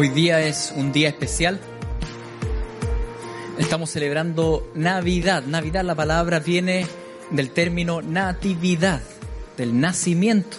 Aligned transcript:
Hoy 0.00 0.10
día 0.10 0.40
es 0.46 0.72
un 0.76 0.92
día 0.92 1.08
especial. 1.08 1.58
Estamos 3.58 3.90
celebrando 3.90 4.70
Navidad. 4.76 5.42
Navidad, 5.42 5.82
la 5.82 5.96
palabra 5.96 6.38
viene 6.38 6.86
del 7.32 7.50
término 7.50 8.00
natividad, 8.00 9.02
del 9.56 9.80
nacimiento. 9.80 10.56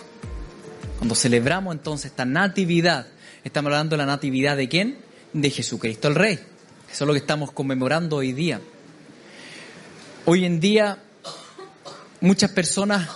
Cuando 0.98 1.16
celebramos 1.16 1.74
entonces 1.74 2.12
esta 2.12 2.26
natividad, 2.26 3.08
estamos 3.46 3.72
hablando 3.72 3.96
de 3.96 4.00
la 4.00 4.08
natividad 4.08 4.58
de 4.58 4.68
quién? 4.68 4.98
De 5.32 5.50
Jesucristo 5.50 6.10
el 6.10 6.16
Rey. 6.16 6.34
Eso 6.92 7.06
es 7.06 7.08
lo 7.08 7.14
que 7.14 7.20
estamos 7.20 7.54
conmemorando 7.54 8.18
hoy 8.18 8.34
día. 8.34 8.60
Hoy 10.26 10.44
en 10.44 10.60
día 10.60 10.98
muchas 12.20 12.52
personas 12.52 13.08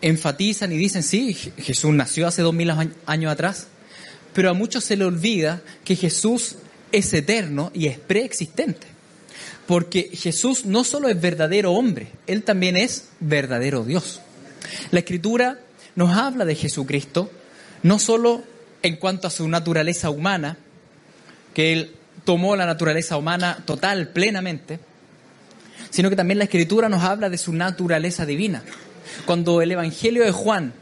enfatizan 0.00 0.72
y 0.72 0.76
dicen, 0.76 1.04
sí, 1.04 1.34
Jesús 1.34 1.94
nació 1.94 2.26
hace 2.26 2.42
dos 2.42 2.52
mil 2.52 2.72
años 3.06 3.32
atrás, 3.32 3.68
pero 4.36 4.50
a 4.50 4.52
muchos 4.52 4.84
se 4.84 4.98
le 4.98 5.06
olvida 5.06 5.62
que 5.82 5.96
Jesús 5.96 6.56
es 6.92 7.10
eterno 7.14 7.70
y 7.72 7.86
es 7.86 7.98
preexistente. 7.98 8.86
Porque 9.66 10.10
Jesús 10.12 10.66
no 10.66 10.84
solo 10.84 11.08
es 11.08 11.18
verdadero 11.18 11.72
hombre, 11.72 12.08
Él 12.26 12.42
también 12.42 12.76
es 12.76 13.08
verdadero 13.18 13.82
Dios. 13.82 14.20
La 14.90 14.98
Escritura 14.98 15.58
nos 15.94 16.14
habla 16.14 16.44
de 16.44 16.54
Jesucristo 16.54 17.30
no 17.82 17.98
solo 17.98 18.44
en 18.82 18.96
cuanto 18.96 19.26
a 19.26 19.30
su 19.30 19.48
naturaleza 19.48 20.10
humana, 20.10 20.58
que 21.54 21.72
Él 21.72 21.94
tomó 22.24 22.56
la 22.56 22.66
naturaleza 22.66 23.16
humana 23.16 23.62
total, 23.64 24.08
plenamente, 24.08 24.80
sino 25.88 26.10
que 26.10 26.16
también 26.16 26.36
la 26.36 26.44
Escritura 26.44 26.90
nos 26.90 27.04
habla 27.04 27.30
de 27.30 27.38
su 27.38 27.54
naturaleza 27.54 28.26
divina. 28.26 28.62
Cuando 29.24 29.62
el 29.62 29.72
Evangelio 29.72 30.24
de 30.24 30.32
Juan 30.32 30.74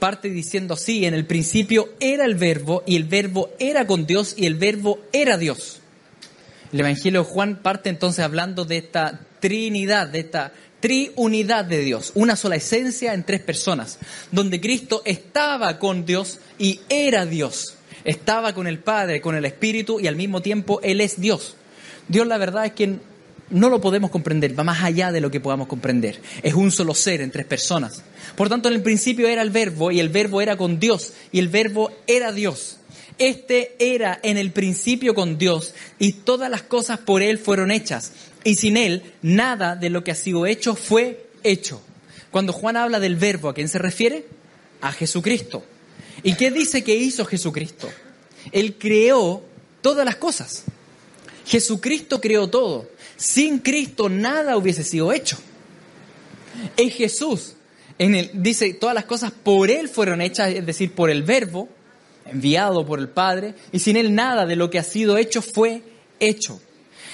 parte 0.00 0.30
diciendo 0.30 0.74
así, 0.74 1.04
en 1.04 1.14
el 1.14 1.26
principio 1.26 1.90
era 2.00 2.24
el 2.24 2.34
verbo 2.34 2.82
y 2.86 2.96
el 2.96 3.04
verbo 3.04 3.50
era 3.60 3.86
con 3.86 4.06
Dios 4.06 4.34
y 4.36 4.46
el 4.46 4.56
verbo 4.56 4.98
era 5.12 5.38
Dios. 5.38 5.80
El 6.72 6.80
Evangelio 6.80 7.22
de 7.22 7.30
Juan 7.30 7.60
parte 7.62 7.88
entonces 7.88 8.24
hablando 8.24 8.64
de 8.64 8.78
esta 8.78 9.20
trinidad, 9.38 10.08
de 10.08 10.20
esta 10.20 10.52
triunidad 10.80 11.64
de 11.64 11.80
Dios, 11.80 12.12
una 12.14 12.36
sola 12.36 12.56
esencia 12.56 13.14
en 13.14 13.24
tres 13.24 13.40
personas, 13.40 13.98
donde 14.32 14.60
Cristo 14.60 15.02
estaba 15.04 15.78
con 15.78 16.04
Dios 16.04 16.40
y 16.58 16.80
era 16.88 17.26
Dios, 17.26 17.76
estaba 18.04 18.54
con 18.54 18.66
el 18.66 18.78
Padre, 18.78 19.20
con 19.20 19.36
el 19.36 19.44
Espíritu 19.44 20.00
y 20.00 20.06
al 20.06 20.16
mismo 20.16 20.42
tiempo 20.42 20.80
Él 20.82 21.00
es 21.00 21.20
Dios. 21.20 21.56
Dios 22.08 22.26
la 22.26 22.38
verdad 22.38 22.66
es 22.66 22.72
que 22.72 22.96
no 23.50 23.68
lo 23.68 23.80
podemos 23.80 24.10
comprender, 24.10 24.58
va 24.58 24.64
más 24.64 24.82
allá 24.82 25.12
de 25.12 25.20
lo 25.20 25.30
que 25.30 25.40
podamos 25.40 25.66
comprender. 25.66 26.20
Es 26.42 26.54
un 26.54 26.70
solo 26.70 26.94
ser 26.94 27.20
en 27.20 27.30
tres 27.30 27.46
personas. 27.46 28.02
Por 28.36 28.48
tanto, 28.48 28.68
en 28.68 28.74
el 28.74 28.82
principio 28.82 29.28
era 29.28 29.42
el 29.42 29.50
verbo 29.50 29.90
y 29.90 30.00
el 30.00 30.08
verbo 30.08 30.40
era 30.40 30.56
con 30.56 30.78
Dios 30.78 31.12
y 31.32 31.38
el 31.38 31.48
verbo 31.48 31.92
era 32.06 32.32
Dios. 32.32 32.78
Este 33.18 33.74
era 33.78 34.18
en 34.22 34.38
el 34.38 34.50
principio 34.50 35.14
con 35.14 35.36
Dios 35.36 35.74
y 35.98 36.12
todas 36.12 36.50
las 36.50 36.62
cosas 36.62 37.00
por 37.00 37.22
Él 37.22 37.38
fueron 37.38 37.70
hechas 37.70 38.12
y 38.44 38.54
sin 38.54 38.76
Él 38.76 39.12
nada 39.20 39.76
de 39.76 39.90
lo 39.90 40.02
que 40.04 40.10
ha 40.10 40.14
sido 40.14 40.46
hecho 40.46 40.74
fue 40.74 41.26
hecho. 41.42 41.82
Cuando 42.30 42.52
Juan 42.52 42.76
habla 42.76 43.00
del 43.00 43.16
verbo, 43.16 43.48
¿a 43.48 43.54
quién 43.54 43.68
se 43.68 43.78
refiere? 43.78 44.24
A 44.80 44.92
Jesucristo. 44.92 45.64
¿Y 46.22 46.34
qué 46.34 46.50
dice 46.50 46.84
que 46.84 46.94
hizo 46.96 47.24
Jesucristo? 47.24 47.90
Él 48.52 48.76
creó 48.78 49.42
todas 49.82 50.04
las 50.04 50.16
cosas. 50.16 50.64
Jesucristo 51.46 52.20
creó 52.20 52.48
todo. 52.48 52.88
Sin 53.20 53.58
Cristo 53.58 54.08
nada 54.08 54.56
hubiese 54.56 54.82
sido 54.82 55.12
hecho. 55.12 55.36
Es 56.78 56.94
Jesús. 56.94 57.54
En 57.98 58.14
el, 58.14 58.30
dice, 58.32 58.72
todas 58.72 58.94
las 58.94 59.04
cosas 59.04 59.30
por 59.30 59.70
Él 59.70 59.90
fueron 59.90 60.22
hechas, 60.22 60.48
es 60.48 60.64
decir, 60.64 60.94
por 60.94 61.10
el 61.10 61.22
Verbo, 61.22 61.68
enviado 62.24 62.86
por 62.86 62.98
el 62.98 63.10
Padre, 63.10 63.54
y 63.72 63.80
sin 63.80 63.98
Él 63.98 64.14
nada 64.14 64.46
de 64.46 64.56
lo 64.56 64.70
que 64.70 64.78
ha 64.78 64.82
sido 64.82 65.18
hecho 65.18 65.42
fue 65.42 65.82
hecho. 66.18 66.62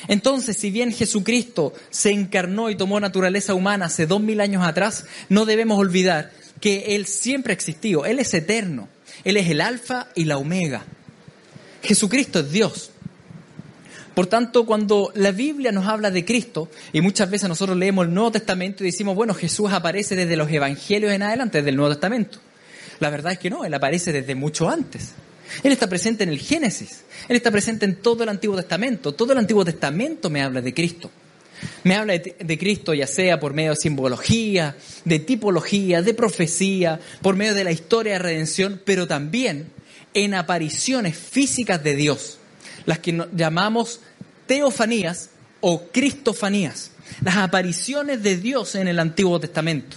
Entonces, 0.06 0.56
si 0.56 0.70
bien 0.70 0.92
Jesucristo 0.92 1.72
se 1.90 2.12
encarnó 2.12 2.70
y 2.70 2.76
tomó 2.76 3.00
naturaleza 3.00 3.54
humana 3.54 3.86
hace 3.86 4.06
dos 4.06 4.20
mil 4.20 4.40
años 4.40 4.64
atrás, 4.64 5.06
no 5.28 5.44
debemos 5.44 5.76
olvidar 5.76 6.30
que 6.60 6.94
Él 6.94 7.06
siempre 7.06 7.52
ha 7.52 7.54
existido, 7.54 8.04
Él 8.04 8.20
es 8.20 8.32
eterno, 8.32 8.88
Él 9.24 9.38
es 9.38 9.50
el 9.50 9.60
alfa 9.60 10.06
y 10.14 10.26
la 10.26 10.38
omega. 10.38 10.84
Jesucristo 11.82 12.38
es 12.38 12.52
Dios. 12.52 12.92
Por 14.16 14.28
tanto, 14.28 14.65
cuando 14.65 15.12
la 15.15 15.31
Biblia 15.31 15.72
nos 15.72 15.84
habla 15.84 16.10
de 16.10 16.25
Cristo, 16.25 16.71
y 16.91 17.03
muchas 17.03 17.28
veces 17.31 17.50
nosotros 17.50 17.77
leemos 17.77 18.06
el 18.06 18.15
Nuevo 18.15 18.32
Testamento 18.32 18.82
y 18.82 18.87
decimos, 18.87 19.15
bueno, 19.15 19.34
Jesús 19.34 19.71
aparece 19.71 20.16
desde 20.16 20.38
los 20.38 20.50
Evangelios 20.50 21.12
en 21.12 21.22
adelante, 21.22 21.59
desde 21.59 21.69
el 21.69 21.77
Nuevo 21.77 21.93
Testamento. 21.93 22.38
La 22.99 23.10
verdad 23.10 23.32
es 23.32 23.38
que 23.38 23.50
no, 23.50 23.66
Él 23.66 23.75
aparece 23.75 24.15
desde 24.15 24.34
mucho 24.34 24.71
antes. 24.71 25.12
Él 25.62 25.71
está 25.71 25.87
presente 25.87 26.25
en 26.25 26.31
el 26.31 26.38
Génesis, 26.38 27.04
Él 27.28 27.37
está 27.37 27.50
presente 27.50 27.84
en 27.84 27.97
todo 27.97 28.22
el 28.22 28.31
Antiguo 28.31 28.56
Testamento. 28.56 29.12
Todo 29.12 29.34
el 29.34 29.38
Antiguo 29.38 29.66
Testamento 29.66 30.31
me 30.31 30.41
habla 30.41 30.62
de 30.62 30.72
Cristo. 30.72 31.10
Me 31.84 31.94
habla 31.94 32.15
de, 32.15 32.37
de, 32.43 32.59
Cristo 32.59 32.94
ya 32.94 33.06
sea 33.06 33.38
por 33.38 33.53
medio 33.53 33.72
de 33.72 33.77
simbología, 33.77 34.77
de 35.04 35.19
tipología, 35.19 36.00
de 36.00 36.15
profecía, 36.15 37.00
por 37.21 37.37
medio 37.37 37.53
de 37.53 37.65
la 37.65 37.71
historia 37.71 38.15
de 38.15 38.21
redención, 38.21 38.81
pero 38.83 39.06
también 39.06 39.66
en 40.15 40.33
apariciones 40.33 41.19
físicas 41.19 41.84
de 41.84 41.97
Dios 41.97 42.38
las 42.86 43.00
que 43.00 43.26
llamamos 43.32 44.00
teofanías 44.47 45.30
o 45.60 45.88
cristofanías, 45.88 46.92
las 47.22 47.36
apariciones 47.36 48.22
de 48.22 48.36
Dios 48.36 48.74
en 48.74 48.88
el 48.88 48.98
Antiguo 48.98 49.38
Testamento. 49.41 49.97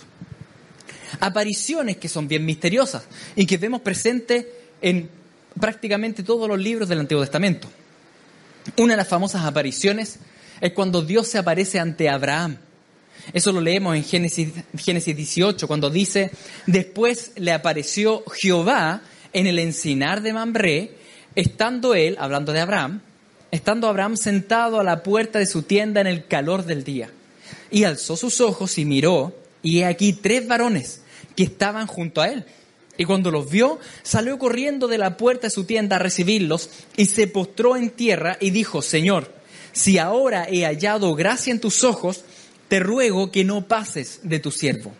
Apariciones 1.20 1.98
que 1.98 2.10
son 2.10 2.28
bien 2.28 2.46
misteriosas 2.46 3.04
y 3.36 3.46
que 3.46 3.58
vemos 3.58 3.82
presentes 3.82 4.46
en 4.82 5.10
prácticamente 5.60 6.24
todos 6.24 6.48
los 6.48 6.60
libros 6.60 6.90
del 6.90 7.00
Antiguo 7.00 7.24
Testamento. 7.24 7.68
Una 8.78 8.94
de 8.94 8.98
las 8.98 9.08
famosas 9.08 9.46
apariciones 9.46 10.20
es 10.62 10.74
cuando 10.74 11.02
Dios 11.02 11.28
se 11.28 11.38
aparece 11.38 11.80
ante 11.80 12.10
Abraham. 12.10 12.58
Eso 13.34 13.52
lo 13.52 13.62
leemos 13.62 13.96
en 13.96 14.04
Génesis, 14.04 14.50
Génesis 14.78 15.16
18, 15.16 15.68
cuando 15.68 15.90
dice, 15.90 16.32
después 16.66 17.32
le 17.36 17.52
apareció 17.52 18.24
Jehová 18.34 19.02
en 19.34 19.48
el 19.48 19.60
encinar 19.60 20.22
de 20.22 20.34
Mambré 20.34 20.99
estando 21.36 21.96
él, 21.96 22.16
hablando 22.20 22.54
de 22.54 22.60
Abraham, 22.60 23.02
estando 23.52 23.88
Abraham 23.88 24.18
sentado 24.18 24.80
a 24.80 24.84
la 24.84 25.04
puerta 25.04 25.40
de 25.40 25.46
su 25.46 25.64
tienda 25.64 26.02
en 26.02 26.08
el 26.08 26.26
calor 26.26 26.66
del 26.66 26.84
día, 26.84 27.10
y 27.72 27.84
alzó 27.84 28.16
sus 28.16 28.42
ojos 28.42 28.78
y 28.78 28.86
miró, 28.86 29.36
y 29.62 29.80
he 29.80 29.86
aquí 29.86 30.14
tres 30.14 30.48
varones 30.48 31.02
que 31.36 31.44
estaban 31.44 31.88
junto 31.88 32.22
a 32.22 32.30
él. 32.30 32.46
Y 32.98 33.06
cuando 33.06 33.32
los 33.32 33.50
vio, 33.50 33.80
salió 34.04 34.38
corriendo 34.38 34.88
de 34.88 34.98
la 34.98 35.16
puerta 35.16 35.48
de 35.48 35.52
su 35.52 35.64
tienda 35.64 35.96
a 35.96 36.00
recibirlos 36.00 36.70
y 36.98 37.06
se 37.06 37.28
postró 37.28 37.78
en 37.78 37.92
tierra 37.92 38.38
y 38.42 38.50
dijo, 38.50 38.82
Señor, 38.82 39.32
si 39.72 39.98
ahora 39.98 40.48
he 40.50 40.66
hallado 40.66 41.16
gracia 41.16 41.52
en 41.52 41.62
tus 41.62 41.86
ojos, 41.86 42.26
te 42.68 42.80
ruego 42.80 43.32
que 43.32 43.46
no 43.46 43.68
pases 43.68 44.20
de 44.24 44.40
tu 44.40 44.52
siervo. 44.52 44.94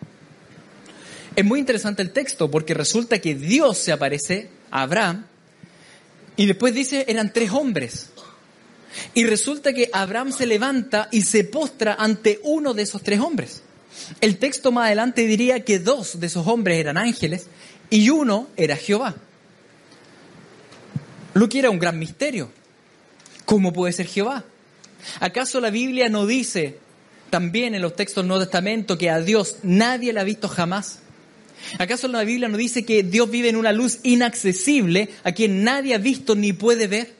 Es 1.36 1.44
muy 1.44 1.60
interesante 1.60 2.02
el 2.02 2.12
texto 2.12 2.50
porque 2.50 2.72
resulta 2.72 3.18
que 3.18 3.34
Dios 3.34 3.76
se 3.78 3.92
aparece 3.92 4.48
a 4.70 4.82
Abraham 4.82 5.26
y 6.40 6.46
después 6.46 6.72
dice, 6.72 7.04
eran 7.06 7.34
tres 7.34 7.50
hombres. 7.50 8.08
Y 9.12 9.24
resulta 9.24 9.74
que 9.74 9.90
Abraham 9.92 10.32
se 10.32 10.46
levanta 10.46 11.06
y 11.12 11.20
se 11.20 11.44
postra 11.44 11.96
ante 11.98 12.40
uno 12.44 12.72
de 12.72 12.84
esos 12.84 13.02
tres 13.02 13.20
hombres. 13.20 13.60
El 14.22 14.38
texto 14.38 14.72
más 14.72 14.86
adelante 14.86 15.26
diría 15.26 15.66
que 15.66 15.78
dos 15.78 16.18
de 16.18 16.28
esos 16.28 16.46
hombres 16.46 16.78
eran 16.78 16.96
ángeles 16.96 17.48
y 17.90 18.08
uno 18.08 18.48
era 18.56 18.74
Jehová. 18.76 19.16
Lo 21.34 21.46
que 21.50 21.58
era 21.58 21.68
un 21.68 21.78
gran 21.78 21.98
misterio. 21.98 22.50
¿Cómo 23.44 23.74
puede 23.74 23.92
ser 23.92 24.06
Jehová? 24.06 24.46
¿Acaso 25.20 25.60
la 25.60 25.68
Biblia 25.68 26.08
no 26.08 26.24
dice 26.24 26.78
también 27.28 27.74
en 27.74 27.82
los 27.82 27.94
textos 27.94 28.22
del 28.22 28.28
Nuevo 28.28 28.44
Testamento 28.44 28.96
que 28.96 29.10
a 29.10 29.20
Dios 29.20 29.56
nadie 29.62 30.14
le 30.14 30.20
ha 30.20 30.24
visto 30.24 30.48
jamás? 30.48 31.00
¿Acaso 31.78 32.08
la 32.08 32.24
Biblia 32.24 32.48
no 32.48 32.56
dice 32.56 32.84
que 32.84 33.02
Dios 33.02 33.30
vive 33.30 33.48
en 33.48 33.56
una 33.56 33.72
luz 33.72 33.98
inaccesible 34.02 35.08
a 35.24 35.32
quien 35.32 35.62
nadie 35.62 35.94
ha 35.94 35.98
visto 35.98 36.34
ni 36.34 36.52
puede 36.52 36.86
ver? 36.86 37.14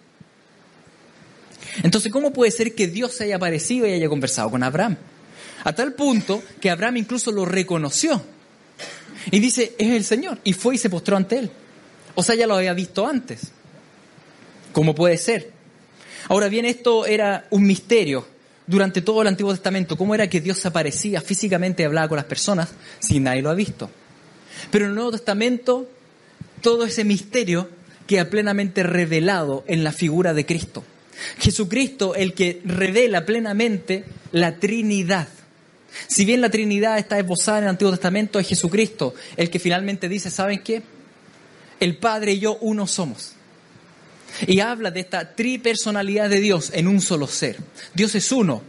Entonces, 1.83 2.11
¿cómo 2.11 2.33
puede 2.33 2.51
ser 2.51 2.75
que 2.75 2.89
Dios 2.89 3.13
se 3.13 3.25
haya 3.25 3.37
aparecido 3.37 3.87
y 3.87 3.93
haya 3.93 4.09
conversado 4.09 4.51
con 4.51 4.63
Abraham? 4.63 4.97
A 5.65 5.73
tal 5.73 5.93
punto 5.95 6.43
que 6.61 6.71
Abraham 6.71 6.99
incluso 6.99 7.31
lo 7.31 7.45
reconoció. 7.45 8.23
Y 9.31 9.39
dice, 9.39 9.75
es 9.79 9.91
el 9.91 10.05
Señor. 10.05 10.39
Y 10.45 10.53
fue 10.53 10.75
y 10.75 10.79
se 10.79 10.91
postró 10.91 11.17
ante 11.17 11.39
él. 11.39 11.51
O 12.15 12.23
sea, 12.23 12.35
ya 12.35 12.47
lo 12.47 12.55
había 12.55 12.73
visto 12.73 13.07
antes. 13.07 13.53
¿Cómo 14.73 14.95
puede 14.95 15.17
ser? 15.17 15.53
Ahora 16.29 16.49
bien, 16.49 16.65
esto 16.65 17.07
era 17.07 17.47
un 17.51 17.65
misterio 17.65 18.27
durante 18.67 19.03
todo 19.03 19.23
el 19.23 19.29
Antiguo 19.29 19.53
Testamento. 19.53 19.97
¿Cómo 19.97 20.15
era 20.15 20.29
que 20.29 20.41
Dios 20.41 20.65
aparecía 20.65 21.21
físicamente 21.21 21.83
y 21.83 21.87
hablaba 21.87 22.09
con 22.09 22.17
las 22.17 22.25
personas 22.25 22.71
si 22.99 23.21
nadie 23.21 23.43
lo 23.43 23.51
ha 23.51 23.55
visto? 23.55 23.91
Pero 24.71 24.85
en 24.85 24.91
el 24.91 24.95
Nuevo 24.95 25.13
Testamento, 25.13 25.89
todo 26.61 26.85
ese 26.85 27.05
misterio 27.05 27.69
queda 28.07 28.29
plenamente 28.29 28.83
revelado 28.83 29.65
en 29.67 29.85
la 29.85 29.93
figura 29.93 30.35
de 30.35 30.47
Cristo. 30.47 30.85
Jesucristo, 31.39 32.15
el 32.15 32.35
que 32.35 32.61
revela 32.65 33.25
plenamente 33.27 34.05
la 34.33 34.57
Trinidad. 34.57 35.29
Si 36.07 36.25
bien 36.25 36.41
la 36.41 36.51
Trinidad 36.51 36.99
está 36.99 37.19
esbozada 37.19 37.59
en 37.59 37.65
el 37.65 37.71
Antiguo 37.71 37.93
Testamento, 37.93 38.39
es 38.39 38.49
Jesucristo 38.49 39.15
el 39.37 39.51
que 39.51 39.59
finalmente 39.59 40.09
dice, 40.09 40.31
¿saben 40.31 40.63
qué? 40.63 40.83
El 41.79 41.97
Padre 41.99 42.33
y 42.33 42.41
yo 42.41 42.59
uno 42.61 42.87
somos. 42.87 43.33
Y 44.47 44.61
habla 44.61 44.91
de 44.91 45.01
esta 45.01 45.35
tripersonalidad 45.35 46.31
de 46.31 46.41
Dios 46.41 46.71
en 46.75 46.87
un 46.87 47.01
solo 47.01 47.27
ser. 47.27 47.57
Dios 47.95 48.15
es 48.15 48.31
uno 48.33 48.63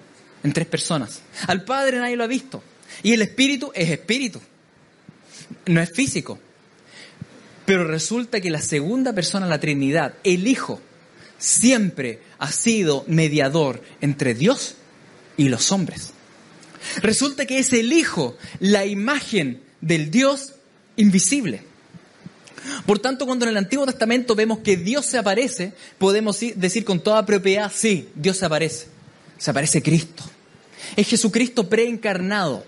en 0.44 0.54
tres 0.54 0.68
personas. 0.68 1.22
Al 1.48 1.64
Padre 1.64 2.00
nadie 2.00 2.16
lo 2.16 2.24
ha 2.24 2.28
visto. 2.28 2.64
Y 3.04 3.14
el 3.14 3.22
Espíritu 3.22 3.72
es 3.74 3.90
Espíritu. 3.90 4.42
No 5.66 5.82
es 5.82 5.92
físico. 5.92 6.40
Pero 7.66 7.86
resulta 7.86 8.42
que 8.42 8.50
la 8.50 8.62
segunda 8.62 9.14
persona 9.14 9.46
la 9.48 9.60
Trinidad, 9.60 10.16
el 10.24 10.48
Hijo, 10.48 10.82
siempre 11.38 12.20
ha 12.40 12.52
sido 12.52 13.04
mediador 13.08 13.82
entre 14.02 14.34
Dios 14.34 14.76
y 15.38 15.50
los 15.50 15.72
hombres. 15.72 16.12
Resulta 17.02 17.46
que 17.46 17.60
es 17.60 17.74
el 17.74 17.94
Hijo, 17.94 18.38
la 18.60 18.86
imagen 18.86 19.62
del 19.82 20.12
Dios 20.12 20.54
invisible. 20.96 21.64
Por 22.86 23.00
tanto, 23.00 23.26
cuando 23.26 23.46
en 23.46 23.52
el 23.52 23.58
Antiguo 23.58 23.86
Testamento 23.86 24.36
vemos 24.36 24.60
que 24.60 24.78
Dios 24.78 25.06
se 25.06 25.18
aparece, 25.18 25.74
podemos 25.98 26.40
decir 26.56 26.86
con 26.86 27.00
toda 27.00 27.26
propiedad, 27.26 27.72
sí, 27.74 28.10
Dios 28.16 28.38
se 28.38 28.46
aparece. 28.46 28.88
Se 29.38 29.50
aparece 29.50 29.82
Cristo. 29.82 30.24
Es 30.96 31.08
Jesucristo 31.08 31.68
preencarnado. 31.68 32.64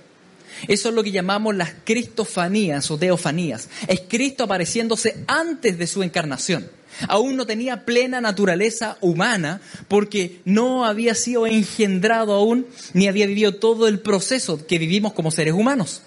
Eso 0.68 0.90
es 0.90 0.96
lo 0.96 1.04
que 1.04 1.12
llamamos 1.12 1.56
las 1.56 1.74
cristofanías 1.84 2.90
o 2.92 2.98
teofanías. 2.98 3.70
Es 3.88 4.02
Cristo 4.08 4.44
apareciéndose 4.44 5.24
antes 5.28 5.78
de 5.78 5.88
su 5.88 6.04
encarnación. 6.04 6.70
Aún 7.08 7.36
no 7.36 7.46
tenía 7.46 7.86
plena 7.86 8.22
naturaleza 8.22 8.98
humana 9.02 9.62
porque 9.88 10.42
no 10.46 10.86
había 10.86 11.16
sido 11.16 11.48
engendrado 11.48 12.34
aún 12.34 12.68
ni 12.94 13.08
había 13.08 13.26
vivido 13.26 13.56
todo 13.56 13.88
el 13.88 14.00
proceso 14.00 14.66
que 14.66 14.78
vivimos 14.78 15.14
como 15.14 15.32
seres 15.32 15.54
humanos. 15.54 16.04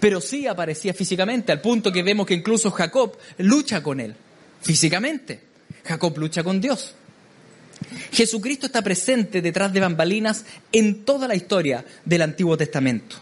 Pero 0.00 0.20
sí 0.20 0.46
aparecía 0.46 0.94
físicamente, 0.94 1.52
al 1.52 1.60
punto 1.60 1.92
que 1.92 2.02
vemos 2.02 2.26
que 2.26 2.34
incluso 2.34 2.70
Jacob 2.70 3.16
lucha 3.38 3.82
con 3.82 4.00
él, 4.00 4.14
físicamente. 4.60 5.40
Jacob 5.84 6.16
lucha 6.18 6.42
con 6.42 6.60
Dios. 6.60 6.94
Jesucristo 8.12 8.66
está 8.66 8.82
presente 8.82 9.42
detrás 9.42 9.72
de 9.72 9.80
bambalinas 9.80 10.44
en 10.70 11.04
toda 11.04 11.26
la 11.28 11.34
historia 11.34 11.84
del 12.04 12.22
Antiguo 12.22 12.56
Testamento. 12.56 13.16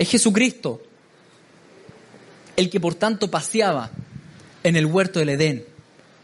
Es 0.00 0.08
Jesucristo 0.08 0.80
el 2.56 2.70
que 2.70 2.80
por 2.80 2.94
tanto 2.94 3.30
paseaba 3.30 3.90
en 4.62 4.76
el 4.76 4.86
huerto 4.86 5.18
del 5.18 5.28
Edén, 5.28 5.66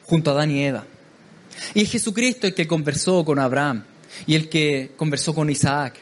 junto 0.06 0.30
a 0.30 0.32
Adán 0.32 0.50
y 0.50 0.64
Eva. 0.64 0.86
Y 1.74 1.82
es 1.82 1.90
Jesucristo 1.90 2.46
el 2.46 2.54
que 2.54 2.66
conversó 2.66 3.22
con 3.22 3.38
Abraham 3.38 3.84
y 4.26 4.34
el 4.34 4.48
que 4.48 4.92
conversó 4.96 5.34
con 5.34 5.50
Isaac, 5.50 5.96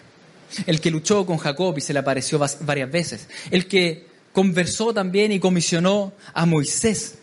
el 0.66 0.80
que 0.80 0.92
luchó 0.92 1.26
con 1.26 1.36
Jacob 1.36 1.76
y 1.76 1.80
se 1.80 1.92
le 1.92 1.98
apareció 1.98 2.38
varias 2.60 2.92
veces, 2.92 3.28
el 3.50 3.66
que 3.66 4.06
conversó 4.32 4.94
también 4.94 5.32
y 5.32 5.40
comisionó 5.40 6.12
a 6.32 6.46
Moisés. 6.46 7.18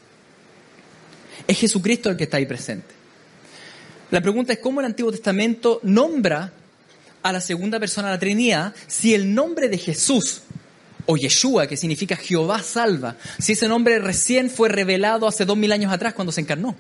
Es 1.48 1.57
Jesucristo 1.59 2.09
el 2.09 2.18
que 2.18 2.25
está 2.25 2.36
ahí 2.36 2.45
presente. 2.45 2.94
La 4.09 4.19
pregunta 4.19 4.51
es 4.51 4.59
cómo 4.59 4.81
el 4.81 4.88
Antiguo 4.88 5.13
Testamento 5.13 5.80
nombra 5.83 6.51
a 7.23 7.31
la 7.31 7.41
segunda 7.41 7.79
persona 7.79 8.07
de 8.07 8.15
la 8.15 8.19
Trinidad 8.19 8.73
si 8.88 9.13
el 9.13 9.33
nombre 9.33 9.69
de 9.69 9.77
Jesús 9.77 10.41
o 11.06 11.18
Yeshua, 11.18 11.68
que 11.68 11.77
significa 11.77 12.15
Jehová 12.15 12.62
salva, 12.62 13.18
si 13.39 13.53
ese 13.53 13.68
nombre 13.68 14.00
recién 14.00 14.50
fue 14.50 14.69
revelado 14.69 15.27
hace 15.27 15.45
dos 15.45 15.57
mil 15.57 15.71
años 15.71 15.91
atrás 15.91 16.13
cuando 16.13 16.31
se 16.31 16.41
encarnó. 16.41 16.75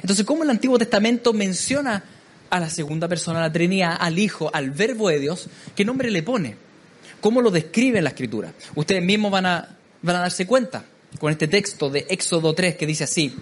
Entonces, 0.00 0.24
¿cómo 0.24 0.42
el 0.42 0.50
Antiguo 0.50 0.78
Testamento 0.78 1.32
menciona 1.32 2.02
a 2.50 2.60
la 2.60 2.68
segunda 2.68 3.08
persona 3.08 3.38
de 3.40 3.48
la 3.48 3.52
Trinidad, 3.52 3.96
al 3.98 4.18
Hijo, 4.18 4.50
al 4.52 4.70
Verbo 4.70 5.08
de 5.08 5.20
Dios? 5.20 5.48
¿Qué 5.74 5.84
nombre 5.84 6.10
le 6.10 6.22
pone? 6.22 6.56
¿Cómo 7.20 7.40
lo 7.40 7.50
describe 7.50 7.98
en 7.98 8.04
la 8.04 8.10
Escritura? 8.10 8.52
Ustedes 8.74 9.02
mismos 9.02 9.30
van 9.30 9.46
a, 9.46 9.76
van 10.02 10.16
a 10.16 10.20
darse 10.20 10.46
cuenta 10.46 10.84
con 11.18 11.30
este 11.30 11.46
texto 11.46 11.88
de 11.90 12.06
Éxodo 12.08 12.54
3 12.54 12.76
que 12.76 12.86
dice 12.86 13.04
así, 13.04 13.34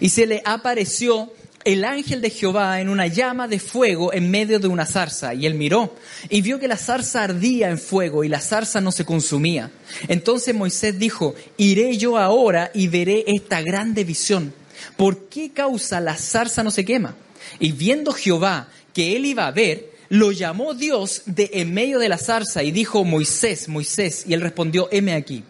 y 0.00 0.08
se 0.08 0.26
le 0.26 0.42
apareció 0.44 1.32
el 1.68 1.84
ángel 1.84 2.22
de 2.22 2.30
Jehová 2.30 2.80
en 2.80 2.88
una 2.88 3.08
llama 3.08 3.46
de 3.46 3.58
fuego 3.58 4.14
en 4.14 4.30
medio 4.30 4.58
de 4.58 4.68
una 4.68 4.86
zarza, 4.86 5.34
y 5.34 5.44
él 5.44 5.52
miró 5.52 5.94
y 6.30 6.40
vio 6.40 6.58
que 6.58 6.66
la 6.66 6.78
zarza 6.78 7.22
ardía 7.22 7.68
en 7.68 7.78
fuego 7.78 8.24
y 8.24 8.28
la 8.28 8.40
zarza 8.40 8.80
no 8.80 8.90
se 8.90 9.04
consumía. 9.04 9.70
Entonces 10.08 10.54
Moisés 10.54 10.98
dijo, 10.98 11.34
iré 11.58 11.98
yo 11.98 12.16
ahora 12.16 12.70
y 12.72 12.88
veré 12.88 13.22
esta 13.26 13.60
grande 13.60 14.04
visión. 14.04 14.54
¿Por 14.96 15.28
qué 15.28 15.50
causa 15.50 16.00
la 16.00 16.16
zarza 16.16 16.62
no 16.62 16.70
se 16.70 16.86
quema? 16.86 17.16
Y 17.60 17.72
viendo 17.72 18.14
Jehová 18.14 18.68
que 18.94 19.14
él 19.14 19.26
iba 19.26 19.46
a 19.46 19.50
ver, 19.50 19.90
lo 20.08 20.32
llamó 20.32 20.72
Dios 20.72 21.20
de 21.26 21.50
en 21.52 21.74
medio 21.74 21.98
de 21.98 22.08
la 22.08 22.16
zarza 22.16 22.62
y 22.62 22.70
dijo, 22.70 23.04
Moisés, 23.04 23.68
Moisés, 23.68 24.24
y 24.26 24.32
él 24.32 24.40
respondió, 24.40 24.88
heme 24.90 25.12
aquí. 25.12 25.44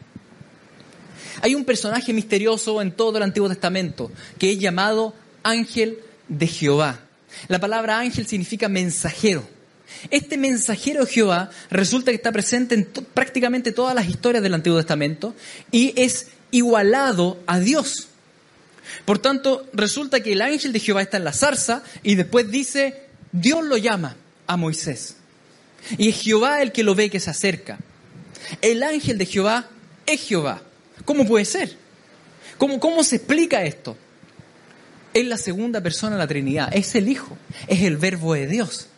Hay 1.43 1.55
un 1.55 1.65
personaje 1.65 2.13
misterioso 2.13 2.83
en 2.83 2.91
todo 2.91 3.19
el 3.19 3.23
Antiguo 3.23 3.49
Testamento 3.49 4.11
que 4.37 4.51
es 4.51 4.59
llamado 4.59 5.15
ángel 5.45 6.01
de 6.29 6.47
Jehová. 6.47 7.01
La 7.49 7.61
palabra 7.61 7.99
ángel 7.99 8.27
significa 8.27 8.69
mensajero. 8.69 9.47
Este 10.11 10.37
mensajero 10.37 11.05
de 11.05 11.11
Jehová 11.11 11.51
resulta 11.71 12.11
que 12.11 12.17
está 12.17 12.33
presente 12.33 12.75
en 12.75 12.85
prácticamente 12.85 13.73
todas 13.73 13.95
las 13.95 14.09
historias 14.09 14.43
del 14.43 14.55
Antiguo 14.55 14.79
Testamento 14.79 15.35
y 15.71 15.93
es 16.01 16.29
igualado 16.51 17.39
a 17.47 17.59
Dios. 17.59 18.09
Por 19.05 19.19
tanto, 19.19 19.67
resulta 19.73 20.21
que 20.21 20.33
el 20.33 20.43
ángel 20.43 20.73
de 20.73 20.81
Jehová 20.81 21.03
está 21.03 21.17
en 21.17 21.25
la 21.25 21.33
zarza 21.33 21.83
y 22.03 22.15
después 22.15 22.51
dice, 22.51 23.03
Dios 23.33 23.65
lo 23.65 23.77
llama 23.77 24.17
a 24.47 24.57
Moisés. 24.57 25.17
Y 25.97 26.09
es 26.09 26.21
Jehová 26.21 26.63
el 26.63 26.73
que 26.73 26.83
lo 26.83 26.95
ve 26.95 27.11
que 27.11 27.21
se 27.21 27.31
acerca. 27.31 27.79
El 28.61 28.83
ángel 28.83 29.19
de 29.19 29.27
Jehová 29.27 29.69
es 30.07 30.23
Jehová. 30.23 30.63
¿Cómo 31.05 31.27
puede 31.27 31.45
ser? 31.45 31.77
¿Cómo, 32.57 32.81
cómo 32.81 33.05
se 33.05 33.17
explica 33.17 33.63
esto? 33.63 33.97
Es 35.15 35.27
la 35.27 35.37
segunda 35.37 35.81
persona 35.81 36.17
de 36.17 36.23
la 36.23 36.29
Trinidad, 36.29 36.71
es 36.73 36.95
el 36.95 37.09
Hijo, 37.09 37.37
es 37.67 37.83
el 37.83 37.97
Verbo 37.97 38.35
de 38.35 38.47
Dios. 38.47 38.89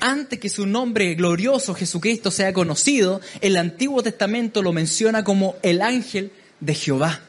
Antes 0.00 0.38
que 0.38 0.48
su 0.48 0.66
nombre 0.66 1.14
glorioso 1.14 1.74
Jesucristo 1.74 2.30
sea 2.30 2.52
conocido, 2.52 3.20
el 3.40 3.56
Antiguo 3.56 4.02
Testamento 4.02 4.62
lo 4.62 4.72
menciona 4.72 5.24
como 5.24 5.56
el 5.62 5.82
ángel 5.82 6.30
de 6.60 6.74
Jehová. 6.74 7.20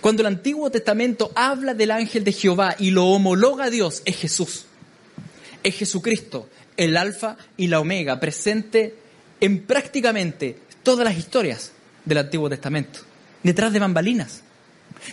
Cuando 0.00 0.22
el 0.22 0.26
Antiguo 0.26 0.70
Testamento 0.70 1.32
habla 1.34 1.74
del 1.74 1.90
ángel 1.90 2.24
de 2.24 2.32
Jehová 2.32 2.76
y 2.78 2.90
lo 2.90 3.06
homologa 3.06 3.66
a 3.66 3.70
Dios, 3.70 4.02
es 4.04 4.16
Jesús. 4.16 4.66
Es 5.62 5.76
Jesucristo, 5.76 6.48
el 6.76 6.96
alfa 6.96 7.36
y 7.56 7.66
la 7.68 7.80
omega, 7.80 8.20
presente 8.20 8.94
en 9.40 9.62
prácticamente 9.62 10.58
todas 10.82 11.04
las 11.04 11.16
historias 11.16 11.72
del 12.04 12.18
Antiguo 12.18 12.48
Testamento, 12.48 13.00
detrás 13.42 13.72
de 13.72 13.78
bambalinas, 13.78 14.42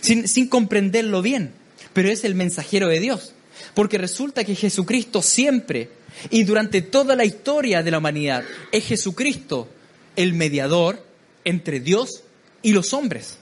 sin, 0.00 0.28
sin 0.28 0.48
comprenderlo 0.48 1.22
bien 1.22 1.65
pero 1.96 2.10
es 2.10 2.24
el 2.24 2.34
mensajero 2.34 2.88
de 2.88 3.00
Dios. 3.00 3.32
Porque 3.72 3.96
resulta 3.96 4.44
que 4.44 4.54
Jesucristo 4.54 5.22
siempre 5.22 5.88
y 6.28 6.44
durante 6.44 6.82
toda 6.82 7.16
la 7.16 7.24
historia 7.24 7.82
de 7.82 7.90
la 7.90 7.96
humanidad 7.96 8.44
es 8.70 8.84
Jesucristo 8.84 9.66
el 10.14 10.34
mediador 10.34 11.02
entre 11.42 11.80
Dios 11.80 12.22
y 12.60 12.72
los 12.72 12.92
hombres. 12.92 13.38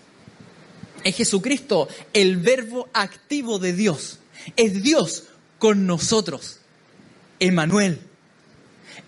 Es 1.02 1.16
Jesucristo 1.16 1.88
el 2.12 2.36
verbo 2.36 2.88
activo 2.92 3.58
de 3.58 3.72
Dios. 3.72 4.20
Es 4.54 4.84
Dios 4.84 5.24
con 5.58 5.88
nosotros. 5.88 6.60
Emanuel. 7.40 7.98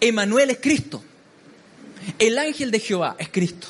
Emanuel 0.01 0.51
es 0.51 0.59
Cristo. 0.59 1.05
El 2.19 2.37
ángel 2.39 2.73
de 2.73 2.81
Jehová 2.81 3.15
es 3.21 3.29
Cristo. 3.29 3.69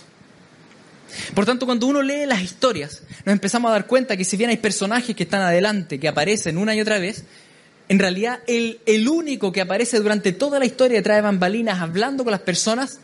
Por 1.35 1.45
tanto, 1.45 1.67
cuando 1.67 1.87
uno 1.87 2.03
lee 2.03 2.27
las 2.27 2.43
historias, 2.43 3.03
nos 3.25 3.33
empezamos 3.33 3.71
a 3.71 3.73
dar 3.73 3.87
cuenta 3.87 4.17
que 4.17 4.25
si 4.25 4.37
bien 4.37 4.51
hay 4.51 4.57
personajes 4.57 5.15
que 5.15 5.25
están 5.25 5.43
adelante, 5.43 5.99
que 5.99 6.09
aparecen 6.09 6.59
una 6.59 6.75
y 6.75 6.81
otra 6.81 6.99
vez, 6.99 7.25
en 7.89 7.99
realidad 7.99 8.41
el, 8.47 8.81
el 8.87 9.09
único 9.09 9.53
que 9.53 9.61
aparece 9.61 9.99
durante 9.99 10.33
toda 10.33 10.59
la 10.59 10.67
historia 10.67 11.03
trae 11.03 11.21
bambalinas 11.21 11.81
hablando 11.81 12.25
con 12.25 12.33
las 12.33 12.41
personas 12.41 13.01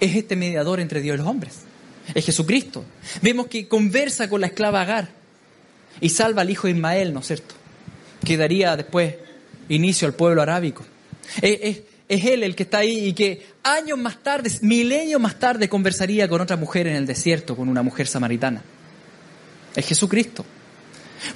es 0.00 0.16
este 0.16 0.36
mediador 0.36 0.80
entre 0.80 1.00
Dios 1.00 1.14
y 1.14 1.18
los 1.18 1.26
hombres. 1.26 1.60
Es 2.14 2.24
Jesucristo. 2.24 2.84
Vemos 3.22 3.48
que 3.48 3.68
conversa 3.68 4.28
con 4.28 4.40
la 4.40 4.46
esclava 4.48 4.80
Agar 4.80 5.08
y 6.00 6.08
salva 6.08 6.42
al 6.42 6.50
hijo 6.50 6.66
de 6.66 6.74
Ismael, 6.74 7.12
¿no 7.12 7.20
es 7.20 7.26
cierto? 7.26 7.54
Quedaría 8.24 8.76
después 8.76 9.14
inicio 9.68 10.06
al 10.08 10.14
pueblo 10.14 10.42
arábico. 10.42 10.84
Es, 11.42 11.80
Él 12.08 12.42
el 12.42 12.56
que 12.56 12.62
está 12.62 12.78
ahí 12.78 13.06
y 13.06 13.12
que 13.12 13.46
años 13.62 13.98
más 13.98 14.22
tarde, 14.22 14.50
milenios 14.62 15.20
más 15.20 15.38
tarde, 15.38 15.68
conversaría 15.68 16.28
con 16.28 16.40
otra 16.40 16.56
mujer 16.56 16.86
en 16.86 16.96
el 16.96 17.06
desierto, 17.06 17.54
con 17.54 17.68
una 17.68 17.82
mujer 17.82 18.06
samaritana. 18.06 18.62
Es 19.76 19.86
Jesucristo. 19.86 20.44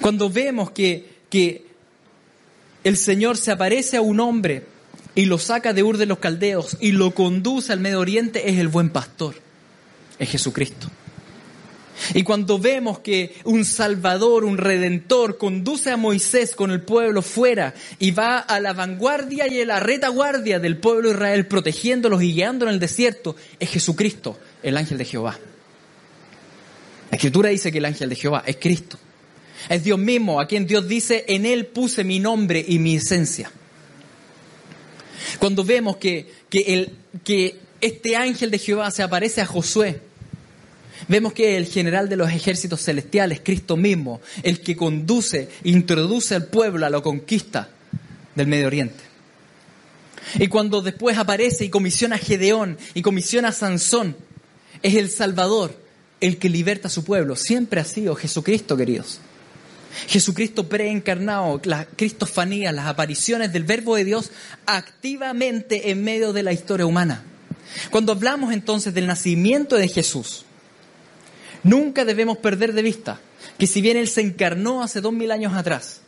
Cuando 0.01 0.29
vemos 0.29 0.71
que, 0.71 1.19
que 1.29 1.65
el 2.83 2.97
Señor 2.97 3.37
se 3.37 3.51
aparece 3.51 3.97
a 3.97 4.01
un 4.01 4.19
hombre 4.19 4.65
y 5.15 5.25
lo 5.25 5.37
saca 5.37 5.73
de 5.73 5.83
Ur 5.83 5.97
de 5.97 6.07
los 6.07 6.17
Caldeos 6.17 6.77
y 6.79 6.91
lo 6.91 7.13
conduce 7.13 7.71
al 7.71 7.79
Medio 7.79 7.99
Oriente, 7.99 8.49
es 8.49 8.57
el 8.57 8.67
buen 8.67 8.89
pastor, 8.89 9.35
es 10.17 10.29
Jesucristo. 10.29 10.89
Y 12.13 12.23
cuando 12.23 12.59
vemos 12.59 12.99
que 12.99 13.35
un 13.45 13.65
Salvador, 13.65 14.43
un 14.43 14.57
Redentor, 14.57 15.37
conduce 15.37 15.91
a 15.91 15.97
Moisés 15.97 16.55
con 16.55 16.71
el 16.71 16.81
pueblo 16.81 17.21
fuera 17.21 17.73
y 17.99 18.11
va 18.11 18.39
a 18.39 18.59
la 18.59 18.73
vanguardia 18.73 19.47
y 19.47 19.61
a 19.61 19.65
la 19.65 19.79
retaguardia 19.79 20.59
del 20.59 20.77
pueblo 20.77 21.09
de 21.09 21.15
Israel, 21.15 21.47
protegiéndolos 21.47 22.21
y 22.23 22.33
guiándolos 22.33 22.71
en 22.71 22.75
el 22.75 22.79
desierto, 22.79 23.35
es 23.59 23.69
Jesucristo, 23.69 24.37
el 24.61 24.77
ángel 24.77 24.97
de 24.97 25.05
Jehová. 25.05 25.39
La 27.11 27.15
Escritura 27.17 27.49
dice 27.49 27.71
que 27.71 27.77
el 27.77 27.85
ángel 27.85 28.09
de 28.09 28.15
Jehová 28.15 28.43
es 28.45 28.57
Cristo. 28.57 28.97
Es 29.69 29.83
Dios 29.83 29.99
mismo 29.99 30.41
a 30.41 30.47
quien 30.47 30.65
Dios 30.65 30.87
dice, 30.87 31.25
en 31.27 31.45
Él 31.45 31.67
puse 31.67 32.03
mi 32.03 32.19
nombre 32.19 32.63
y 32.67 32.79
mi 32.79 32.95
esencia. 32.95 33.51
Cuando 35.39 35.63
vemos 35.63 35.97
que, 35.97 36.29
que, 36.49 36.73
el, 36.73 36.91
que 37.23 37.57
este 37.81 38.15
ángel 38.15 38.51
de 38.51 38.59
Jehová 38.59 38.91
se 38.91 39.03
aparece 39.03 39.41
a 39.41 39.45
Josué, 39.45 40.01
vemos 41.07 41.33
que 41.33 41.57
el 41.57 41.67
general 41.67 42.09
de 42.09 42.17
los 42.17 42.29
ejércitos 42.31 42.81
celestiales, 42.81 43.41
Cristo 43.43 43.77
mismo, 43.77 44.21
el 44.43 44.61
que 44.61 44.75
conduce, 44.75 45.49
introduce 45.63 46.35
al 46.35 46.47
pueblo 46.47 46.85
a 46.85 46.89
la 46.89 47.01
conquista 47.01 47.69
del 48.35 48.47
Medio 48.47 48.67
Oriente. 48.67 49.03
Y 50.35 50.47
cuando 50.47 50.81
después 50.81 51.17
aparece 51.17 51.65
y 51.65 51.69
comisiona 51.69 52.15
a 52.15 52.19
Gedeón 52.19 52.77
y 52.93 53.01
comisiona 53.01 53.49
a 53.49 53.51
Sansón, 53.53 54.15
es 54.81 54.95
el 54.95 55.09
Salvador 55.09 55.75
el 56.21 56.37
que 56.37 56.49
liberta 56.49 56.87
a 56.87 56.91
su 56.91 57.03
pueblo. 57.03 57.35
Siempre 57.35 57.81
ha 57.81 57.85
sido 57.85 58.15
Jesucristo, 58.15 58.77
queridos. 58.77 59.19
Jesucristo 60.07 60.67
preencarnado, 60.67 61.61
la 61.65 61.85
cristofanía, 61.85 62.71
las 62.71 62.87
apariciones 62.87 63.53
del 63.53 63.63
Verbo 63.63 63.95
de 63.95 64.05
Dios 64.05 64.31
activamente 64.65 65.91
en 65.91 66.03
medio 66.03 66.33
de 66.33 66.43
la 66.43 66.53
historia 66.53 66.85
humana. 66.85 67.23
Cuando 67.91 68.11
hablamos 68.11 68.53
entonces 68.53 68.93
del 68.93 69.07
nacimiento 69.07 69.75
de 69.75 69.87
Jesús, 69.87 70.42
nunca 71.63 72.05
debemos 72.05 72.37
perder 72.37 72.73
de 72.73 72.81
vista 72.81 73.19
que 73.57 73.67
si 73.67 73.81
bien 73.81 73.97
Él 73.97 74.07
se 74.07 74.21
encarnó 74.21 74.83
hace 74.83 75.01
dos 75.01 75.13
mil 75.13 75.31
años 75.31 75.53
atrás, 75.53 76.01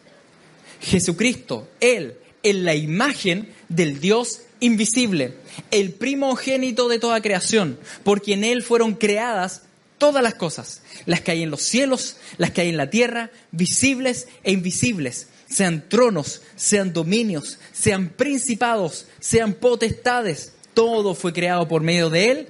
Jesucristo, 0.81 1.67
Él, 1.79 2.15
en 2.43 2.63
la 2.63 2.75
imagen 2.75 3.49
del 3.69 3.99
Dios 3.99 4.41
invisible, 4.59 5.33
el 5.71 5.93
primogénito 5.93 6.87
de 6.87 6.99
toda 6.99 7.21
creación, 7.21 7.79
por 8.03 8.21
quien 8.21 8.43
Él 8.43 8.63
fueron 8.63 8.93
creadas 8.93 9.63
todas 9.97 10.23
las 10.23 10.35
cosas, 10.35 10.81
las 11.05 11.21
que 11.21 11.31
hay 11.31 11.43
en 11.43 11.51
los 11.51 11.61
cielos, 11.61 12.17
las 12.37 12.51
que 12.51 12.61
hay 12.61 12.69
en 12.69 12.77
la 12.77 12.89
tierra, 12.89 13.31
visibles 13.51 14.27
e 14.43 14.51
invisibles, 14.51 15.27
sean 15.47 15.87
tronos, 15.87 16.41
sean 16.55 16.93
dominios, 16.93 17.59
sean 17.71 18.09
principados, 18.09 19.07
sean 19.19 19.53
potestades, 19.53 20.53
todo 20.73 21.15
fue 21.15 21.33
creado 21.33 21.67
por 21.67 21.81
medio 21.81 22.09
de 22.09 22.31
Él 22.31 22.47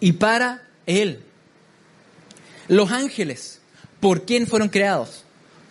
y 0.00 0.12
para 0.12 0.68
Él. 0.86 1.20
Los 2.72 2.90
ángeles, 2.90 3.60
¿por 4.00 4.24
quién 4.24 4.46
fueron 4.46 4.70
creados? 4.70 5.24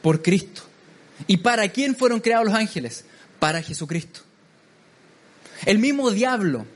Por 0.03 0.21
Cristo. 0.21 0.61
¿Y 1.25 1.37
para 1.37 1.67
quién 1.69 1.95
fueron 1.95 2.19
creados 2.19 2.45
los 2.45 2.53
ángeles? 2.53 3.05
Para 3.39 3.63
Jesucristo. 3.63 4.19
El 5.65 5.79
mismo 5.79 6.11
diablo, 6.11 6.67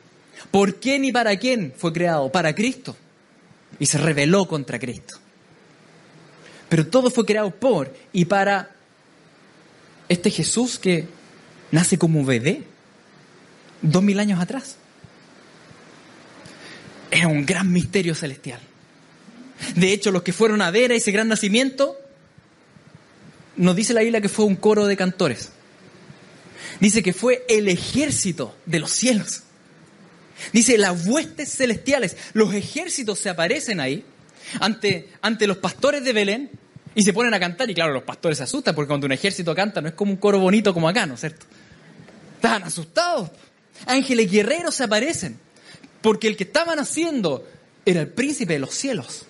¿por 0.49 0.77
quién 0.79 1.05
y 1.05 1.11
para 1.11 1.37
quién 1.37 1.75
fue 1.77 1.93
creado? 1.93 2.31
Para 2.31 2.55
Cristo 2.55 2.97
y 3.77 3.85
se 3.85 3.99
rebeló 3.99 4.47
contra 4.47 4.79
Cristo. 4.79 5.19
Pero 6.69 6.87
todo 6.87 7.11
fue 7.11 7.23
creado 7.23 7.51
por 7.51 7.95
y 8.11 8.25
para 8.25 8.71
este 10.09 10.31
Jesús 10.31 10.79
que 10.79 11.07
nace 11.69 11.99
como 11.99 12.25
bebé 12.25 12.63
dos 13.79 14.01
mil 14.01 14.19
años 14.19 14.41
atrás. 14.41 14.77
Es 17.11 17.25
un 17.25 17.45
gran 17.45 17.71
misterio 17.71 18.15
celestial. 18.15 18.59
De 19.75 19.93
hecho, 19.93 20.11
los 20.11 20.23
que 20.23 20.33
fueron 20.33 20.61
a 20.61 20.71
ver 20.71 20.91
a 20.91 20.95
ese 20.95 21.11
gran 21.11 21.27
nacimiento, 21.27 21.97
nos 23.55 23.75
dice 23.75 23.93
la 23.93 24.01
Biblia 24.01 24.21
que 24.21 24.29
fue 24.29 24.45
un 24.45 24.55
coro 24.55 24.85
de 24.85 24.97
cantores. 24.97 25.51
Dice 26.79 27.01
que 27.01 27.13
fue 27.13 27.45
el 27.47 27.67
ejército 27.67 28.55
de 28.65 28.79
los 28.79 28.91
cielos. 28.91 29.43
Dice, 30.51 30.77
las 30.77 31.07
huestes 31.07 31.55
celestiales, 31.55 32.17
los 32.33 32.53
ejércitos 32.53 33.19
se 33.19 33.29
aparecen 33.29 33.79
ahí 33.79 34.03
ante, 34.59 35.09
ante 35.21 35.47
los 35.47 35.57
pastores 35.57 36.03
de 36.03 36.13
Belén 36.13 36.51
y 36.93 37.03
se 37.03 37.13
ponen 37.13 37.33
a 37.33 37.39
cantar. 37.39 37.69
Y 37.69 37.73
claro, 37.73 37.93
los 37.93 38.03
pastores 38.03 38.37
se 38.37 38.43
asustan 38.43 38.75
porque 38.75 38.87
cuando 38.87 39.05
un 39.05 39.13
ejército 39.13 39.55
canta 39.55 39.81
no 39.81 39.87
es 39.87 39.93
como 39.93 40.11
un 40.11 40.17
coro 40.17 40.39
bonito 40.39 40.73
como 40.73 40.89
acá, 40.89 41.05
¿no 41.05 41.13
es 41.13 41.21
cierto? 41.21 41.45
Están 42.35 42.63
asustados. 42.63 43.31
Ángeles 43.85 44.29
guerreros 44.29 44.75
se 44.75 44.83
aparecen 44.83 45.39
porque 46.01 46.27
el 46.27 46.37
que 46.37 46.43
estaban 46.43 46.79
haciendo 46.79 47.47
era 47.85 48.01
el 48.01 48.07
príncipe 48.07 48.53
de 48.53 48.59
los 48.59 48.73
cielos, 48.73 49.25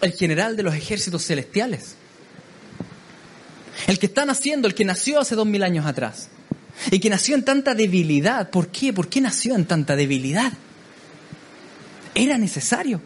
el 0.00 0.12
general 0.12 0.56
de 0.56 0.62
los 0.62 0.74
ejércitos 0.74 1.24
celestiales. 1.24 1.94
El 3.86 3.98
que 3.98 4.06
están 4.06 4.30
haciendo, 4.30 4.68
el 4.68 4.74
que 4.74 4.84
nació 4.84 5.20
hace 5.20 5.34
dos 5.34 5.46
mil 5.46 5.62
años 5.62 5.86
atrás 5.86 6.28
y 6.90 6.98
que 6.98 7.10
nació 7.10 7.34
en 7.34 7.44
tanta 7.44 7.74
debilidad. 7.74 8.50
¿Por 8.50 8.68
qué? 8.68 8.92
¿Por 8.92 9.08
qué 9.08 9.20
nació 9.20 9.54
en 9.54 9.66
tanta 9.66 9.96
debilidad? 9.96 10.52
Era 12.14 12.38
necesario. 12.38 13.00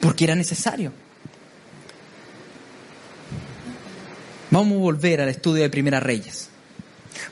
Porque 0.00 0.24
era 0.24 0.34
necesario. 0.34 0.92
Vamos 4.50 4.76
a 4.76 4.80
volver 4.80 5.20
al 5.20 5.28
estudio 5.28 5.62
de 5.62 5.70
Primera 5.70 6.00
Reyes. 6.00 6.48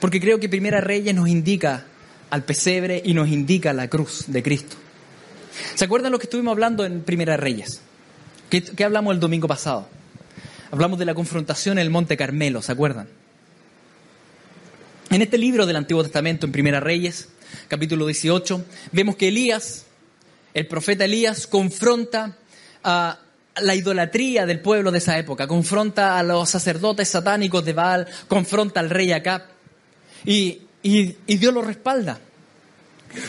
Porque 0.01 0.21
creo 0.21 0.41
que 0.41 0.49
Primera 0.49 0.81
Reyes 0.81 1.15
nos 1.15 1.29
indica 1.29 1.87
al 2.31 2.45
pesebre 2.45 3.01
y 3.05 3.15
nos 3.15 3.29
indica 3.29 3.73
la 3.73 3.89
cruz 3.89 4.25
de 4.27 4.43
Cristo. 4.43 4.77
¿Se 5.75 5.85
acuerdan 5.85 6.13
lo 6.13 6.19
que 6.19 6.25
estuvimos 6.25 6.53
hablando 6.53 6.85
en 6.85 7.03
Primera 7.03 7.37
Reyes? 7.37 7.81
¿Qué, 8.51 8.63
¿Qué, 8.63 8.85
hablamos 8.85 9.15
el 9.15 9.21
domingo 9.21 9.49
pasado? 9.49 9.89
Hablamos 10.71 10.99
de 10.99 11.05
la 11.05 11.15
confrontación 11.15 11.79
en 11.79 11.83
el 11.83 11.91
Monte 11.91 12.17
Carmelo, 12.17 12.63
¿se 12.63 12.73
acuerdan? 12.73 13.09
En 15.11 15.23
este 15.23 15.39
libro 15.39 15.67
del 15.67 15.77
Antiguo 15.77 16.03
Testamento, 16.03 16.47
en 16.47 16.53
Primera 16.53 16.81
Reyes, 16.81 17.29
capítulo 17.69 18.07
18, 18.07 18.65
vemos 18.93 19.17
que 19.17 19.29
Elías, 19.29 19.87
el 20.55 20.67
profeta 20.67 21.05
Elías, 21.05 21.47
confronta 21.47 22.37
a 22.85 23.19
la 23.61 23.75
idolatría 23.75 24.47
del 24.47 24.61
pueblo 24.61 24.91
de 24.91 24.99
esa 24.99 25.19
época, 25.19 25.47
confronta 25.47 26.19
a 26.19 26.23
los 26.23 26.51
sacerdotes 26.51 27.09
satánicos 27.09 27.65
de 27.65 27.73
Baal, 27.73 28.07
confronta 28.29 28.81
al 28.81 28.91
rey 28.91 29.13
Acab 29.13 29.43
y, 30.25 30.63
y, 30.83 31.15
Dios 31.27 31.55
lo 31.55 31.63
respalda. 31.63 32.21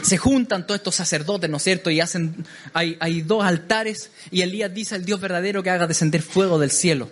Se 0.02 0.18
juntan 0.18 0.66
todos 0.66 0.80
estos 0.80 0.96
sacerdotes, 0.96 1.50
¿no 1.50 1.58
es 1.58 1.64
cierto? 1.64 1.90
Y 1.90 2.00
hacen, 2.02 2.46
hay, 2.74 2.98
hay 3.00 3.22
dos 3.22 3.44
altares 3.44 4.12
y 4.32 4.42
Elías 4.42 4.74
dice 4.74 4.96
al 4.96 5.06
Dios 5.06 5.20
verdadero 5.20 5.64
que 5.64 5.70
haga 5.70 5.88
descender 5.88 6.22
fuego 6.22 6.60
del 6.60 6.72
cielo, 6.72 7.10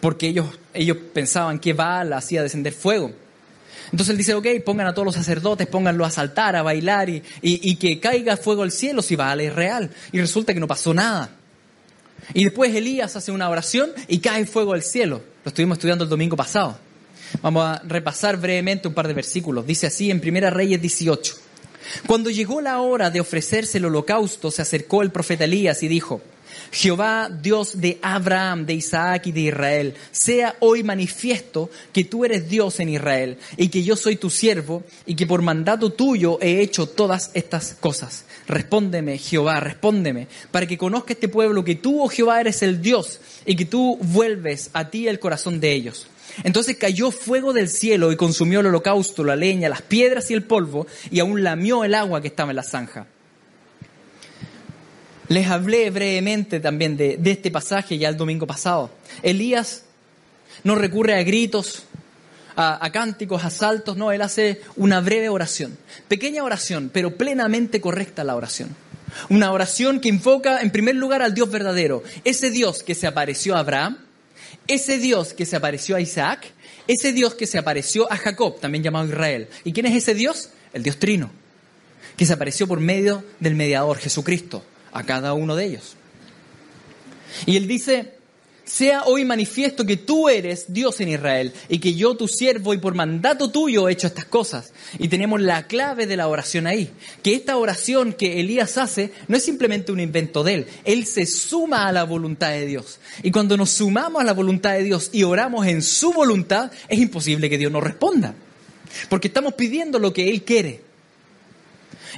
porque 0.00 0.28
ellos, 0.28 0.46
ellos 0.74 0.98
pensaban 1.12 1.58
que 1.58 1.72
Baal 1.72 2.12
hacía 2.12 2.42
descender 2.42 2.72
fuego. 2.72 3.12
Entonces 3.92 4.10
él 4.10 4.18
dice, 4.18 4.34
ok, 4.34 4.46
pongan 4.64 4.88
a 4.88 4.94
todos 4.94 5.06
los 5.06 5.14
sacerdotes, 5.14 5.66
pónganlo 5.66 6.04
a 6.04 6.10
saltar, 6.10 6.56
a 6.56 6.62
bailar 6.62 7.08
y, 7.08 7.22
y, 7.40 7.76
que 7.76 8.00
caiga 8.00 8.36
fuego 8.36 8.62
al 8.62 8.72
cielo 8.72 9.00
si 9.00 9.14
Baal 9.14 9.40
es 9.40 9.54
real. 9.54 9.90
Y 10.10 10.20
resulta 10.20 10.52
que 10.52 10.60
no 10.60 10.66
pasó 10.66 10.92
nada. 10.92 11.30
Y 12.34 12.44
después 12.44 12.74
Elías 12.74 13.14
hace 13.14 13.30
una 13.30 13.48
oración 13.48 13.90
y 14.08 14.18
cae 14.18 14.44
fuego 14.46 14.72
al 14.72 14.82
cielo. 14.82 15.22
Lo 15.44 15.48
estuvimos 15.50 15.78
estudiando 15.78 16.02
el 16.04 16.10
domingo 16.10 16.36
pasado. 16.36 16.78
Vamos 17.42 17.64
a 17.64 17.82
repasar 17.86 18.36
brevemente 18.36 18.88
un 18.88 18.94
par 18.94 19.06
de 19.06 19.14
versículos. 19.14 19.66
Dice 19.66 19.86
así 19.86 20.10
en 20.10 20.20
Primera 20.20 20.50
Reyes 20.50 20.80
18. 20.80 21.45
Cuando 22.06 22.30
llegó 22.30 22.60
la 22.60 22.80
hora 22.80 23.10
de 23.10 23.20
ofrecerse 23.20 23.78
el 23.78 23.86
holocausto, 23.86 24.50
se 24.50 24.62
acercó 24.62 25.02
el 25.02 25.10
profeta 25.10 25.44
Elías 25.44 25.82
y 25.82 25.88
dijo, 25.88 26.20
Jehová, 26.72 27.30
Dios 27.30 27.80
de 27.80 27.98
Abraham, 28.02 28.66
de 28.66 28.74
Isaac 28.74 29.26
y 29.26 29.32
de 29.32 29.40
Israel, 29.40 29.94
sea 30.10 30.56
hoy 30.60 30.82
manifiesto 30.82 31.70
que 31.92 32.04
tú 32.04 32.24
eres 32.24 32.48
Dios 32.48 32.80
en 32.80 32.88
Israel 32.88 33.38
y 33.56 33.68
que 33.68 33.82
yo 33.82 33.96
soy 33.96 34.16
tu 34.16 34.30
siervo 34.30 34.84
y 35.06 35.14
que 35.14 35.26
por 35.26 35.42
mandato 35.42 35.92
tuyo 35.92 36.38
he 36.40 36.60
hecho 36.60 36.86
todas 36.88 37.30
estas 37.34 37.76
cosas. 37.80 38.24
Respóndeme, 38.46 39.18
Jehová, 39.18 39.60
respóndeme, 39.60 40.28
para 40.50 40.66
que 40.66 40.78
conozca 40.78 41.12
este 41.12 41.28
pueblo 41.28 41.64
que 41.64 41.76
tú, 41.76 42.02
oh 42.02 42.08
Jehová, 42.08 42.40
eres 42.40 42.62
el 42.62 42.80
Dios 42.80 43.20
y 43.44 43.56
que 43.56 43.64
tú 43.64 43.98
vuelves 44.00 44.70
a 44.72 44.88
ti 44.90 45.08
el 45.08 45.18
corazón 45.18 45.60
de 45.60 45.72
ellos. 45.72 46.06
Entonces 46.44 46.76
cayó 46.76 47.10
fuego 47.10 47.52
del 47.52 47.68
cielo 47.68 48.12
y 48.12 48.16
consumió 48.16 48.60
el 48.60 48.66
holocausto, 48.66 49.24
la 49.24 49.36
leña, 49.36 49.68
las 49.68 49.82
piedras 49.82 50.30
y 50.30 50.34
el 50.34 50.42
polvo, 50.42 50.86
y 51.10 51.20
aún 51.20 51.42
lamió 51.42 51.84
el 51.84 51.94
agua 51.94 52.20
que 52.20 52.28
estaba 52.28 52.50
en 52.50 52.56
la 52.56 52.62
zanja. 52.62 53.06
Les 55.28 55.48
hablé 55.48 55.90
brevemente 55.90 56.60
también 56.60 56.96
de, 56.96 57.18
este 57.24 57.50
pasaje 57.50 57.98
ya 57.98 58.08
el 58.08 58.16
domingo 58.16 58.46
pasado. 58.46 58.90
Elías 59.22 59.84
no 60.62 60.74
recurre 60.74 61.18
a 61.18 61.22
gritos, 61.22 61.84
a, 62.54 62.84
a 62.84 62.92
cánticos, 62.92 63.44
a 63.44 63.50
saltos, 63.50 63.96
no, 63.96 64.12
él 64.12 64.22
hace 64.22 64.60
una 64.76 65.00
breve 65.00 65.28
oración. 65.28 65.76
Pequeña 66.08 66.44
oración, 66.44 66.90
pero 66.92 67.16
plenamente 67.16 67.80
correcta 67.80 68.24
la 68.24 68.36
oración. 68.36 68.76
Una 69.28 69.50
oración 69.52 70.00
que 70.00 70.08
invoca 70.08 70.60
en 70.60 70.70
primer 70.70 70.94
lugar 70.94 71.22
al 71.22 71.34
Dios 71.34 71.50
verdadero, 71.50 72.02
ese 72.24 72.50
Dios 72.50 72.82
que 72.82 72.94
se 72.94 73.06
apareció 73.06 73.56
a 73.56 73.60
Abraham, 73.60 74.05
ese 74.66 74.98
Dios 74.98 75.32
que 75.32 75.46
se 75.46 75.56
apareció 75.56 75.96
a 75.96 76.00
Isaac, 76.00 76.52
ese 76.86 77.12
Dios 77.12 77.34
que 77.34 77.46
se 77.46 77.58
apareció 77.58 78.10
a 78.12 78.16
Jacob, 78.16 78.60
también 78.60 78.84
llamado 78.84 79.06
Israel. 79.06 79.48
¿Y 79.64 79.72
quién 79.72 79.86
es 79.86 79.94
ese 79.94 80.14
Dios? 80.14 80.50
El 80.72 80.82
Dios 80.82 80.98
Trino, 80.98 81.30
que 82.16 82.26
se 82.26 82.32
apareció 82.32 82.66
por 82.66 82.80
medio 82.80 83.24
del 83.40 83.54
mediador 83.54 83.98
Jesucristo 83.98 84.64
a 84.92 85.04
cada 85.04 85.34
uno 85.34 85.56
de 85.56 85.66
ellos. 85.66 85.96
Y 87.44 87.56
él 87.56 87.68
dice, 87.68 88.15
sea 88.66 89.04
hoy 89.04 89.24
manifiesto 89.24 89.86
que 89.86 89.96
tú 89.96 90.28
eres 90.28 90.66
Dios 90.68 91.00
en 91.00 91.08
Israel 91.08 91.52
y 91.68 91.78
que 91.78 91.94
yo, 91.94 92.16
tu 92.16 92.28
siervo, 92.28 92.74
y 92.74 92.78
por 92.78 92.94
mandato 92.94 93.50
tuyo 93.50 93.88
he 93.88 93.92
hecho 93.92 94.08
estas 94.08 94.26
cosas. 94.26 94.72
Y 94.98 95.08
tenemos 95.08 95.40
la 95.40 95.66
clave 95.66 96.06
de 96.06 96.16
la 96.16 96.28
oración 96.28 96.66
ahí, 96.66 96.90
que 97.22 97.34
esta 97.34 97.56
oración 97.56 98.12
que 98.12 98.40
Elías 98.40 98.76
hace 98.76 99.12
no 99.28 99.36
es 99.36 99.44
simplemente 99.44 99.92
un 99.92 100.00
invento 100.00 100.42
de 100.42 100.54
él, 100.54 100.66
él 100.84 101.06
se 101.06 101.26
suma 101.26 101.86
a 101.86 101.92
la 101.92 102.04
voluntad 102.04 102.50
de 102.50 102.66
Dios. 102.66 102.98
Y 103.22 103.30
cuando 103.30 103.56
nos 103.56 103.70
sumamos 103.70 104.20
a 104.20 104.24
la 104.24 104.34
voluntad 104.34 104.72
de 104.72 104.82
Dios 104.82 105.10
y 105.12 105.22
oramos 105.22 105.66
en 105.66 105.80
su 105.80 106.12
voluntad, 106.12 106.72
es 106.88 106.98
imposible 106.98 107.48
que 107.48 107.58
Dios 107.58 107.70
nos 107.70 107.84
responda, 107.84 108.34
porque 109.08 109.28
estamos 109.28 109.54
pidiendo 109.54 109.98
lo 109.98 110.12
que 110.12 110.28
Él 110.28 110.42
quiere. 110.42 110.86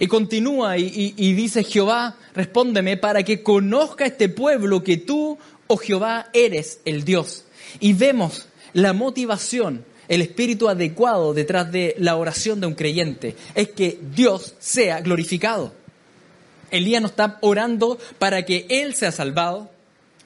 Y 0.01 0.07
continúa 0.07 0.79
y, 0.79 1.15
y, 1.17 1.33
dice, 1.33 1.65
Jehová, 1.65 2.17
respóndeme 2.35 2.97
para 2.97 3.25
que 3.25 3.43
conozca 3.43 4.07
este 4.07 4.29
pueblo 4.29 4.85
que 4.85 4.97
tú, 4.97 5.39
oh 5.69 5.77
Jehová, 5.77 6.29
eres 6.33 6.81
el 6.85 7.05
Dios. 7.05 7.45
Y 7.81 7.93
vemos 7.93 8.47
la 8.73 8.93
motivación, 8.93 9.85
el 10.09 10.23
espíritu 10.23 10.69
adecuado 10.69 11.35
detrás 11.35 11.71
de 11.71 11.95
la 11.99 12.17
oración 12.17 12.61
de 12.61 12.67
un 12.67 12.75
creyente. 12.75 13.37
Es 13.55 13.69
que 13.69 13.99
Dios 14.15 14.55
sea 14.59 15.01
glorificado. 15.01 15.73
Elías 16.71 17.01
no 17.01 17.09
está 17.09 17.39
orando 17.41 17.99
para 18.19 18.45
que 18.45 18.67
Él 18.69 18.95
sea 18.95 19.13
salvado 19.13 19.71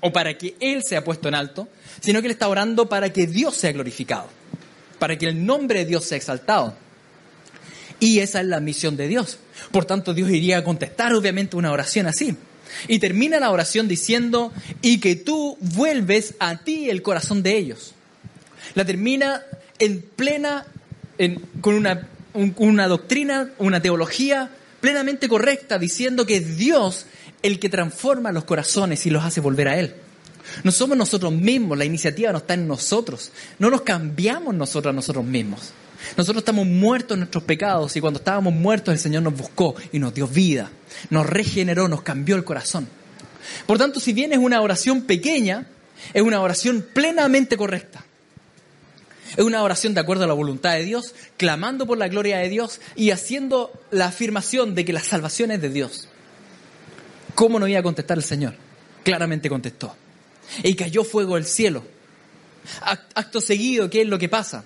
o 0.00 0.12
para 0.12 0.36
que 0.36 0.56
Él 0.60 0.82
sea 0.82 1.04
puesto 1.04 1.28
en 1.28 1.34
alto, 1.34 1.68
sino 2.00 2.20
que 2.20 2.26
Él 2.26 2.32
está 2.32 2.48
orando 2.48 2.88
para 2.88 3.12
que 3.12 3.26
Dios 3.26 3.56
sea 3.56 3.72
glorificado, 3.72 4.26
para 4.98 5.16
que 5.16 5.26
el 5.26 5.44
nombre 5.44 5.80
de 5.80 5.84
Dios 5.86 6.04
sea 6.04 6.16
exaltado. 6.16 6.74
Y 8.00 8.18
esa 8.18 8.40
es 8.40 8.46
la 8.46 8.58
misión 8.58 8.96
de 8.96 9.06
Dios. 9.06 9.38
Por 9.70 9.84
tanto, 9.84 10.12
Dios 10.12 10.28
iría 10.30 10.58
a 10.58 10.64
contestar 10.64 11.14
obviamente 11.14 11.56
una 11.56 11.70
oración 11.70 12.08
así. 12.08 12.36
Y 12.88 12.98
termina 12.98 13.40
la 13.40 13.50
oración 13.50 13.88
diciendo, 13.88 14.52
y 14.80 14.98
que 14.98 15.16
tú 15.16 15.56
vuelves 15.60 16.34
a 16.38 16.58
ti 16.58 16.90
el 16.90 17.02
corazón 17.02 17.42
de 17.42 17.56
ellos. 17.56 17.94
La 18.74 18.84
termina 18.84 19.42
en 19.78 20.02
plena, 20.02 20.66
con 21.60 21.74
una, 21.74 22.08
una 22.34 22.88
doctrina, 22.88 23.50
una 23.58 23.80
teología 23.82 24.50
plenamente 24.80 25.28
correcta, 25.28 25.78
diciendo 25.78 26.26
que 26.26 26.36
es 26.36 26.56
Dios 26.56 27.06
el 27.42 27.58
que 27.58 27.68
transforma 27.68 28.32
los 28.32 28.44
corazones 28.44 29.04
y 29.06 29.10
los 29.10 29.24
hace 29.24 29.40
volver 29.40 29.68
a 29.68 29.78
Él. 29.78 29.94
No 30.64 30.72
somos 30.72 30.96
nosotros 30.96 31.32
mismos, 31.32 31.78
la 31.78 31.84
iniciativa 31.84 32.32
no 32.32 32.38
está 32.38 32.54
en 32.54 32.66
nosotros. 32.66 33.32
No 33.58 33.70
nos 33.70 33.82
cambiamos 33.82 34.54
nosotros 34.54 34.92
a 34.92 34.96
nosotros 34.96 35.24
mismos. 35.24 35.72
Nosotros 36.16 36.42
estamos 36.42 36.66
muertos 36.66 37.14
en 37.14 37.20
nuestros 37.20 37.44
pecados 37.44 37.96
y 37.96 38.00
cuando 38.00 38.18
estábamos 38.18 38.52
muertos 38.52 38.92
el 38.92 38.98
Señor 38.98 39.22
nos 39.22 39.36
buscó 39.36 39.74
y 39.92 39.98
nos 39.98 40.14
dio 40.14 40.26
vida, 40.26 40.70
nos 41.10 41.26
regeneró, 41.26 41.88
nos 41.88 42.02
cambió 42.02 42.36
el 42.36 42.44
corazón. 42.44 42.88
Por 43.66 43.78
tanto, 43.78 44.00
si 44.00 44.12
bien 44.12 44.32
es 44.32 44.38
una 44.38 44.60
oración 44.60 45.02
pequeña, 45.02 45.66
es 46.12 46.22
una 46.22 46.40
oración 46.40 46.86
plenamente 46.92 47.56
correcta. 47.56 48.04
Es 49.36 49.44
una 49.44 49.62
oración 49.62 49.94
de 49.94 50.00
acuerdo 50.00 50.24
a 50.24 50.26
la 50.26 50.34
voluntad 50.34 50.74
de 50.74 50.84
Dios, 50.84 51.14
clamando 51.38 51.86
por 51.86 51.96
la 51.96 52.08
gloria 52.08 52.38
de 52.38 52.50
Dios 52.50 52.80
y 52.96 53.10
haciendo 53.10 53.72
la 53.90 54.06
afirmación 54.06 54.74
de 54.74 54.84
que 54.84 54.92
la 54.92 55.00
salvación 55.00 55.50
es 55.50 55.62
de 55.62 55.70
Dios. 55.70 56.08
¿Cómo 57.34 57.58
no 57.58 57.66
iba 57.66 57.80
a 57.80 57.82
contestar 57.82 58.18
el 58.18 58.24
Señor? 58.24 58.54
Claramente 59.02 59.48
contestó. 59.48 59.96
Y 60.62 60.74
cayó 60.74 61.02
fuego 61.02 61.36
del 61.36 61.46
cielo. 61.46 61.82
Acto 63.14 63.40
seguido, 63.40 63.88
¿qué 63.88 64.02
es 64.02 64.08
lo 64.08 64.18
que 64.18 64.28
pasa? 64.28 64.64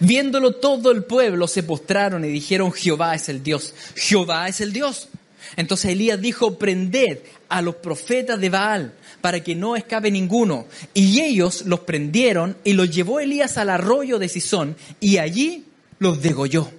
Viéndolo 0.00 0.52
todo 0.56 0.90
el 0.90 1.04
pueblo 1.04 1.48
se 1.48 1.62
postraron 1.62 2.24
y 2.24 2.28
dijeron, 2.28 2.72
Jehová 2.72 3.14
es 3.14 3.28
el 3.28 3.42
Dios, 3.42 3.74
Jehová 3.94 4.48
es 4.48 4.60
el 4.60 4.72
Dios. 4.72 5.08
Entonces 5.56 5.92
Elías 5.92 6.20
dijo, 6.20 6.58
prended 6.58 7.18
a 7.48 7.60
los 7.62 7.76
profetas 7.76 8.40
de 8.40 8.48
Baal 8.48 8.94
para 9.20 9.42
que 9.42 9.54
no 9.54 9.76
escape 9.76 10.10
ninguno. 10.10 10.66
Y 10.94 11.20
ellos 11.20 11.62
los 11.66 11.80
prendieron 11.80 12.56
y 12.64 12.72
los 12.72 12.90
llevó 12.90 13.20
Elías 13.20 13.58
al 13.58 13.70
arroyo 13.70 14.18
de 14.18 14.28
Sison 14.28 14.76
y 15.00 15.18
allí 15.18 15.64
los 15.98 16.22
degolló. 16.22 16.70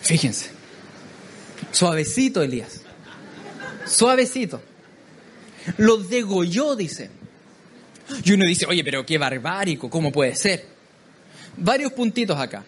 Fíjense, 0.00 0.50
suavecito 1.72 2.42
Elías, 2.42 2.82
suavecito. 3.86 4.62
Los 5.76 6.08
degolló, 6.08 6.76
dice. 6.76 7.10
Y 8.24 8.32
uno 8.32 8.44
dice, 8.44 8.66
oye, 8.66 8.82
pero 8.84 9.04
qué 9.04 9.18
barbárico, 9.18 9.90
¿cómo 9.90 10.10
puede 10.10 10.34
ser? 10.34 10.66
Varios 11.56 11.92
puntitos 11.92 12.38
acá. 12.38 12.64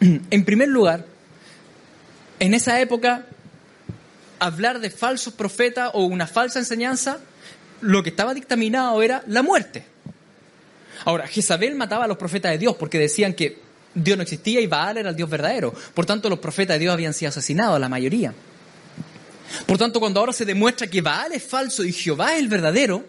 En 0.30 0.44
primer 0.44 0.68
lugar, 0.68 1.04
en 2.38 2.54
esa 2.54 2.80
época, 2.80 3.26
hablar 4.38 4.80
de 4.80 4.90
falsos 4.90 5.32
profetas 5.32 5.90
o 5.94 6.04
una 6.04 6.26
falsa 6.26 6.58
enseñanza, 6.58 7.18
lo 7.80 8.02
que 8.02 8.10
estaba 8.10 8.34
dictaminado 8.34 9.02
era 9.02 9.22
la 9.26 9.42
muerte. 9.42 9.84
Ahora, 11.04 11.26
Jezabel 11.26 11.74
mataba 11.74 12.04
a 12.04 12.08
los 12.08 12.16
profetas 12.16 12.52
de 12.52 12.58
Dios 12.58 12.76
porque 12.76 12.98
decían 12.98 13.34
que 13.34 13.58
Dios 13.94 14.16
no 14.16 14.22
existía 14.22 14.60
y 14.60 14.66
Baal 14.66 14.98
era 14.98 15.10
el 15.10 15.16
Dios 15.16 15.30
verdadero. 15.30 15.72
Por 15.94 16.04
tanto, 16.04 16.28
los 16.28 16.38
profetas 16.38 16.74
de 16.74 16.80
Dios 16.80 16.92
habían 16.92 17.14
sido 17.14 17.30
asesinados, 17.30 17.80
la 17.80 17.88
mayoría. 17.88 18.34
Por 19.66 19.78
tanto, 19.78 20.00
cuando 20.00 20.20
ahora 20.20 20.32
se 20.32 20.44
demuestra 20.44 20.86
que 20.86 21.00
Baal 21.00 21.32
es 21.32 21.42
falso 21.42 21.84
y 21.84 21.92
Jehová 21.92 22.34
es 22.34 22.40
el 22.40 22.48
verdadero, 22.48 23.04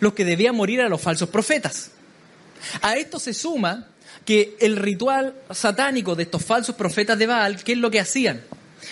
los 0.00 0.14
que 0.14 0.24
debían 0.24 0.54
morir 0.54 0.80
eran 0.80 0.90
los 0.90 1.00
falsos 1.00 1.28
profetas. 1.28 1.90
A 2.82 2.96
esto 2.96 3.18
se 3.18 3.34
suma 3.34 3.88
que 4.24 4.56
el 4.60 4.76
ritual 4.76 5.34
satánico 5.50 6.14
de 6.14 6.24
estos 6.24 6.44
falsos 6.44 6.74
profetas 6.74 7.18
de 7.18 7.26
Baal, 7.26 7.62
¿qué 7.62 7.72
es 7.72 7.78
lo 7.78 7.90
que 7.90 8.00
hacían? 8.00 8.42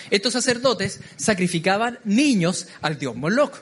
Estos 0.09 0.33
sacerdotes 0.33 0.99
sacrificaban 1.15 1.99
niños 2.03 2.67
al 2.81 2.97
dios 2.97 3.15
Moloch, 3.15 3.59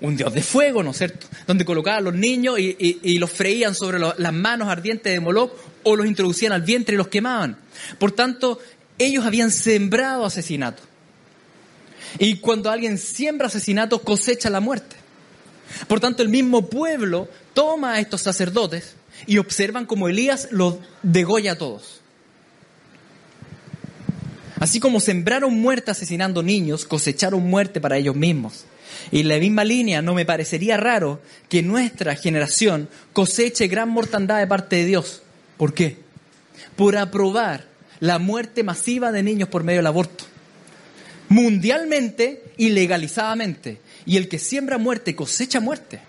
un 0.00 0.16
dios 0.16 0.32
de 0.32 0.42
fuego, 0.42 0.82
¿no 0.82 0.90
es 0.90 0.98
cierto? 0.98 1.26
Donde 1.46 1.64
colocaban 1.64 2.00
a 2.00 2.02
los 2.02 2.14
niños 2.14 2.58
y, 2.58 3.18
los 3.18 3.30
freían 3.30 3.74
sobre 3.74 3.98
las 3.98 4.32
manos 4.32 4.68
ardientes 4.68 5.12
de 5.12 5.20
Moloch 5.20 5.52
o 5.82 5.96
los 5.96 6.06
introducían 6.06 6.52
al 6.52 6.62
vientre 6.62 6.94
y 6.94 6.98
los 6.98 7.08
quemaban. 7.08 7.58
Por 7.98 8.12
tanto, 8.12 8.60
ellos 8.98 9.24
habían 9.24 9.50
sembrado 9.50 10.24
asesinato. 10.24 10.82
Y 12.18 12.36
cuando 12.36 12.70
alguien 12.70 12.98
siembra 12.98 13.48
asesinato, 13.48 14.02
cosecha 14.02 14.50
la 14.50 14.60
muerte. 14.60 14.97
Por 15.86 16.00
tanto, 16.00 16.22
el 16.22 16.28
mismo 16.28 16.68
pueblo 16.68 17.28
toma 17.54 17.94
a 17.94 18.00
estos 18.00 18.22
sacerdotes 18.22 18.94
y 19.26 19.38
observan 19.38 19.86
como 19.86 20.08
Elías 20.08 20.48
los 20.50 20.76
degolla 21.02 21.52
a 21.52 21.58
todos. 21.58 22.00
Así 24.60 24.80
como 24.80 25.00
sembraron 25.00 25.54
muerte 25.54 25.90
asesinando 25.90 26.42
niños, 26.42 26.84
cosecharon 26.84 27.48
muerte 27.48 27.80
para 27.80 27.96
ellos 27.96 28.16
mismos. 28.16 28.64
Y 29.12 29.20
en 29.20 29.28
la 29.28 29.38
misma 29.38 29.64
línea 29.64 30.02
no 30.02 30.14
me 30.14 30.24
parecería 30.24 30.76
raro 30.76 31.20
que 31.48 31.62
nuestra 31.62 32.16
generación 32.16 32.88
coseche 33.12 33.68
gran 33.68 33.88
mortandad 33.88 34.38
de 34.38 34.46
parte 34.46 34.76
de 34.76 34.86
Dios. 34.86 35.22
¿Por 35.56 35.74
qué? 35.74 35.98
Por 36.76 36.96
aprobar 36.96 37.66
la 38.00 38.18
muerte 38.18 38.62
masiva 38.62 39.12
de 39.12 39.22
niños 39.22 39.48
por 39.48 39.64
medio 39.64 39.78
del 39.78 39.86
aborto. 39.86 40.24
Mundialmente 41.28 42.42
y 42.56 42.70
legalizadamente. 42.70 43.80
Y 44.08 44.16
el 44.16 44.26
que 44.26 44.38
siembra 44.38 44.78
muerte 44.78 45.14
cosecha 45.14 45.60
muerte. 45.60 46.00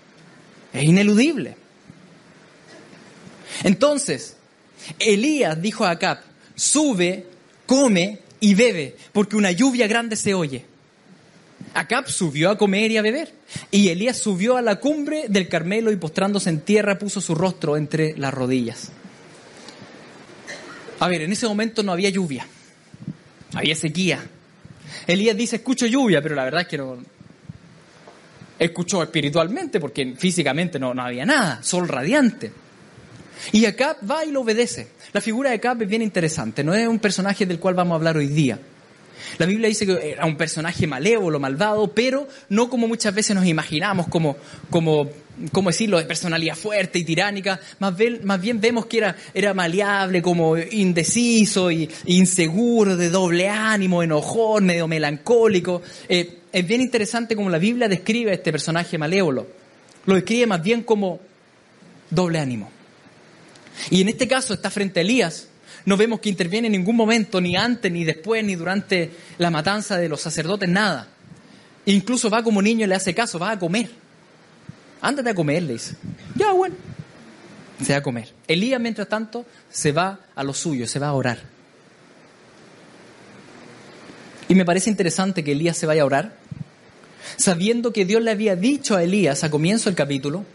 Es 0.72 0.84
ineludible. 0.86 1.58
Entonces, 3.64 4.38
Elías 4.98 5.62
dijo 5.62 5.84
a 5.84 5.92
Acab, 5.92 6.20
sube, 6.56 7.26
come 7.66 8.20
y 8.40 8.54
bebe, 8.54 8.96
porque 9.12 9.36
una 9.36 9.52
lluvia 9.52 9.86
grande 9.86 10.16
se 10.16 10.34
oye. 10.34 10.64
Acab 11.74 12.10
subió 12.10 12.50
a 12.52 12.58
comer 12.58 12.90
y 12.90 12.98
a 12.98 13.02
beber. 13.02 13.34
Y 13.70 13.90
Elías 13.90 14.18
subió 14.18 14.56
a 14.56 14.62
la 14.62 14.78
cumbre 14.78 15.26
del 15.28 15.50
Carmelo 15.50 15.92
y 15.92 15.98
postrándose 15.98 16.50
en 16.50 16.62
tierra 16.62 16.98
puso 16.98 17.20
su 17.20 17.36
rostro 17.36 17.76
entre 17.76 18.18
las 18.18 18.34
rodillas. 18.34 18.92
A 21.02 21.08
ver, 21.10 21.24
en 21.24 21.34
ese 21.34 21.48
momento 21.48 21.84
no 21.84 21.92
había 21.92 22.10
lluvia, 22.10 22.48
había 23.54 23.76
sequía. 23.76 24.26
Elías 25.06 25.36
dice, 25.36 25.58
escucho 25.58 25.86
lluvia, 25.86 26.22
pero 26.22 26.36
la 26.36 26.46
verdad 26.46 26.62
es 26.62 26.68
que 26.68 26.78
no, 26.78 26.98
escuchó 28.60 29.02
espiritualmente, 29.02 29.80
porque 29.80 30.14
físicamente 30.18 30.78
no, 30.78 30.94
no 30.94 31.02
había 31.02 31.26
nada, 31.26 31.64
sol 31.64 31.88
radiante. 31.88 32.52
Y 33.54 33.66
Acab 33.66 33.98
va 34.10 34.26
y 34.26 34.32
lo 34.32 34.42
obedece. 34.42 34.90
La 35.14 35.22
figura 35.22 35.50
de 35.50 35.56
Acab 35.56 35.82
es 35.82 35.90
bien 35.90 36.02
interesante, 36.02 36.64
no 36.64 36.74
es 36.74 36.88
un 36.88 37.00
personaje 37.00 37.46
del 37.46 37.60
cual 37.60 37.74
vamos 37.74 37.94
a 37.94 37.96
hablar 37.96 38.18
hoy 38.18 38.28
día. 38.28 38.60
La 39.38 39.46
Biblia 39.46 39.68
dice 39.68 39.86
que 39.86 40.12
era 40.12 40.26
un 40.26 40.38
personaje 40.38 40.88
malévolo, 40.88 41.40
malvado, 41.40 41.94
pero 41.94 42.28
no 42.50 42.70
como 42.70 42.88
muchas 42.88 43.14
veces 43.14 43.36
nos 43.36 43.46
imaginamos, 43.46 44.08
como, 44.08 44.38
como 44.70 45.10
¿cómo 45.52 45.70
decirlo?, 45.70 45.98
de 45.98 46.06
personalidad 46.06 46.56
fuerte 46.56 47.00
y 47.00 47.04
tiránica, 47.04 47.60
más 47.80 47.96
bien, 47.96 48.22
más 48.24 48.42
bien 48.42 48.60
vemos 48.60 48.86
que 48.86 48.98
era, 49.00 49.16
era 49.34 49.54
maleable, 49.54 50.22
como 50.22 50.58
indeciso 50.58 51.72
y 51.72 51.90
inseguro, 52.06 52.98
de 52.98 53.10
doble 53.10 53.48
ánimo, 53.48 54.04
enojón, 54.04 54.66
medio 54.66 54.88
melancólico. 54.88 55.82
Eh, 56.08 56.39
es 56.52 56.68
bien 56.68 56.82
interesante 56.82 57.36
como 57.36 57.50
la 57.50 57.60
Biblia 57.60 57.88
describe 57.88 58.32
a 58.32 58.34
este 58.34 58.52
personaje 58.52 58.98
malévolo. 58.98 59.48
Lo 60.06 60.16
describe 60.16 60.48
más 60.48 60.64
bien 60.64 60.84
como 60.84 61.20
doble 62.10 62.40
ánimo. 62.40 62.72
Y 63.90 64.02
en 64.02 64.10
este 64.10 64.28
caso 64.28 64.54
está 64.54 64.70
frente 64.70 65.00
a 65.00 65.04
Elías. 65.04 65.48
No 65.86 65.96
vemos 65.96 66.20
que 66.20 66.30
interviene 66.30 66.68
en 66.68 66.74
ningún 66.74 66.96
momento, 66.96 67.40
ni 67.40 67.56
antes, 67.56 67.92
ni 67.92 68.04
después, 68.04 68.44
ni 68.44 68.56
durante 68.56 69.12
la 69.38 69.50
matanza 69.50 69.98
de 69.98 70.10
los 70.10 70.22
sacerdotes, 70.22 70.68
nada. 70.68 71.08
Incluso 71.86 72.30
va 72.30 72.44
como 72.44 72.62
niño 72.62 72.86
y 72.86 72.90
le 72.90 72.96
hace 72.96 73.14
caso, 73.14 73.40
va 73.40 73.52
a 73.52 73.60
comer. 73.60 73.90
Ándate 75.02 75.30
a 75.30 75.36
comer, 75.36 75.64
le 75.64 75.74
dice. 75.74 75.96
Ya, 76.36 76.52
bueno. 76.52 76.76
Se 77.84 77.94
va 77.94 78.00
a 78.00 78.04
comer. 78.04 78.30
Elías, 78.48 78.82
mientras 78.82 79.08
tanto, 79.08 79.46
se 79.70 79.92
va 79.92 80.20
a 80.36 80.44
lo 80.44 80.54
suyo, 80.54 80.86
se 80.86 81.00
va 81.00 81.08
a 81.08 81.14
orar. 81.14 81.40
Y 84.50 84.56
me 84.56 84.66
parece 84.66 84.90
interesante 84.90 85.44
que 85.44 85.54
Elías 85.54 85.78
se 85.78 85.86
vaya 85.86 86.02
a 86.02 86.06
orar, 86.06 86.34
sabiendo 87.38 87.94
que 87.94 88.06
Dios 88.06 88.22
le 88.22 88.32
había 88.32 88.56
dicho 88.56 88.96
a 88.96 89.04
Elías 89.04 89.44
a 89.44 89.52
comienzo 89.52 89.90
del 89.90 89.96
capítulo, 89.96 90.46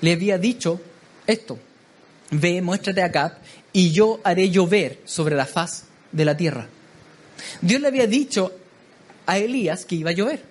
le 0.00 0.12
había 0.12 0.38
dicho 0.38 0.80
esto, 1.26 1.58
ve, 2.30 2.60
muéstrate 2.62 3.02
acá 3.02 3.38
y 3.72 3.90
yo 3.92 4.20
haré 4.24 4.50
llover 4.50 5.00
sobre 5.04 5.34
la 5.34 5.46
faz 5.46 5.84
de 6.12 6.24
la 6.24 6.36
tierra. 6.36 6.68
Dios 7.60 7.80
le 7.80 7.88
había 7.88 8.06
dicho 8.06 8.52
a 9.26 9.38
Elías 9.38 9.84
que 9.84 9.96
iba 9.96 10.10
a 10.10 10.14
llover. 10.14 10.42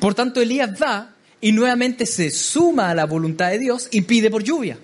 Por 0.00 0.14
tanto, 0.14 0.40
Elías 0.40 0.70
va 0.80 1.14
y 1.40 1.52
nuevamente 1.52 2.06
se 2.06 2.30
suma 2.30 2.90
a 2.90 2.94
la 2.94 3.04
voluntad 3.04 3.50
de 3.50 3.58
Dios 3.58 3.88
y 3.90 4.02
pide 4.02 4.30
por 4.30 4.42
lluvia. 4.42 4.78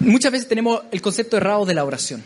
Muchas 0.00 0.30
veces 0.30 0.48
tenemos 0.48 0.82
el 0.92 1.00
concepto 1.00 1.38
errado 1.38 1.64
de 1.64 1.74
la 1.74 1.84
oración 1.84 2.22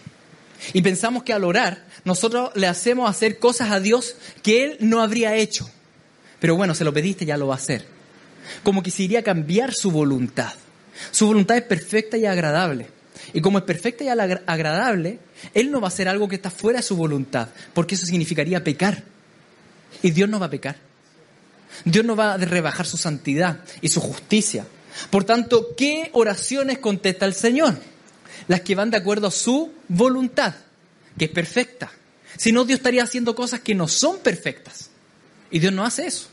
y 0.73 0.83
pensamos 0.83 1.23
que 1.23 1.33
al 1.33 1.45
orar 1.45 1.85
nosotros 2.05 2.51
le 2.55 2.67
hacemos 2.67 3.09
hacer 3.09 3.39
cosas 3.39 3.71
a 3.71 3.81
Dios 3.81 4.17
que 4.43 4.65
Él 4.65 4.77
no 4.81 5.01
habría 5.01 5.37
hecho. 5.37 5.69
Pero 6.41 6.57
bueno, 6.57 6.75
se 6.75 6.85
lo 6.85 6.93
pediste, 6.93 7.27
ya 7.27 7.37
lo 7.37 7.49
va 7.49 7.55
a 7.55 7.59
hacer. 7.59 7.87
Como 8.63 8.83
que 8.83 8.91
se 8.91 9.03
iría 9.03 9.21
a 9.21 9.25
cambiar 9.25 9.75
su 9.75 9.91
voluntad. 9.91 10.53
Su 11.11 11.27
voluntad 11.27 11.57
es 11.57 11.65
perfecta 11.65 12.17
y 12.17 12.27
agradable. 12.27 12.89
Y 13.33 13.41
como 13.41 13.59
es 13.59 13.65
perfecta 13.65 14.05
y 14.05 14.09
agradable, 14.09 15.19
Él 15.55 15.71
no 15.71 15.81
va 15.81 15.89
a 15.89 15.89
hacer 15.89 16.09
algo 16.09 16.29
que 16.29 16.37
está 16.37 16.51
fuera 16.51 16.79
de 16.79 16.83
su 16.83 16.97
voluntad, 16.97 17.49
porque 17.75 17.95
eso 17.95 18.07
significaría 18.07 18.63
pecar. 18.65 19.03
Y 20.03 20.11
Dios 20.11 20.29
no 20.29 20.39
va 20.39 20.47
a 20.47 20.51
pecar. 20.51 20.77
Dios 21.85 22.05
no 22.05 22.17
va 22.17 22.35
a 22.35 22.39
rebajar 22.39 22.87
su 22.87 22.97
santidad 22.97 23.61
y 23.81 23.89
su 23.89 24.01
justicia. 24.01 24.67
Por 25.11 25.25
tanto, 25.25 25.75
¿qué 25.77 26.11
oraciones 26.13 26.79
contesta 26.79 27.27
el 27.27 27.35
Señor? 27.35 27.79
Las 28.47 28.63
que 28.63 28.75
van 28.75 28.91
de 28.91 28.97
acuerdo 28.97 29.27
a 29.27 29.33
su 29.33 29.73
voluntad, 29.89 30.55
que 31.19 31.27
es 31.27 31.31
perfecta. 31.31 31.91
Si 32.37 32.53
no, 32.53 32.65
Dios 32.65 32.79
estaría 32.79 33.03
haciendo 33.03 33.35
cosas 33.35 33.61
que 33.61 33.75
no 33.75 33.89
son 33.89 34.21
perfectas. 34.21 34.91
Y 35.51 35.59
Dios 35.59 35.73
no 35.73 35.85
hace 35.85 36.07
eso. 36.07 36.29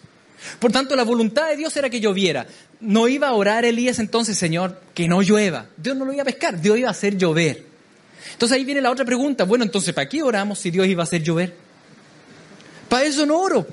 Por 0.59 0.71
tanto, 0.71 0.95
la 0.95 1.03
voluntad 1.03 1.49
de 1.49 1.57
Dios 1.57 1.75
era 1.75 1.89
que 1.89 1.99
lloviera. 1.99 2.45
No 2.79 3.07
iba 3.07 3.27
a 3.27 3.33
orar 3.33 3.65
Elías 3.65 3.99
entonces, 3.99 4.37
Señor, 4.37 4.81
que 4.93 5.07
no 5.07 5.21
llueva. 5.21 5.67
Dios 5.77 5.95
no 5.95 6.05
lo 6.05 6.13
iba 6.13 6.21
a 6.21 6.25
pescar, 6.25 6.61
Dios 6.61 6.77
iba 6.77 6.89
a 6.89 6.91
hacer 6.91 7.17
llover. 7.17 7.65
Entonces 8.33 8.57
ahí 8.57 8.65
viene 8.65 8.81
la 8.81 8.91
otra 8.91 9.05
pregunta. 9.05 9.45
Bueno, 9.45 9.63
entonces, 9.63 9.93
¿para 9.93 10.09
qué 10.09 10.21
oramos 10.21 10.59
si 10.59 10.71
Dios 10.71 10.87
iba 10.87 11.01
a 11.01 11.05
hacer 11.05 11.23
llover? 11.23 11.55
Para 12.89 13.05
eso 13.05 13.25
no 13.25 13.39
oro. 13.39 13.65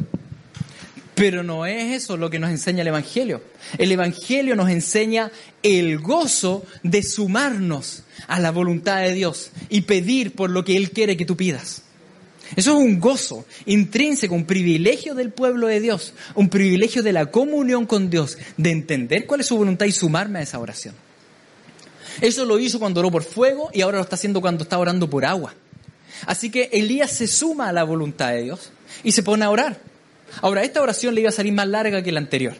Pero 1.14 1.42
no 1.42 1.66
es 1.66 2.02
eso 2.02 2.16
lo 2.16 2.30
que 2.30 2.38
nos 2.38 2.50
enseña 2.50 2.82
el 2.82 2.88
Evangelio. 2.88 3.42
El 3.76 3.92
Evangelio 3.92 4.56
nos 4.56 4.70
enseña 4.70 5.30
el 5.62 5.98
gozo 5.98 6.64
de 6.82 7.02
sumarnos 7.02 8.04
a 8.28 8.40
la 8.40 8.50
voluntad 8.50 9.02
de 9.02 9.12
Dios 9.12 9.50
y 9.68 9.82
pedir 9.82 10.32
por 10.32 10.50
lo 10.50 10.64
que 10.64 10.76
Él 10.76 10.90
quiere 10.90 11.16
que 11.16 11.26
tú 11.26 11.36
pidas. 11.36 11.82
Eso 12.56 12.72
es 12.72 12.76
un 12.76 13.00
gozo 13.00 13.46
intrínseco, 13.66 14.34
un 14.34 14.44
privilegio 14.44 15.14
del 15.14 15.30
pueblo 15.30 15.68
de 15.68 15.80
Dios, 15.80 16.12
un 16.34 16.48
privilegio 16.48 17.02
de 17.02 17.12
la 17.12 17.26
comunión 17.26 17.86
con 17.86 18.10
Dios, 18.10 18.36
de 18.56 18.70
entender 18.70 19.26
cuál 19.26 19.40
es 19.40 19.46
su 19.46 19.56
voluntad 19.56 19.86
y 19.86 19.92
sumarme 19.92 20.38
a 20.38 20.42
esa 20.42 20.58
oración. 20.58 20.94
Eso 22.20 22.44
lo 22.44 22.58
hizo 22.58 22.78
cuando 22.78 23.00
oró 23.00 23.10
por 23.10 23.22
fuego 23.22 23.70
y 23.72 23.80
ahora 23.80 23.98
lo 23.98 24.04
está 24.04 24.16
haciendo 24.16 24.40
cuando 24.40 24.64
está 24.64 24.78
orando 24.78 25.08
por 25.08 25.24
agua. 25.24 25.54
Así 26.26 26.50
que 26.50 26.68
Elías 26.72 27.10
se 27.10 27.26
suma 27.26 27.68
a 27.68 27.72
la 27.72 27.84
voluntad 27.84 28.32
de 28.32 28.42
Dios 28.42 28.70
y 29.02 29.12
se 29.12 29.22
pone 29.22 29.44
a 29.44 29.50
orar. 29.50 29.91
Ahora, 30.40 30.62
esta 30.62 30.80
oración 30.80 31.14
le 31.14 31.20
iba 31.20 31.30
a 31.30 31.32
salir 31.32 31.52
más 31.52 31.68
larga 31.68 32.02
que 32.02 32.12
la 32.12 32.20
anterior. 32.20 32.54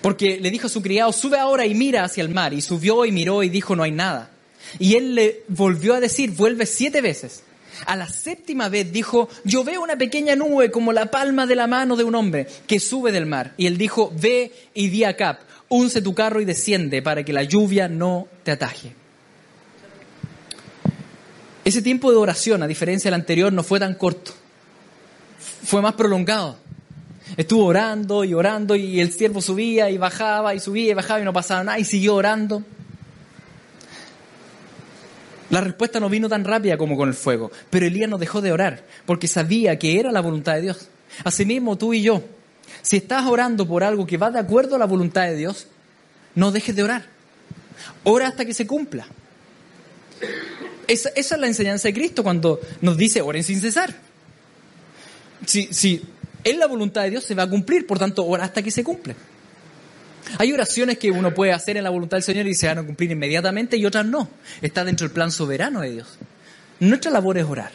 Porque 0.00 0.38
le 0.40 0.50
dijo 0.50 0.66
a 0.66 0.70
su 0.70 0.82
criado, 0.82 1.12
sube 1.12 1.38
ahora 1.38 1.66
y 1.66 1.74
mira 1.74 2.04
hacia 2.04 2.22
el 2.22 2.30
mar. 2.30 2.54
Y 2.54 2.60
subió 2.60 3.04
y 3.04 3.12
miró 3.12 3.42
y 3.42 3.48
dijo, 3.48 3.76
no 3.76 3.82
hay 3.82 3.92
nada. 3.92 4.30
Y 4.78 4.94
él 4.94 5.14
le 5.14 5.42
volvió 5.48 5.94
a 5.94 6.00
decir, 6.00 6.30
vuelve 6.30 6.66
siete 6.66 7.00
veces. 7.00 7.42
A 7.84 7.94
la 7.96 8.08
séptima 8.08 8.68
vez 8.68 8.90
dijo, 8.90 9.28
yo 9.44 9.62
veo 9.62 9.82
una 9.82 9.96
pequeña 9.96 10.34
nube 10.34 10.70
como 10.70 10.92
la 10.92 11.10
palma 11.10 11.46
de 11.46 11.56
la 11.56 11.66
mano 11.66 11.96
de 11.96 12.04
un 12.04 12.14
hombre 12.14 12.46
que 12.66 12.80
sube 12.80 13.12
del 13.12 13.26
mar. 13.26 13.52
Y 13.56 13.66
él 13.66 13.76
dijo, 13.76 14.12
ve 14.18 14.52
y 14.72 14.88
di 14.88 15.04
a 15.04 15.16
Cap, 15.16 15.40
unce 15.68 16.00
tu 16.00 16.14
carro 16.14 16.40
y 16.40 16.46
desciende 16.46 17.02
para 17.02 17.22
que 17.22 17.32
la 17.32 17.42
lluvia 17.42 17.88
no 17.88 18.28
te 18.44 18.52
ataje. 18.52 18.94
Ese 21.64 21.82
tiempo 21.82 22.10
de 22.12 22.16
oración, 22.16 22.62
a 22.62 22.68
diferencia 22.68 23.10
del 23.10 23.20
anterior, 23.20 23.52
no 23.52 23.62
fue 23.62 23.80
tan 23.80 23.94
corto. 23.94 24.32
Fue 25.64 25.82
más 25.82 25.94
prolongado. 25.94 26.56
Estuvo 27.36 27.64
orando 27.64 28.24
y 28.24 28.34
orando 28.34 28.76
y 28.76 29.00
el 29.00 29.12
siervo 29.12 29.42
subía 29.42 29.90
y 29.90 29.98
bajaba 29.98 30.54
y 30.54 30.60
subía 30.60 30.92
y 30.92 30.94
bajaba 30.94 31.20
y 31.20 31.24
no 31.24 31.32
pasaba 31.32 31.64
nada 31.64 31.78
y 31.78 31.84
siguió 31.84 32.14
orando. 32.14 32.62
La 35.50 35.60
respuesta 35.60 36.00
no 36.00 36.08
vino 36.08 36.28
tan 36.28 36.44
rápida 36.44 36.76
como 36.76 36.96
con 36.96 37.08
el 37.08 37.14
fuego, 37.14 37.50
pero 37.70 37.86
Elías 37.86 38.10
no 38.10 38.18
dejó 38.18 38.40
de 38.40 38.52
orar 38.52 38.84
porque 39.04 39.28
sabía 39.28 39.78
que 39.78 39.98
era 39.98 40.10
la 40.10 40.20
voluntad 40.20 40.54
de 40.54 40.62
Dios. 40.62 40.88
Asimismo, 41.24 41.78
tú 41.78 41.94
y 41.94 42.02
yo, 42.02 42.22
si 42.82 42.96
estás 42.96 43.26
orando 43.26 43.66
por 43.66 43.84
algo 43.84 44.06
que 44.06 44.16
va 44.16 44.30
de 44.30 44.38
acuerdo 44.38 44.76
a 44.76 44.78
la 44.78 44.86
voluntad 44.86 45.22
de 45.22 45.36
Dios, 45.36 45.68
no 46.34 46.50
dejes 46.50 46.74
de 46.74 46.82
orar. 46.82 47.06
Ora 48.04 48.28
hasta 48.28 48.44
que 48.44 48.54
se 48.54 48.66
cumpla. 48.66 49.06
Esa, 50.86 51.10
es 51.14 51.30
la 51.36 51.46
enseñanza 51.46 51.88
de 51.88 51.94
Cristo 51.94 52.22
cuando 52.22 52.60
nos 52.80 52.96
dice 52.96 53.20
oren 53.20 53.42
sin 53.42 53.60
cesar. 53.60 53.94
Si, 55.44 55.68
si 55.72 56.02
es 56.44 56.56
la 56.56 56.66
voluntad 56.66 57.02
de 57.02 57.10
Dios, 57.10 57.24
se 57.24 57.34
va 57.34 57.44
a 57.44 57.50
cumplir, 57.50 57.86
por 57.86 57.98
tanto, 57.98 58.24
ora 58.24 58.44
hasta 58.44 58.62
que 58.62 58.70
se 58.70 58.84
cumpla. 58.84 59.14
Hay 60.38 60.52
oraciones 60.52 60.98
que 60.98 61.10
uno 61.10 61.32
puede 61.32 61.52
hacer 61.52 61.76
en 61.76 61.84
la 61.84 61.90
voluntad 61.90 62.16
del 62.16 62.24
Señor 62.24 62.46
y 62.46 62.54
se 62.54 62.66
van 62.66 62.78
a 62.78 62.82
cumplir 62.82 63.10
inmediatamente 63.10 63.76
y 63.76 63.86
otras 63.86 64.06
no. 64.06 64.28
Está 64.60 64.84
dentro 64.84 65.06
del 65.06 65.14
plan 65.14 65.30
soberano 65.30 65.80
de 65.80 65.90
Dios. 65.90 66.18
Nuestra 66.80 67.10
labor 67.10 67.38
es 67.38 67.44
orar, 67.44 67.72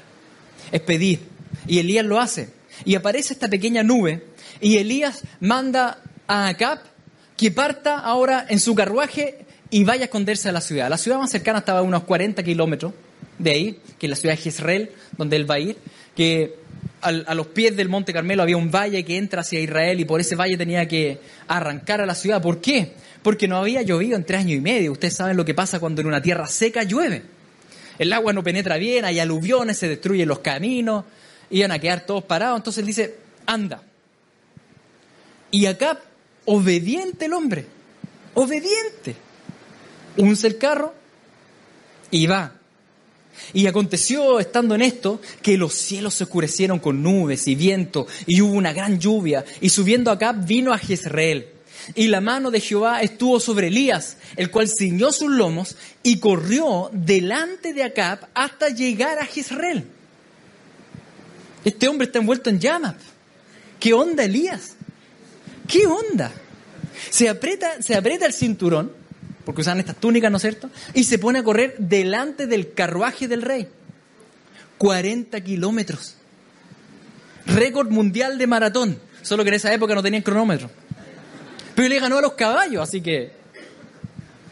es 0.71 0.81
pedir. 0.81 1.19
Y 1.67 1.79
Elías 1.79 2.05
lo 2.05 2.19
hace. 2.19 2.49
Y 2.85 2.95
aparece 2.95 3.33
esta 3.33 3.49
pequeña 3.49 3.83
nube 3.83 4.25
y 4.59 4.77
Elías 4.77 5.21
manda 5.39 5.99
a 6.27 6.47
Acab 6.47 6.79
que 7.37 7.51
parta 7.51 7.99
ahora 7.99 8.45
en 8.49 8.59
su 8.59 8.75
carruaje 8.75 9.45
y 9.69 9.83
vaya 9.83 10.03
a 10.03 10.05
esconderse 10.05 10.49
a 10.49 10.51
la 10.51 10.61
ciudad. 10.61 10.89
La 10.89 10.97
ciudad 10.97 11.17
más 11.17 11.31
cercana 11.31 11.59
estaba 11.59 11.79
a 11.79 11.83
unos 11.83 12.03
40 12.03 12.43
kilómetros 12.43 12.93
de 13.39 13.51
ahí, 13.51 13.79
que 13.97 14.05
es 14.05 14.09
la 14.09 14.15
ciudad 14.15 14.35
de 14.35 14.41
Jezreel, 14.41 14.91
donde 15.17 15.37
él 15.37 15.49
va 15.49 15.55
a 15.55 15.59
ir, 15.59 15.77
que 16.15 16.55
a 17.01 17.33
los 17.33 17.47
pies 17.47 17.75
del 17.75 17.89
Monte 17.89 18.13
Carmelo 18.13 18.43
había 18.43 18.57
un 18.57 18.69
valle 18.69 19.03
que 19.03 19.17
entra 19.17 19.41
hacia 19.41 19.59
Israel 19.59 19.99
y 19.99 20.05
por 20.05 20.21
ese 20.21 20.35
valle 20.35 20.57
tenía 20.57 20.87
que 20.87 21.19
arrancar 21.47 22.01
a 22.01 22.05
la 22.05 22.15
ciudad. 22.15 22.41
¿Por 22.41 22.61
qué? 22.61 22.93
Porque 23.23 23.47
no 23.47 23.57
había 23.57 23.81
llovido 23.81 24.15
en 24.15 24.23
tres 24.23 24.41
años 24.41 24.57
y 24.57 24.61
medio. 24.61 24.91
Ustedes 24.91 25.15
saben 25.15 25.35
lo 25.35 25.45
que 25.45 25.53
pasa 25.53 25.79
cuando 25.79 26.01
en 26.01 26.07
una 26.07 26.21
tierra 26.21 26.47
seca 26.47 26.83
llueve. 26.83 27.23
El 27.97 28.13
agua 28.13 28.33
no 28.33 28.43
penetra 28.43 28.77
bien, 28.77 29.05
hay 29.05 29.19
aluviones, 29.19 29.77
se 29.77 29.87
destruyen 29.87 30.27
los 30.27 30.39
caminos, 30.39 31.05
iban 31.49 31.71
a 31.71 31.79
quedar 31.79 32.05
todos 32.05 32.23
parados. 32.23 32.57
Entonces 32.57 32.85
dice, 32.85 33.15
anda. 33.45 33.83
Y 35.51 35.65
acá, 35.65 35.99
obediente 36.45 37.25
el 37.25 37.33
hombre, 37.33 37.65
obediente. 38.33 39.15
Unce 40.17 40.47
el 40.47 40.57
carro 40.57 40.93
y 42.09 42.27
va. 42.27 42.53
Y 43.53 43.67
aconteció, 43.67 44.39
estando 44.39 44.75
en 44.75 44.81
esto, 44.81 45.21
que 45.41 45.57
los 45.57 45.73
cielos 45.73 46.13
se 46.13 46.23
oscurecieron 46.23 46.79
con 46.79 47.03
nubes 47.03 47.47
y 47.47 47.55
viento, 47.55 48.07
y 48.25 48.41
hubo 48.41 48.53
una 48.53 48.73
gran 48.73 48.99
lluvia, 48.99 49.43
y 49.59 49.69
subiendo 49.69 50.11
acá 50.11 50.31
vino 50.31 50.73
a 50.73 50.77
Jezreel. 50.77 51.47
Y 51.95 52.07
la 52.07 52.21
mano 52.21 52.51
de 52.51 52.59
Jehová 52.59 53.01
estuvo 53.01 53.39
sobre 53.39 53.67
Elías, 53.67 54.17
el 54.35 54.51
cual 54.51 54.69
ciñó 54.69 55.11
sus 55.11 55.31
lomos 55.31 55.75
y 56.03 56.19
corrió 56.19 56.89
delante 56.93 57.73
de 57.73 57.83
Acab 57.83 58.27
hasta 58.33 58.69
llegar 58.69 59.19
a 59.19 59.25
Jezreel. 59.25 59.85
Este 61.65 61.87
hombre 61.87 62.05
está 62.05 62.19
envuelto 62.19 62.49
en 62.49 62.59
llamas. 62.59 62.95
¿Qué 63.79 63.93
onda, 63.93 64.23
Elías? 64.23 64.75
¿Qué 65.67 65.87
onda? 65.87 66.31
Se 67.09 67.29
aprieta, 67.29 67.81
se 67.81 67.95
aprieta 67.95 68.25
el 68.25 68.33
cinturón 68.33 69.00
porque 69.43 69.61
usan 69.61 69.79
estas 69.79 69.95
túnicas, 69.95 70.31
¿no 70.31 70.37
es 70.37 70.41
cierto? 70.41 70.69
Y 70.93 71.03
se 71.03 71.19
pone 71.19 71.39
a 71.39 71.43
correr 71.43 71.75
delante 71.77 72.47
del 72.47 72.73
carruaje 72.73 73.27
del 73.27 73.41
rey. 73.41 73.67
40 74.77 75.41
kilómetros. 75.41 76.15
Récord 77.45 77.89
mundial 77.89 78.37
de 78.37 78.47
maratón. 78.47 78.99
solo 79.21 79.43
que 79.43 79.49
en 79.49 79.55
esa 79.55 79.73
época 79.73 79.95
no 79.95 80.03
tenían 80.03 80.23
cronómetro. 80.23 80.69
Pero 81.75 81.87
le 81.87 81.99
ganó 81.99 82.17
a 82.17 82.21
los 82.21 82.33
caballos, 82.33 82.81
así 82.81 83.01
que 83.01 83.31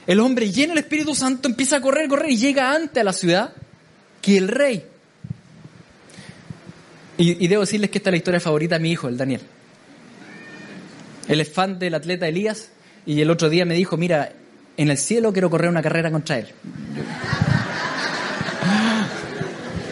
el 0.07 0.19
hombre 0.19 0.51
lleno 0.51 0.73
del 0.73 0.83
Espíritu 0.83 1.13
Santo 1.13 1.47
empieza 1.47 1.77
a 1.77 1.81
correr, 1.81 2.07
correr 2.07 2.31
y 2.31 2.37
llega 2.37 2.73
antes 2.73 3.01
a 3.01 3.03
la 3.03 3.13
ciudad 3.13 3.53
que 4.21 4.37
el 4.37 4.47
rey. 4.47 4.85
Y, 7.17 7.43
y 7.43 7.47
debo 7.47 7.61
decirles 7.61 7.89
que 7.89 7.97
esta 7.97 8.09
es 8.09 8.13
la 8.13 8.17
historia 8.17 8.39
favorita 8.39 8.75
de 8.75 8.81
mi 8.81 8.91
hijo, 8.91 9.07
el 9.07 9.17
Daniel. 9.17 9.41
Él 11.27 11.41
es 11.41 11.51
fan 11.51 11.77
del 11.77 11.93
atleta 11.93 12.27
Elías 12.27 12.69
y 13.05 13.21
el 13.21 13.29
otro 13.29 13.49
día 13.49 13.65
me 13.65 13.75
dijo, 13.75 13.97
mira, 13.97 14.33
en 14.79 14.89
el 14.89 14.97
cielo 14.97 15.33
quiero 15.33 15.49
correr 15.49 15.69
una 15.69 15.81
carrera 15.81 16.09
contra 16.09 16.39
él. 16.39 16.47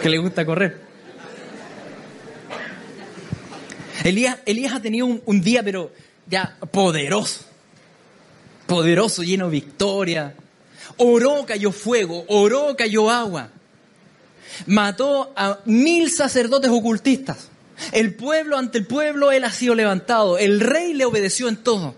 que 0.01 0.07
le 0.09 0.17
gusta 0.17 0.45
correr. 0.45 0.79
Elías, 4.05 4.37
Elías 4.45 4.73
ha 4.73 4.81
tenido 4.81 5.07
un, 5.07 5.21
un 5.25 5.41
día, 5.41 5.61
pero 5.61 5.91
ya 6.25 6.55
poderoso. 6.71 7.41
Poderoso, 8.65 9.23
lleno 9.23 9.47
de 9.47 9.51
victoria. 9.51 10.35
Oró, 10.95 11.45
cayó 11.45 11.73
fuego. 11.73 12.23
Oró, 12.29 12.73
cayó 12.77 13.11
agua. 13.11 13.49
Mató 14.67 15.33
a 15.35 15.59
mil 15.65 16.09
sacerdotes 16.09 16.71
ocultistas. 16.71 17.49
El 17.91 18.15
pueblo 18.15 18.57
ante 18.57 18.77
el 18.77 18.87
pueblo, 18.87 19.33
él 19.33 19.43
ha 19.43 19.51
sido 19.51 19.75
levantado. 19.75 20.37
El 20.37 20.61
rey 20.61 20.93
le 20.93 21.03
obedeció 21.03 21.49
en 21.49 21.57
todo. 21.57 21.93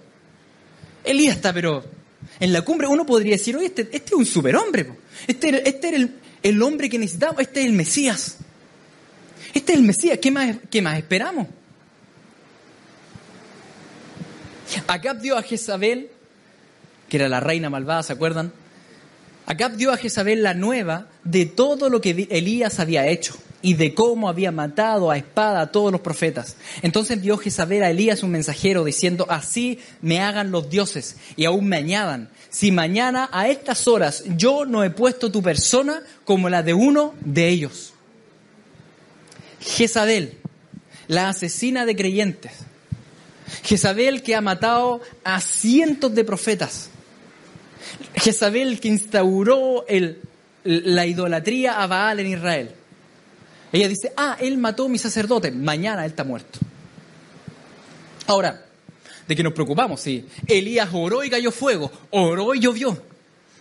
Elías 1.03 1.35
está, 1.35 1.53
pero 1.53 1.98
en 2.39 2.53
la 2.53 2.61
cumbre 2.61 2.87
uno 2.87 3.05
podría 3.05 3.33
decir, 3.33 3.55
oye, 3.55 3.67
este, 3.67 3.81
este 3.91 3.97
es 3.97 4.13
un 4.13 4.25
superhombre. 4.25 4.89
Este, 5.27 5.67
este 5.67 5.87
era 5.89 5.97
el, 5.97 6.15
el 6.41 6.61
hombre 6.61 6.89
que 6.89 6.97
necesitamos. 6.97 7.41
Este 7.41 7.61
es 7.61 7.65
el 7.65 7.73
Mesías. 7.73 8.37
Este 9.53 9.73
es 9.73 9.79
el 9.79 9.85
Mesías. 9.85 10.19
¿Qué 10.19 10.31
más, 10.31 10.55
qué 10.69 10.81
más 10.81 10.97
esperamos? 10.97 11.47
Acab 14.87 15.19
dio 15.19 15.37
a 15.37 15.41
Jezabel, 15.41 16.09
que 17.09 17.17
era 17.17 17.27
la 17.27 17.39
reina 17.39 17.69
malvada, 17.69 18.03
¿se 18.03 18.13
acuerdan? 18.13 18.53
Acab 19.45 19.75
dio 19.75 19.91
a 19.91 19.97
Jezabel 19.97 20.43
la 20.43 20.53
nueva 20.53 21.07
de 21.23 21.45
todo 21.45 21.89
lo 21.89 22.01
que 22.01 22.27
Elías 22.29 22.79
había 22.79 23.07
hecho 23.07 23.35
y 23.61 23.73
de 23.73 23.93
cómo 23.93 24.29
había 24.29 24.51
matado 24.51 25.11
a 25.11 25.17
espada 25.17 25.61
a 25.61 25.71
todos 25.71 25.91
los 25.91 26.01
profetas. 26.01 26.55
Entonces 26.81 27.17
envió 27.17 27.37
Jezabel 27.37 27.83
a 27.83 27.89
Elías 27.89 28.23
un 28.23 28.31
mensajero 28.31 28.83
diciendo, 28.83 29.25
así 29.29 29.79
me 30.01 30.21
hagan 30.21 30.51
los 30.51 30.69
dioses 30.69 31.17
y 31.35 31.45
aún 31.45 31.67
me 31.67 31.77
añadan, 31.77 32.29
si 32.49 32.71
mañana 32.71 33.29
a 33.31 33.47
estas 33.47 33.87
horas 33.87 34.23
yo 34.35 34.65
no 34.65 34.83
he 34.83 34.89
puesto 34.89 35.31
tu 35.31 35.41
persona 35.41 36.01
como 36.25 36.49
la 36.49 36.63
de 36.63 36.73
uno 36.73 37.13
de 37.21 37.49
ellos. 37.49 37.93
Jezabel, 39.59 40.37
la 41.07 41.29
asesina 41.29 41.85
de 41.85 41.95
creyentes. 41.95 42.53
Jezabel 43.63 44.23
que 44.23 44.35
ha 44.35 44.41
matado 44.41 45.01
a 45.23 45.41
cientos 45.41 46.13
de 46.15 46.23
profetas. 46.23 46.89
Jezabel 48.15 48.79
que 48.79 48.87
instauró 48.87 49.85
la 50.63 51.05
idolatría 51.05 51.81
a 51.81 51.87
Baal 51.87 52.19
en 52.19 52.27
Israel. 52.27 52.75
Ella 53.71 53.87
dice, 53.87 54.11
ah, 54.17 54.37
él 54.39 54.57
mató 54.57 54.85
a 54.85 54.89
mi 54.89 54.97
sacerdote, 54.97 55.51
mañana 55.51 56.03
él 56.03 56.11
está 56.11 56.23
muerto. 56.23 56.59
Ahora, 58.27 58.65
¿de 59.27 59.35
qué 59.35 59.43
nos 59.43 59.53
preocupamos? 59.53 60.01
Si 60.01 60.25
Elías 60.47 60.89
oró 60.91 61.23
y 61.23 61.29
cayó 61.29 61.51
fuego, 61.51 61.91
oró 62.11 62.53
y 62.55 62.59
llovió. 62.59 63.01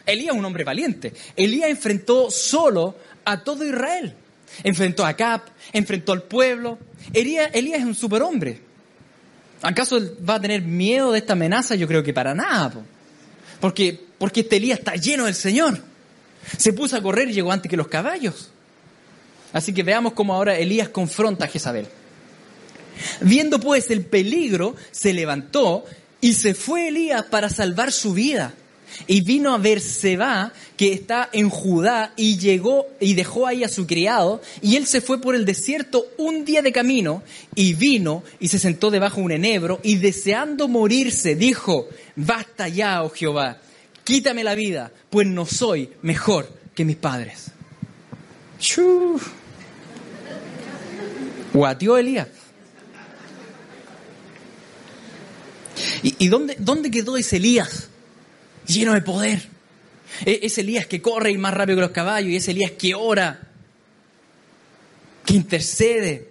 Elías 0.06 0.34
es 0.34 0.38
un 0.38 0.44
hombre 0.44 0.64
valiente. 0.64 1.12
Elías 1.36 1.68
enfrentó 1.68 2.30
solo 2.30 2.96
a 3.24 3.44
todo 3.44 3.64
Israel. 3.64 4.14
Enfrentó 4.64 5.04
a 5.04 5.14
Cap, 5.14 5.48
enfrentó 5.72 6.12
al 6.12 6.22
pueblo. 6.22 6.78
Elías, 7.12 7.50
es 7.52 7.84
un 7.84 7.94
superhombre. 7.94 8.60
¿Acaso 9.60 9.98
él 9.98 10.16
va 10.26 10.36
a 10.36 10.40
tener 10.40 10.62
miedo 10.62 11.12
de 11.12 11.18
esta 11.18 11.34
amenaza? 11.34 11.74
Yo 11.74 11.86
creo 11.86 12.02
que 12.02 12.14
para 12.14 12.34
nada. 12.34 12.70
po. 12.70 12.82
Porque, 13.60 14.00
porque 14.18 14.40
este 14.40 14.56
Elías 14.56 14.78
está 14.78 14.94
lleno 14.94 15.26
del 15.26 15.34
Señor. 15.34 15.78
Se 16.56 16.72
puso 16.72 16.96
a 16.96 17.02
correr 17.02 17.28
y 17.28 17.34
llegó 17.34 17.52
antes 17.52 17.68
que 17.68 17.76
los 17.76 17.88
caballos. 17.88 18.50
Así 19.52 19.72
que 19.72 19.82
veamos 19.82 20.12
cómo 20.12 20.34
ahora 20.34 20.58
Elías 20.58 20.88
confronta 20.88 21.46
a 21.46 21.48
Jezabel. 21.48 21.86
Viendo 23.20 23.60
pues 23.60 23.90
el 23.90 24.04
peligro, 24.04 24.74
se 24.90 25.12
levantó 25.12 25.84
y 26.20 26.34
se 26.34 26.54
fue 26.54 26.88
Elías 26.88 27.24
para 27.24 27.48
salvar 27.48 27.92
su 27.92 28.12
vida. 28.12 28.54
Y 29.06 29.20
vino 29.20 29.54
a 29.54 29.58
Berseba, 29.58 30.52
que 30.76 30.92
está 30.92 31.28
en 31.32 31.50
Judá, 31.50 32.12
y 32.16 32.38
llegó 32.38 32.86
y 33.00 33.14
dejó 33.14 33.46
ahí 33.46 33.62
a 33.62 33.68
su 33.68 33.86
criado, 33.86 34.40
y 34.62 34.76
él 34.76 34.86
se 34.86 35.00
fue 35.00 35.20
por 35.20 35.34
el 35.34 35.44
desierto 35.44 36.06
un 36.16 36.44
día 36.44 36.62
de 36.62 36.72
camino, 36.72 37.22
y 37.54 37.74
vino 37.74 38.24
y 38.40 38.48
se 38.48 38.58
sentó 38.58 38.90
debajo 38.90 39.16
de 39.16 39.22
un 39.24 39.32
enebro, 39.32 39.78
y 39.82 39.96
deseando 39.96 40.68
morirse, 40.68 41.36
dijo, 41.36 41.86
basta 42.16 42.66
ya, 42.68 43.02
oh 43.04 43.10
Jehová, 43.10 43.58
quítame 44.04 44.42
la 44.42 44.54
vida, 44.54 44.90
pues 45.10 45.26
no 45.26 45.44
soy 45.44 45.90
mejor 46.02 46.48
que 46.74 46.86
mis 46.86 46.96
padres. 46.96 47.52
Guateó 51.52 51.96
Elías. 51.98 52.28
¿Y, 56.02 56.28
dónde, 56.28 56.56
dónde 56.58 56.90
quedó 56.90 57.16
ese 57.16 57.36
Elías? 57.36 57.88
Lleno 58.66 58.94
de 58.94 59.02
poder. 59.02 59.48
E- 60.24 60.40
Ese 60.42 60.62
Elías 60.62 60.86
que 60.86 61.00
corre 61.00 61.30
y 61.30 61.38
más 61.38 61.54
rápido 61.54 61.76
que 61.76 61.82
los 61.82 61.90
caballos, 61.90 62.30
y 62.30 62.36
ese 62.36 62.50
Elías 62.50 62.72
que 62.72 62.94
ora, 62.94 63.48
que 65.24 65.34
intercede. 65.34 66.28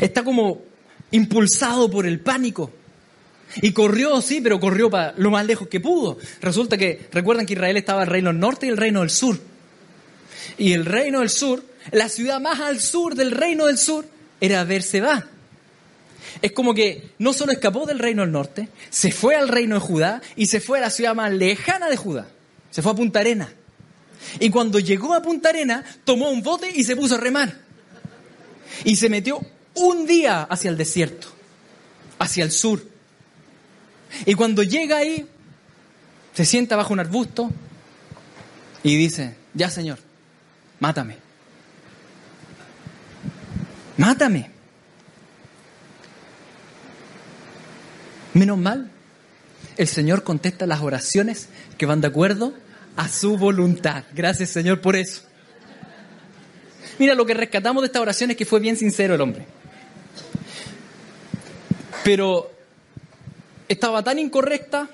Está 0.00 0.22
como 0.22 0.62
impulsado 1.10 1.90
por 1.90 2.06
el 2.06 2.20
pánico. 2.20 2.70
Y 3.62 3.72
corrió, 3.72 4.20
sí, 4.20 4.40
pero 4.40 4.60
corrió 4.60 4.88
para 4.88 5.12
lo 5.16 5.30
más 5.30 5.44
lejos 5.44 5.66
que 5.68 5.80
pudo. 5.80 6.18
Resulta 6.40 6.76
que, 6.76 7.08
recuerdan 7.10 7.46
que 7.46 7.54
Israel 7.54 7.76
estaba 7.76 8.02
el 8.02 8.08
reino 8.08 8.30
del 8.30 8.38
norte 8.38 8.66
y 8.66 8.68
el 8.68 8.76
reino 8.76 9.00
del 9.00 9.10
sur. 9.10 9.38
Y 10.56 10.72
el 10.72 10.84
reino 10.84 11.20
del 11.20 11.30
sur, 11.30 11.64
la 11.90 12.08
ciudad 12.08 12.40
más 12.40 12.60
al 12.60 12.80
sur 12.80 13.14
del 13.14 13.30
reino 13.30 13.66
del 13.66 13.78
sur, 13.78 14.06
era 14.40 14.64
Berseba. 14.64 15.26
Es 16.42 16.52
como 16.52 16.74
que 16.74 17.10
no 17.18 17.32
solo 17.32 17.52
escapó 17.52 17.86
del 17.86 17.98
reino 17.98 18.22
del 18.22 18.32
norte, 18.32 18.68
se 18.88 19.10
fue 19.10 19.34
al 19.34 19.48
reino 19.48 19.74
de 19.74 19.80
Judá 19.80 20.22
y 20.36 20.46
se 20.46 20.60
fue 20.60 20.78
a 20.78 20.82
la 20.82 20.90
ciudad 20.90 21.14
más 21.14 21.32
lejana 21.32 21.88
de 21.88 21.96
Judá. 21.96 22.28
Se 22.70 22.82
fue 22.82 22.92
a 22.92 22.94
Punta 22.94 23.20
Arena. 23.20 23.52
Y 24.38 24.50
cuando 24.50 24.78
llegó 24.78 25.14
a 25.14 25.22
Punta 25.22 25.48
Arena, 25.48 25.84
tomó 26.04 26.30
un 26.30 26.42
bote 26.42 26.70
y 26.74 26.84
se 26.84 26.96
puso 26.96 27.16
a 27.16 27.18
remar. 27.18 27.58
Y 28.84 28.96
se 28.96 29.08
metió 29.08 29.40
un 29.74 30.06
día 30.06 30.42
hacia 30.42 30.70
el 30.70 30.76
desierto, 30.76 31.28
hacia 32.18 32.44
el 32.44 32.52
sur. 32.52 32.82
Y 34.24 34.34
cuando 34.34 34.62
llega 34.62 34.98
ahí, 34.98 35.26
se 36.34 36.44
sienta 36.44 36.76
bajo 36.76 36.92
un 36.92 37.00
arbusto 37.00 37.50
y 38.82 38.96
dice, 38.96 39.34
ya 39.54 39.70
Señor, 39.70 39.98
mátame. 40.78 41.29
Mátame. 44.00 44.48
Menos 48.32 48.56
mal, 48.56 48.90
el 49.76 49.88
Señor 49.88 50.24
contesta 50.24 50.64
las 50.64 50.80
oraciones 50.80 51.50
que 51.76 51.84
van 51.84 52.00
de 52.00 52.06
acuerdo 52.06 52.54
a 52.96 53.10
su 53.10 53.36
voluntad. 53.36 54.04
Gracias 54.14 54.48
Señor 54.48 54.80
por 54.80 54.96
eso. 54.96 55.20
Mira, 56.98 57.14
lo 57.14 57.26
que 57.26 57.34
rescatamos 57.34 57.82
de 57.82 57.88
esta 57.88 58.00
oración 58.00 58.30
es 58.30 58.38
que 58.38 58.46
fue 58.46 58.58
bien 58.58 58.78
sincero 58.78 59.16
el 59.16 59.20
hombre. 59.20 59.44
Pero 62.02 62.50
estaba 63.68 64.02
tan 64.02 64.18
incorrecta, 64.18 64.88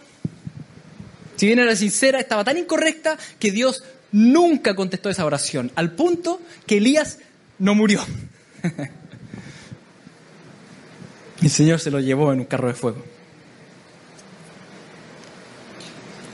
si 1.37 1.47
bien 1.47 1.61
era 1.61 1.77
sincera, 1.77 2.19
estaba 2.19 2.43
tan 2.43 2.59
incorrecta 2.59 3.17
que 3.39 3.53
Dios 3.53 3.85
nunca 4.11 4.75
contestó 4.75 5.11
esa 5.11 5.25
oración, 5.25 5.71
al 5.77 5.93
punto 5.93 6.41
que 6.67 6.79
Elías 6.79 7.21
no 7.61 7.77
murió. 7.77 8.05
El 11.43 11.51
Señor 11.51 11.81
se 11.81 11.91
lo 11.91 12.01
llevó 12.01 12.33
en 12.33 12.41
un 12.41 12.47
carro 12.47 12.69
de 12.69 12.75
fuego. 12.75 13.05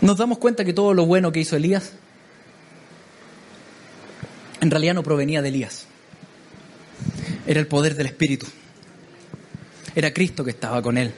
Nos 0.01 0.17
damos 0.17 0.39
cuenta 0.39 0.65
que 0.65 0.73
todo 0.73 0.95
lo 0.95 1.07
bueno 1.07 1.33
que 1.33 1.41
hizo 1.41 1.57
Elías 1.57 1.93
en 4.63 4.71
realidad 4.71 4.95
no 4.95 5.03
provenía 5.03 5.43
de 5.43 5.49
Elías. 5.49 5.87
Era 7.47 7.59
el 7.59 7.67
poder 7.67 7.97
del 7.97 8.07
Espíritu. 8.07 8.47
Era 9.95 10.15
Cristo 10.15 10.45
que 10.45 10.53
estaba 10.53 10.81
con 10.81 10.97
él. 10.97 11.13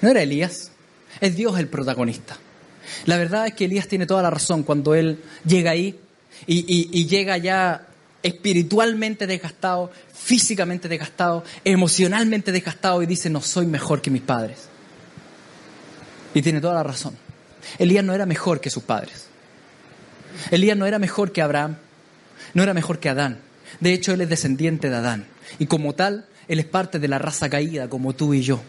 No 0.00 0.08
era 0.08 0.22
Elías, 0.22 0.72
es 1.20 1.36
Dios 1.36 1.58
el 1.58 1.68
protagonista. 1.68 2.38
La 3.04 3.18
verdad 3.18 3.48
es 3.48 3.52
que 3.52 3.66
Elías 3.66 3.86
tiene 3.86 4.06
toda 4.06 4.22
la 4.22 4.30
razón 4.30 4.62
cuando 4.62 4.94
él 4.94 5.20
llega 5.44 5.72
ahí 5.72 5.98
y, 6.46 7.06
llega 7.06 7.36
ya 7.36 7.87
espiritualmente 8.28 9.26
desgastado, 9.26 9.90
físicamente 10.12 10.88
desgastado, 10.88 11.44
emocionalmente 11.64 12.52
desgastado 12.52 13.02
y 13.02 13.06
dice, 13.06 13.30
no 13.30 13.40
soy 13.40 13.66
mejor 13.66 14.00
que 14.00 14.10
mis 14.10 14.22
padres. 14.22 14.68
Y 16.34 16.42
tiene 16.42 16.60
toda 16.60 16.74
la 16.74 16.82
razón. 16.82 17.16
Elías 17.78 18.04
no 18.04 18.14
era 18.14 18.26
mejor 18.26 18.60
que 18.60 18.70
sus 18.70 18.82
padres. 18.82 19.26
Elías 20.50 20.76
no 20.76 20.86
era 20.86 20.98
mejor 20.98 21.32
que 21.32 21.42
Abraham, 21.42 21.76
no 22.54 22.62
era 22.62 22.74
mejor 22.74 22.98
que 22.98 23.08
Adán. 23.08 23.40
De 23.80 23.92
hecho, 23.92 24.12
él 24.12 24.20
es 24.20 24.28
descendiente 24.28 24.90
de 24.90 24.96
Adán. 24.96 25.26
Y 25.58 25.66
como 25.66 25.94
tal, 25.94 26.26
Él 26.48 26.58
es 26.58 26.66
parte 26.66 26.98
de 26.98 27.08
la 27.08 27.18
raza 27.18 27.48
caída 27.48 27.88
como 27.88 28.14
tú 28.14 28.34
y 28.34 28.42
yo. 28.42 28.60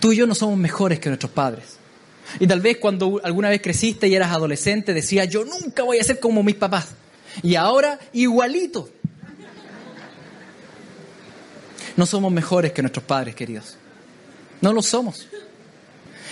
Tú 0.00 0.12
y 0.12 0.16
yo 0.16 0.26
no 0.26 0.34
somos 0.34 0.58
mejores 0.58 1.00
que 1.00 1.08
nuestros 1.08 1.32
padres. 1.32 1.76
Y 2.40 2.46
tal 2.46 2.60
vez 2.60 2.78
cuando 2.78 3.20
alguna 3.22 3.48
vez 3.48 3.60
creciste 3.62 4.08
y 4.08 4.14
eras 4.14 4.32
adolescente 4.32 4.94
decías, 4.94 5.28
yo 5.28 5.44
nunca 5.44 5.82
voy 5.82 5.98
a 5.98 6.04
ser 6.04 6.18
como 6.18 6.42
mis 6.42 6.56
papás. 6.56 6.88
Y 7.42 7.54
ahora 7.54 7.98
igualito. 8.12 8.88
No 11.96 12.04
somos 12.04 12.30
mejores 12.30 12.72
que 12.72 12.82
nuestros 12.82 13.04
padres, 13.04 13.34
queridos. 13.34 13.76
No 14.60 14.72
lo 14.72 14.82
somos. 14.82 15.28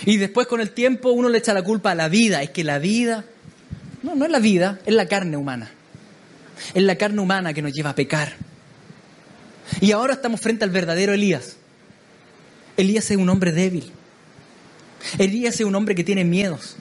Y 0.05 0.17
después 0.17 0.47
con 0.47 0.61
el 0.61 0.71
tiempo 0.71 1.11
uno 1.11 1.29
le 1.29 1.39
echa 1.39 1.53
la 1.53 1.63
culpa 1.63 1.91
a 1.91 1.95
la 1.95 2.07
vida. 2.07 2.43
Es 2.43 2.51
que 2.51 2.63
la 2.63 2.79
vida, 2.79 3.25
no, 4.03 4.15
no 4.15 4.25
es 4.25 4.31
la 4.31 4.39
vida, 4.39 4.79
es 4.85 4.93
la 4.93 5.07
carne 5.07 5.37
humana. 5.37 5.71
Es 6.73 6.83
la 6.83 6.95
carne 6.97 7.19
humana 7.21 7.53
que 7.53 7.61
nos 7.61 7.73
lleva 7.73 7.91
a 7.91 7.95
pecar. 7.95 8.33
Y 9.81 9.91
ahora 9.91 10.13
estamos 10.13 10.39
frente 10.39 10.63
al 10.63 10.69
verdadero 10.69 11.13
Elías. 11.13 11.57
Elías 12.77 13.09
es 13.09 13.17
un 13.17 13.29
hombre 13.29 13.51
débil. 13.51 13.91
Elías 15.17 15.55
es 15.55 15.65
un 15.65 15.75
hombre 15.75 15.95
que 15.95 16.03
tiene 16.03 16.23
miedos, 16.23 16.75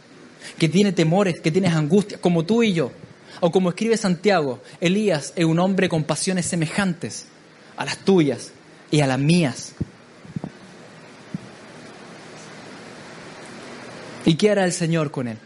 que 0.58 0.68
tiene 0.68 0.92
temores, 0.92 1.40
que 1.40 1.50
tiene 1.50 1.68
angustias, 1.68 2.20
como 2.20 2.44
tú 2.44 2.62
y 2.62 2.74
yo. 2.74 2.92
O 3.40 3.50
como 3.50 3.70
escribe 3.70 3.96
Santiago, 3.96 4.62
Elías 4.80 5.32
es 5.36 5.44
un 5.44 5.58
hombre 5.58 5.88
con 5.88 6.04
pasiones 6.04 6.46
semejantes 6.46 7.26
a 7.76 7.84
las 7.84 7.98
tuyas 7.98 8.52
y 8.94 9.00
a 9.00 9.08
las 9.08 9.18
mías. 9.18 9.72
¿Y 14.24 14.36
qué 14.36 14.50
hará 14.50 14.64
el 14.64 14.72
Señor 14.72 15.10
con 15.10 15.26
él? 15.26 15.36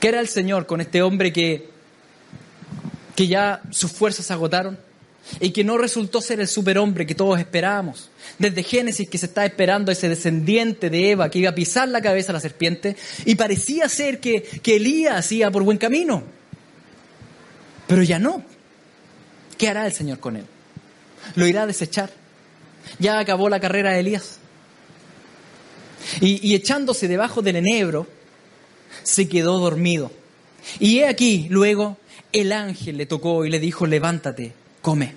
¿Qué 0.00 0.08
hará 0.08 0.20
el 0.20 0.28
Señor 0.28 0.64
con 0.64 0.80
este 0.80 1.02
hombre 1.02 1.34
que, 1.34 1.68
que 3.14 3.26
ya 3.26 3.60
sus 3.70 3.92
fuerzas 3.92 4.24
se 4.24 4.32
agotaron? 4.32 4.78
y 5.40 5.50
que 5.50 5.62
no 5.62 5.76
resultó 5.76 6.22
ser 6.22 6.40
el 6.40 6.48
superhombre 6.48 7.04
que 7.04 7.14
todos 7.14 7.38
esperábamos. 7.38 8.08
Desde 8.38 8.62
Génesis 8.62 9.10
que 9.10 9.18
se 9.18 9.26
está 9.26 9.44
esperando 9.44 9.92
ese 9.92 10.08
descendiente 10.08 10.88
de 10.88 11.10
Eva 11.10 11.30
que 11.30 11.40
iba 11.40 11.50
a 11.50 11.54
pisar 11.54 11.86
la 11.88 12.00
cabeza 12.00 12.32
a 12.32 12.36
la 12.36 12.40
serpiente 12.40 12.96
y 13.26 13.34
parecía 13.34 13.90
ser 13.90 14.20
que, 14.20 14.40
que 14.40 14.76
Elías 14.76 15.30
iba 15.32 15.50
por 15.50 15.64
buen 15.64 15.76
camino. 15.76 16.22
Pero 17.86 18.02
ya 18.02 18.18
no. 18.18 18.42
¿Qué 19.58 19.68
hará 19.68 19.84
el 19.84 19.92
Señor 19.92 20.18
con 20.18 20.36
él? 20.36 20.46
¿Lo 21.34 21.46
irá 21.46 21.62
a 21.62 21.66
desechar? 21.66 22.10
Ya 22.98 23.18
acabó 23.18 23.48
la 23.48 23.60
carrera 23.60 23.92
de 23.92 24.00
Elías. 24.00 24.38
Y, 26.20 26.54
echándose 26.54 27.08
debajo 27.08 27.42
del 27.42 27.56
enebro, 27.56 28.06
se 29.02 29.28
quedó 29.28 29.58
dormido. 29.58 30.10
Y 30.78 30.98
he 30.98 31.06
aquí, 31.06 31.46
luego, 31.50 31.98
el 32.32 32.52
ángel 32.52 32.96
le 32.96 33.06
tocó 33.06 33.44
y 33.44 33.50
le 33.50 33.60
dijo, 33.60 33.86
levántate, 33.86 34.52
come. 34.80 35.14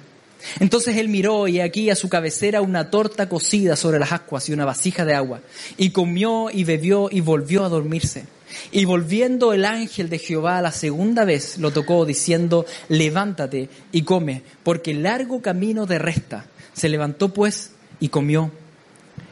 Entonces 0.59 0.97
él 0.97 1.07
miró 1.07 1.47
y 1.47 1.59
aquí 1.59 1.89
a 1.89 1.95
su 1.95 2.09
cabecera 2.09 2.61
una 2.61 2.89
torta 2.89 3.29
cocida 3.29 3.75
sobre 3.75 3.99
las 3.99 4.11
ascuas 4.11 4.49
y 4.49 4.53
una 4.53 4.65
vasija 4.65 5.05
de 5.05 5.13
agua. 5.13 5.41
Y 5.77 5.91
comió 5.91 6.49
y 6.51 6.63
bebió 6.63 7.09
y 7.11 7.21
volvió 7.21 7.63
a 7.63 7.69
dormirse. 7.69 8.25
Y 8.71 8.85
volviendo 8.85 9.53
el 9.53 9.65
ángel 9.65 10.09
de 10.09 10.19
Jehová 10.19 10.61
la 10.61 10.71
segunda 10.71 11.25
vez 11.25 11.57
lo 11.57 11.71
tocó 11.71 12.05
diciendo, 12.05 12.65
levántate 12.89 13.69
y 13.91 14.03
come, 14.03 14.43
porque 14.63 14.93
largo 14.93 15.41
camino 15.41 15.85
de 15.85 15.99
resta. 15.99 16.45
Se 16.73 16.89
levantó 16.89 17.33
pues 17.33 17.71
y 17.99 18.09
comió 18.09 18.51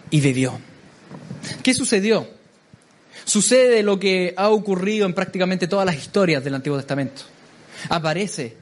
y 0.10 0.22
bebió. 0.22 0.60
¿Qué 1.64 1.74
sucedió? 1.74 2.28
Sucede 3.26 3.84
lo 3.84 4.00
que 4.00 4.34
ha 4.38 4.50
ocurrido 4.50 5.06
en 5.06 5.14
prácticamente 5.14 5.68
todas 5.68 5.86
las 5.86 5.96
historias 5.96 6.44
del 6.44 6.56
Antiguo 6.56 6.78
Testamento. 6.78 7.24
Aparece 7.90 8.56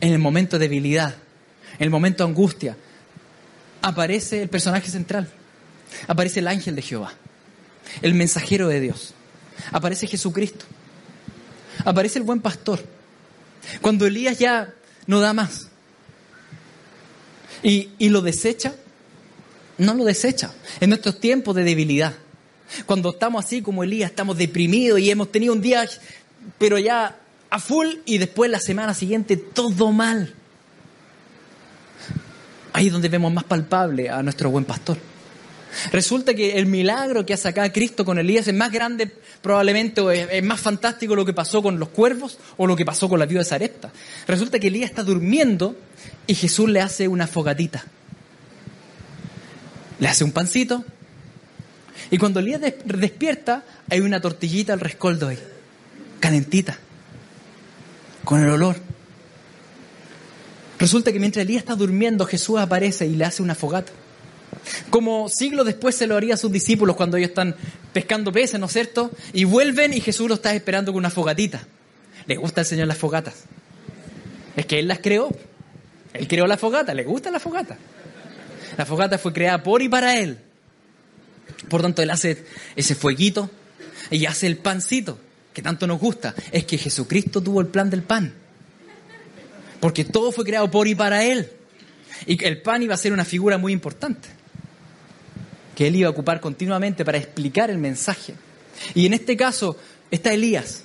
en 0.00 0.12
el 0.12 0.18
momento 0.18 0.58
de 0.58 0.68
debilidad, 0.68 1.14
en 1.78 1.84
el 1.84 1.90
momento 1.90 2.24
de 2.24 2.30
angustia, 2.30 2.76
aparece 3.82 4.42
el 4.42 4.48
personaje 4.48 4.90
central. 4.90 5.28
Aparece 6.06 6.40
el 6.40 6.48
ángel 6.48 6.74
de 6.74 6.82
Jehová, 6.82 7.12
el 8.00 8.14
mensajero 8.14 8.68
de 8.68 8.80
Dios. 8.80 9.14
Aparece 9.70 10.06
Jesucristo. 10.06 10.64
Aparece 11.84 12.18
el 12.18 12.24
buen 12.24 12.40
pastor. 12.40 12.80
Cuando 13.80 14.06
Elías 14.06 14.38
ya 14.38 14.74
no 15.06 15.20
da 15.20 15.32
más 15.32 15.68
y, 17.62 17.90
y 17.98 18.08
lo 18.08 18.20
desecha, 18.20 18.74
no 19.78 19.94
lo 19.94 20.04
desecha. 20.04 20.52
En 20.80 20.90
nuestros 20.90 21.20
tiempos 21.20 21.54
de 21.54 21.64
debilidad, 21.64 22.14
cuando 22.86 23.10
estamos 23.10 23.44
así 23.44 23.62
como 23.62 23.84
Elías, 23.84 24.10
estamos 24.10 24.36
deprimidos 24.36 24.98
y 24.98 25.10
hemos 25.10 25.30
tenido 25.30 25.52
un 25.52 25.60
día, 25.60 25.88
pero 26.58 26.78
ya 26.78 27.18
a 27.50 27.58
full 27.58 27.86
y 28.04 28.18
después 28.18 28.50
la 28.50 28.60
semana 28.60 28.94
siguiente 28.94 29.36
todo 29.36 29.92
mal. 29.92 30.34
Ahí 32.72 32.86
es 32.86 32.92
donde 32.92 33.08
vemos 33.08 33.32
más 33.32 33.44
palpable 33.44 34.08
a 34.08 34.22
nuestro 34.22 34.50
buen 34.50 34.64
pastor. 34.64 34.96
Resulta 35.90 36.34
que 36.34 36.58
el 36.58 36.66
milagro 36.66 37.24
que 37.24 37.34
hace 37.34 37.48
acá 37.48 37.72
Cristo 37.72 38.04
con 38.04 38.18
Elías 38.18 38.46
es 38.46 38.54
más 38.54 38.70
grande 38.70 39.10
probablemente 39.40 40.00
o 40.00 40.10
es, 40.10 40.42
más 40.42 40.60
fantástico 40.60 41.14
lo 41.16 41.24
que 41.24 41.32
pasó 41.32 41.62
con 41.62 41.78
los 41.78 41.88
cuervos 41.88 42.38
o 42.56 42.66
lo 42.66 42.76
que 42.76 42.84
pasó 42.84 43.08
con 43.08 43.18
la 43.18 43.26
viuda 43.26 43.40
de 43.40 43.48
Sarepta. 43.48 43.92
Resulta 44.26 44.58
que 44.58 44.68
Elías 44.68 44.90
está 44.90 45.02
durmiendo 45.02 45.76
y 46.26 46.34
Jesús 46.34 46.68
le 46.68 46.80
hace 46.80 47.08
una 47.08 47.26
fogatita. 47.26 47.84
Le 49.98 50.08
hace 50.08 50.24
un 50.24 50.32
pancito 50.32 50.84
y 52.10 52.18
cuando 52.18 52.40
Elías 52.40 52.60
despierta 52.84 53.64
hay 53.88 54.00
una 54.00 54.20
tortillita 54.20 54.72
al 54.72 54.80
rescoldo 54.80 55.28
ahí, 55.28 55.38
calentita 56.20 56.78
con 58.24 58.42
el 58.42 58.50
olor. 58.50 58.76
Resulta 60.78 61.12
que 61.12 61.20
mientras 61.20 61.44
Elías 61.44 61.62
está 61.62 61.76
durmiendo, 61.76 62.26
Jesús 62.26 62.58
aparece 62.58 63.06
y 63.06 63.14
le 63.14 63.24
hace 63.24 63.42
una 63.42 63.54
fogata. 63.54 63.92
Como 64.90 65.28
siglos 65.28 65.66
después 65.66 65.94
se 65.94 66.06
lo 66.06 66.16
haría 66.16 66.34
a 66.34 66.36
sus 66.36 66.52
discípulos 66.52 66.96
cuando 66.96 67.16
ellos 67.16 67.30
están 67.30 67.54
pescando 67.92 68.32
peces, 68.32 68.60
¿no 68.60 68.66
es 68.66 68.72
cierto? 68.72 69.10
Y 69.32 69.44
vuelven 69.44 69.92
y 69.94 70.00
Jesús 70.00 70.28
lo 70.28 70.34
está 70.34 70.54
esperando 70.54 70.92
con 70.92 70.98
una 71.00 71.10
fogatita. 71.10 71.66
¿Le 72.26 72.36
gusta 72.36 72.60
al 72.60 72.66
Señor 72.66 72.86
las 72.86 72.98
fogatas? 72.98 73.44
Es 74.56 74.66
que 74.66 74.78
Él 74.78 74.88
las 74.88 74.98
creó. 75.00 75.30
Él 76.12 76.28
creó 76.28 76.46
la 76.46 76.56
fogata, 76.56 76.94
le 76.94 77.04
gusta 77.04 77.30
la 77.30 77.40
fogata. 77.40 77.78
La 78.76 78.86
fogata 78.86 79.18
fue 79.18 79.32
creada 79.32 79.62
por 79.62 79.82
y 79.82 79.88
para 79.88 80.18
Él. 80.18 80.38
Por 81.68 81.82
tanto, 81.82 82.02
Él 82.02 82.10
hace 82.10 82.44
ese 82.76 82.94
fueguito 82.94 83.50
y 84.10 84.26
hace 84.26 84.46
el 84.46 84.58
pancito 84.58 85.18
que 85.52 85.62
tanto 85.62 85.86
nos 85.86 85.98
gusta, 85.98 86.34
es 86.50 86.64
que 86.64 86.78
Jesucristo 86.78 87.42
tuvo 87.42 87.60
el 87.60 87.66
plan 87.66 87.90
del 87.90 88.02
pan. 88.02 88.32
Porque 89.80 90.04
todo 90.04 90.32
fue 90.32 90.44
creado 90.44 90.70
por 90.70 90.86
y 90.88 90.94
para 90.94 91.24
Él. 91.24 91.50
Y 92.26 92.42
el 92.44 92.62
pan 92.62 92.82
iba 92.82 92.94
a 92.94 92.98
ser 92.98 93.12
una 93.12 93.24
figura 93.24 93.58
muy 93.58 93.72
importante, 93.72 94.28
que 95.74 95.86
Él 95.86 95.96
iba 95.96 96.08
a 96.08 96.12
ocupar 96.12 96.40
continuamente 96.40 97.04
para 97.04 97.18
explicar 97.18 97.70
el 97.70 97.78
mensaje. 97.78 98.34
Y 98.94 99.06
en 99.06 99.14
este 99.14 99.36
caso 99.36 99.76
está 100.10 100.32
Elías. 100.32 100.84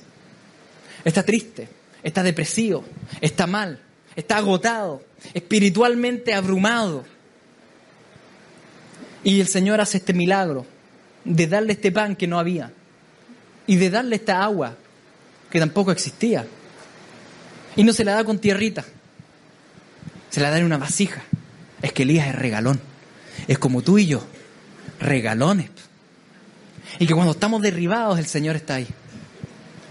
Está 1.04 1.24
triste, 1.24 1.70
está 2.04 2.24
depresivo, 2.24 2.84
está 3.22 3.48
mal, 3.48 3.80
está 4.16 4.38
agotado, 4.38 5.04
espiritualmente 5.34 6.34
abrumado. 6.34 7.06
Y 9.24 9.40
el 9.40 9.48
Señor 9.48 9.80
hace 9.80 9.98
este 9.98 10.14
milagro 10.14 10.66
de 11.24 11.48
darle 11.48 11.74
este 11.74 11.92
pan 11.92 12.16
que 12.16 12.28
no 12.28 12.40
había 12.40 12.72
y 13.68 13.76
de 13.76 13.90
darle 13.90 14.16
esta 14.16 14.44
agua 14.44 14.76
que 15.50 15.60
tampoco 15.60 15.92
existía. 15.92 16.46
Y 17.76 17.84
no 17.84 17.94
se 17.94 18.04
la 18.04 18.14
da 18.14 18.24
con 18.24 18.40
tierrita, 18.40 18.84
se 20.30 20.42
la 20.42 20.50
da 20.50 20.58
en 20.58 20.66
una 20.66 20.78
vasija. 20.78 21.24
Es 21.82 21.94
que 21.94 22.04
Elías 22.04 22.28
es 22.28 22.36
regalón. 22.36 22.80
Es 23.48 23.60
como 23.60 23.82
tú 23.84 23.98
y 23.98 24.08
yo, 24.08 24.26
regalones. 25.00 25.70
Y 27.00 27.08
que 27.08 27.14
cuando 27.14 27.32
estamos 27.32 27.62
derribados, 27.62 28.18
el 28.20 28.26
Señor 28.26 28.56
está 28.56 28.76
ahí. 28.76 28.88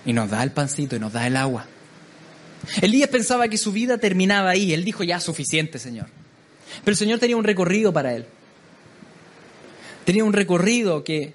Y 0.04 0.12
nos 0.12 0.30
da 0.30 0.42
el 0.42 0.52
pancito 0.52 0.96
y 0.96 0.98
nos 0.98 1.12
da 1.12 1.26
el 1.26 1.36
agua. 1.36 1.66
Elías 2.80 3.08
pensaba 3.10 3.48
que 3.48 3.58
su 3.58 3.72
vida 3.72 3.98
terminaba 3.98 4.50
ahí. 4.50 4.72
Él 4.72 4.84
dijo, 4.84 5.04
ya 5.04 5.20
suficiente, 5.20 5.78
Señor. 5.78 6.06
Pero 6.84 6.92
el 6.92 6.96
Señor 6.96 7.18
tenía 7.18 7.36
un 7.36 7.44
recorrido 7.44 7.92
para 7.92 8.14
él. 8.14 8.26
Tenía 10.04 10.24
un 10.24 10.32
recorrido 10.32 11.02
que 11.04 11.34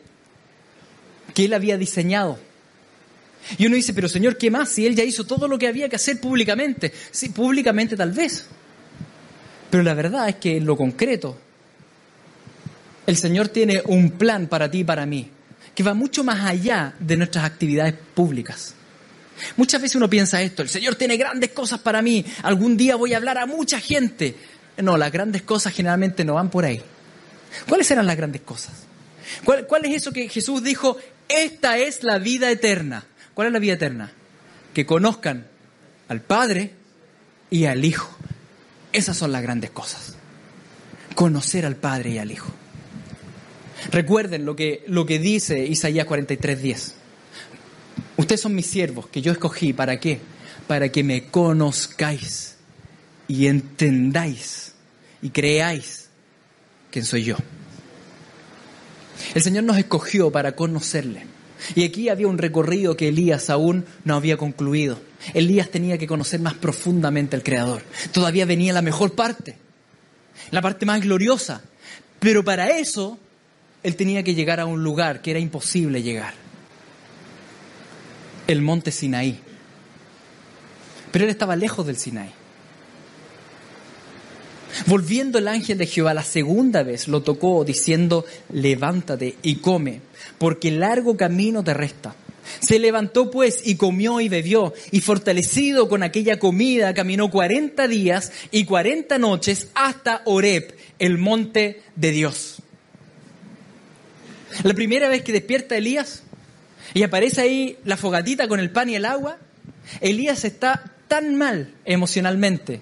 que 1.33 1.45
él 1.45 1.53
había 1.53 1.77
diseñado. 1.77 2.39
Y 3.57 3.65
uno 3.65 3.75
dice, 3.75 3.93
pero 3.93 4.07
Señor, 4.07 4.37
¿qué 4.37 4.51
más? 4.51 4.69
Si 4.69 4.85
él 4.85 4.95
ya 4.95 5.03
hizo 5.03 5.25
todo 5.25 5.47
lo 5.47 5.57
que 5.57 5.67
había 5.67 5.89
que 5.89 5.95
hacer 5.95 6.19
públicamente. 6.19 6.93
Sí, 7.11 7.29
públicamente 7.29 7.95
tal 7.95 8.11
vez. 8.11 8.45
Pero 9.69 9.83
la 9.83 9.93
verdad 9.93 10.29
es 10.29 10.35
que 10.35 10.57
en 10.57 10.65
lo 10.65 10.77
concreto, 10.77 11.37
el 13.07 13.17
Señor 13.17 13.49
tiene 13.49 13.81
un 13.85 14.11
plan 14.11 14.47
para 14.47 14.69
ti 14.69 14.79
y 14.79 14.83
para 14.83 15.05
mí, 15.05 15.29
que 15.75 15.83
va 15.83 15.93
mucho 15.93 16.23
más 16.23 16.41
allá 16.41 16.93
de 16.99 17.17
nuestras 17.17 17.45
actividades 17.45 17.95
públicas. 18.13 18.75
Muchas 19.57 19.81
veces 19.81 19.95
uno 19.95 20.09
piensa 20.09 20.41
esto, 20.41 20.61
el 20.61 20.69
Señor 20.69 20.95
tiene 20.95 21.17
grandes 21.17 21.51
cosas 21.51 21.79
para 21.79 22.01
mí, 22.01 22.25
algún 22.43 22.77
día 22.77 22.95
voy 22.95 23.13
a 23.13 23.17
hablar 23.17 23.37
a 23.37 23.45
mucha 23.45 23.79
gente. 23.79 24.35
No, 24.77 24.97
las 24.97 25.11
grandes 25.11 25.41
cosas 25.41 25.73
generalmente 25.73 26.23
no 26.23 26.35
van 26.35 26.49
por 26.49 26.65
ahí. 26.65 26.81
¿Cuáles 27.67 27.89
eran 27.91 28.05
las 28.05 28.15
grandes 28.15 28.41
cosas? 28.41 28.71
¿Cuál, 29.43 29.67
¿Cuál, 29.67 29.85
es 29.85 29.95
eso 29.95 30.11
que 30.11 30.29
Jesús 30.29 30.63
dijo, 30.63 30.97
esta 31.27 31.77
es 31.77 32.03
la 32.03 32.19
vida 32.19 32.49
eterna. 32.49 33.05
¿Cuál 33.33 33.47
es 33.47 33.53
la 33.53 33.59
vida 33.59 33.73
eterna? 33.73 34.11
Que 34.73 34.85
conozcan 34.85 35.47
al 36.07 36.21
Padre 36.21 36.73
y 37.49 37.65
al 37.65 37.83
Hijo. 37.85 38.15
Esas 38.93 39.17
son 39.17 39.31
las 39.31 39.41
grandes 39.41 39.71
cosas. 39.71 40.15
conocer 41.15 41.65
al 41.65 41.75
Padre 41.75 42.11
y 42.11 42.17
al 42.17 42.31
Hijo. 42.31 42.51
Recuerden 43.91 44.45
lo 44.45 44.55
que, 44.55 44.83
lo 44.87 45.05
que 45.05 45.19
dice 45.19 45.65
Isaías 45.65 46.07
43:10. 46.07 46.93
Ustedes 48.17 48.41
son 48.41 48.55
mis 48.55 48.67
siervos 48.67 49.07
que 49.07 49.21
yo 49.21 49.31
escogí. 49.31 49.73
¿Para 49.73 49.99
qué? 49.99 50.19
Para 50.67 50.89
que 50.89 51.03
me 51.03 51.25
conozcáis 51.25 52.55
y 53.27 53.47
entendáis 53.47 54.73
y 55.21 55.29
creáis 55.29 56.09
quién 56.89 57.05
soy 57.05 57.23
yo. 57.23 57.35
El 59.33 59.41
Señor 59.41 59.63
nos 59.63 59.77
escogió 59.77 60.31
para 60.31 60.55
conocerle. 60.55 61.25
Y 61.75 61.83
aquí 61.83 62.09
había 62.09 62.27
un 62.27 62.37
recorrido 62.37 62.97
que 62.97 63.09
Elías 63.09 63.49
aún 63.49 63.85
no 64.03 64.15
había 64.15 64.37
concluido. 64.37 64.99
Elías 65.33 65.69
tenía 65.69 65.97
que 65.97 66.07
conocer 66.07 66.39
más 66.39 66.55
profundamente 66.55 67.35
al 67.35 67.43
Creador. 67.43 67.83
Todavía 68.11 68.45
venía 68.45 68.73
la 68.73 68.81
mejor 68.81 69.13
parte, 69.13 69.57
la 70.49 70.61
parte 70.61 70.85
más 70.85 71.01
gloriosa. 71.01 71.61
Pero 72.19 72.43
para 72.43 72.77
eso, 72.79 73.19
él 73.83 73.95
tenía 73.95 74.23
que 74.23 74.35
llegar 74.35 74.59
a 74.59 74.65
un 74.65 74.83
lugar 74.83 75.21
que 75.21 75.31
era 75.31 75.39
imposible 75.39 76.03
llegar. 76.03 76.33
El 78.47 78.61
monte 78.61 78.91
Sinaí. 78.91 79.39
Pero 81.11 81.25
él 81.25 81.31
estaba 81.31 81.55
lejos 81.55 81.85
del 81.85 81.97
Sinaí. 81.97 82.31
Volviendo 84.85 85.37
el 85.37 85.47
ángel 85.47 85.77
de 85.77 85.85
Jehová 85.85 86.13
la 86.13 86.23
segunda 86.23 86.83
vez, 86.83 87.07
lo 87.07 87.21
tocó 87.21 87.63
diciendo, 87.65 88.25
levántate 88.51 89.35
y 89.41 89.55
come, 89.55 90.01
porque 90.37 90.71
largo 90.71 91.17
camino 91.17 91.63
te 91.63 91.73
resta. 91.73 92.15
Se 92.59 92.79
levantó 92.79 93.29
pues 93.29 93.61
y 93.65 93.75
comió 93.75 94.19
y 94.21 94.29
bebió, 94.29 94.73
y 94.91 95.01
fortalecido 95.01 95.89
con 95.89 96.03
aquella 96.03 96.39
comida, 96.39 96.93
caminó 96.93 97.29
cuarenta 97.29 97.87
días 97.87 98.31
y 98.51 98.65
cuarenta 98.65 99.17
noches 99.17 99.67
hasta 99.75 100.21
Oreb, 100.25 100.73
el 100.99 101.17
monte 101.17 101.81
de 101.95 102.11
Dios. 102.11 102.60
La 104.63 104.73
primera 104.73 105.09
vez 105.09 105.23
que 105.23 105.33
despierta 105.33 105.75
Elías 105.75 106.23
y 106.93 107.03
aparece 107.03 107.41
ahí 107.41 107.77
la 107.85 107.97
fogatita 107.97 108.47
con 108.47 108.59
el 108.59 108.69
pan 108.69 108.89
y 108.89 108.95
el 108.95 109.05
agua, 109.05 109.37
Elías 110.01 110.45
está 110.45 110.83
tan 111.07 111.35
mal 111.35 111.73
emocionalmente 111.85 112.81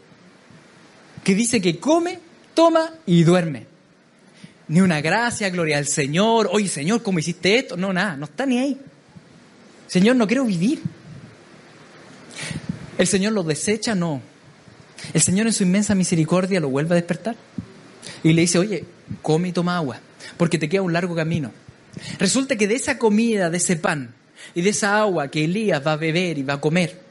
que 1.23 1.35
dice 1.35 1.61
que 1.61 1.79
come, 1.79 2.19
toma 2.53 2.93
y 3.05 3.23
duerme. 3.23 3.67
Ni 4.67 4.81
una 4.81 5.01
gracia, 5.01 5.49
gloria 5.49 5.77
al 5.77 5.87
Señor. 5.87 6.49
Oye, 6.51 6.67
Señor, 6.67 7.01
¿cómo 7.01 7.19
hiciste 7.19 7.57
esto? 7.57 7.75
No, 7.75 7.91
nada, 7.91 8.15
no 8.17 8.25
está 8.25 8.45
ni 8.45 8.59
ahí. 8.59 8.79
Señor, 9.87 10.15
no 10.15 10.27
quiero 10.27 10.45
vivir. 10.45 10.81
¿El 12.97 13.07
Señor 13.07 13.33
lo 13.33 13.43
desecha? 13.43 13.95
No. 13.95 14.21
El 15.13 15.21
Señor 15.21 15.47
en 15.47 15.53
su 15.53 15.63
inmensa 15.63 15.95
misericordia 15.95 16.59
lo 16.59 16.69
vuelve 16.69 16.93
a 16.93 16.95
despertar 16.95 17.35
y 18.23 18.33
le 18.33 18.41
dice, 18.41 18.59
oye, 18.59 18.85
come 19.21 19.47
y 19.47 19.51
toma 19.51 19.77
agua, 19.77 19.99
porque 20.37 20.57
te 20.57 20.69
queda 20.69 20.81
un 20.81 20.93
largo 20.93 21.15
camino. 21.15 21.51
Resulta 22.17 22.55
que 22.55 22.67
de 22.67 22.75
esa 22.75 22.97
comida, 22.97 23.49
de 23.49 23.57
ese 23.57 23.75
pan 23.75 24.13
y 24.53 24.61
de 24.61 24.69
esa 24.69 24.99
agua 24.99 25.29
que 25.29 25.45
Elías 25.45 25.85
va 25.85 25.93
a 25.93 25.97
beber 25.97 26.37
y 26.37 26.43
va 26.43 26.55
a 26.55 26.61
comer, 26.61 27.01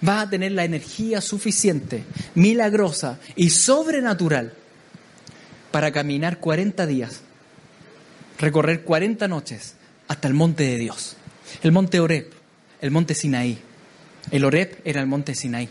vas 0.00 0.26
a 0.26 0.30
tener 0.30 0.52
la 0.52 0.64
energía 0.64 1.20
suficiente, 1.20 2.04
milagrosa 2.34 3.18
y 3.36 3.50
sobrenatural 3.50 4.52
para 5.70 5.92
caminar 5.92 6.38
40 6.38 6.86
días, 6.86 7.20
recorrer 8.38 8.82
40 8.82 9.28
noches 9.28 9.74
hasta 10.06 10.28
el 10.28 10.34
monte 10.34 10.64
de 10.64 10.78
Dios, 10.78 11.16
el 11.62 11.72
monte 11.72 12.00
Oreb, 12.00 12.30
el 12.80 12.90
monte 12.90 13.14
Sinaí. 13.14 13.58
El 14.30 14.44
Oreb 14.44 14.80
era 14.84 15.00
el 15.00 15.06
monte 15.06 15.34
Sinaí. 15.34 15.68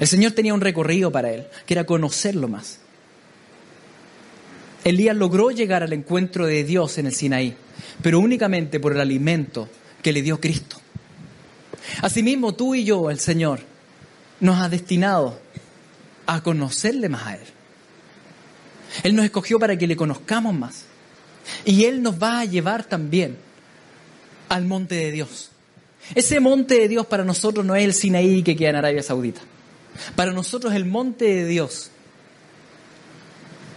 El 0.00 0.06
Señor 0.06 0.32
tenía 0.32 0.54
un 0.54 0.62
recorrido 0.62 1.12
para 1.12 1.30
él, 1.30 1.46
que 1.66 1.74
era 1.74 1.84
conocerlo 1.84 2.48
más. 2.48 2.79
Elías 4.84 5.16
logró 5.16 5.50
llegar 5.50 5.82
al 5.82 5.92
encuentro 5.92 6.46
de 6.46 6.64
Dios 6.64 6.98
en 6.98 7.06
el 7.06 7.14
Sinaí, 7.14 7.54
pero 8.02 8.18
únicamente 8.18 8.80
por 8.80 8.92
el 8.92 9.00
alimento 9.00 9.68
que 10.02 10.12
le 10.12 10.22
dio 10.22 10.40
Cristo. 10.40 10.76
Asimismo, 12.02 12.54
tú 12.54 12.74
y 12.74 12.84
yo, 12.84 13.10
el 13.10 13.18
Señor, 13.18 13.60
nos 14.40 14.60
ha 14.60 14.68
destinado 14.68 15.38
a 16.26 16.42
conocerle 16.42 17.08
más 17.08 17.26
a 17.26 17.34
Él. 17.34 17.46
Él 19.02 19.14
nos 19.14 19.24
escogió 19.24 19.58
para 19.58 19.76
que 19.76 19.86
le 19.86 19.96
conozcamos 19.96 20.54
más. 20.54 20.84
Y 21.64 21.84
Él 21.84 22.02
nos 22.02 22.22
va 22.22 22.40
a 22.40 22.44
llevar 22.44 22.84
también 22.84 23.36
al 24.48 24.64
monte 24.64 24.94
de 24.94 25.12
Dios. 25.12 25.50
Ese 26.14 26.40
monte 26.40 26.78
de 26.78 26.88
Dios 26.88 27.06
para 27.06 27.24
nosotros 27.24 27.64
no 27.64 27.76
es 27.76 27.84
el 27.84 27.94
Sinaí 27.94 28.42
que 28.42 28.56
queda 28.56 28.70
en 28.70 28.76
Arabia 28.76 29.02
Saudita. 29.02 29.40
Para 30.16 30.32
nosotros 30.32 30.74
el 30.74 30.84
monte 30.84 31.24
de 31.24 31.46
Dios 31.46 31.90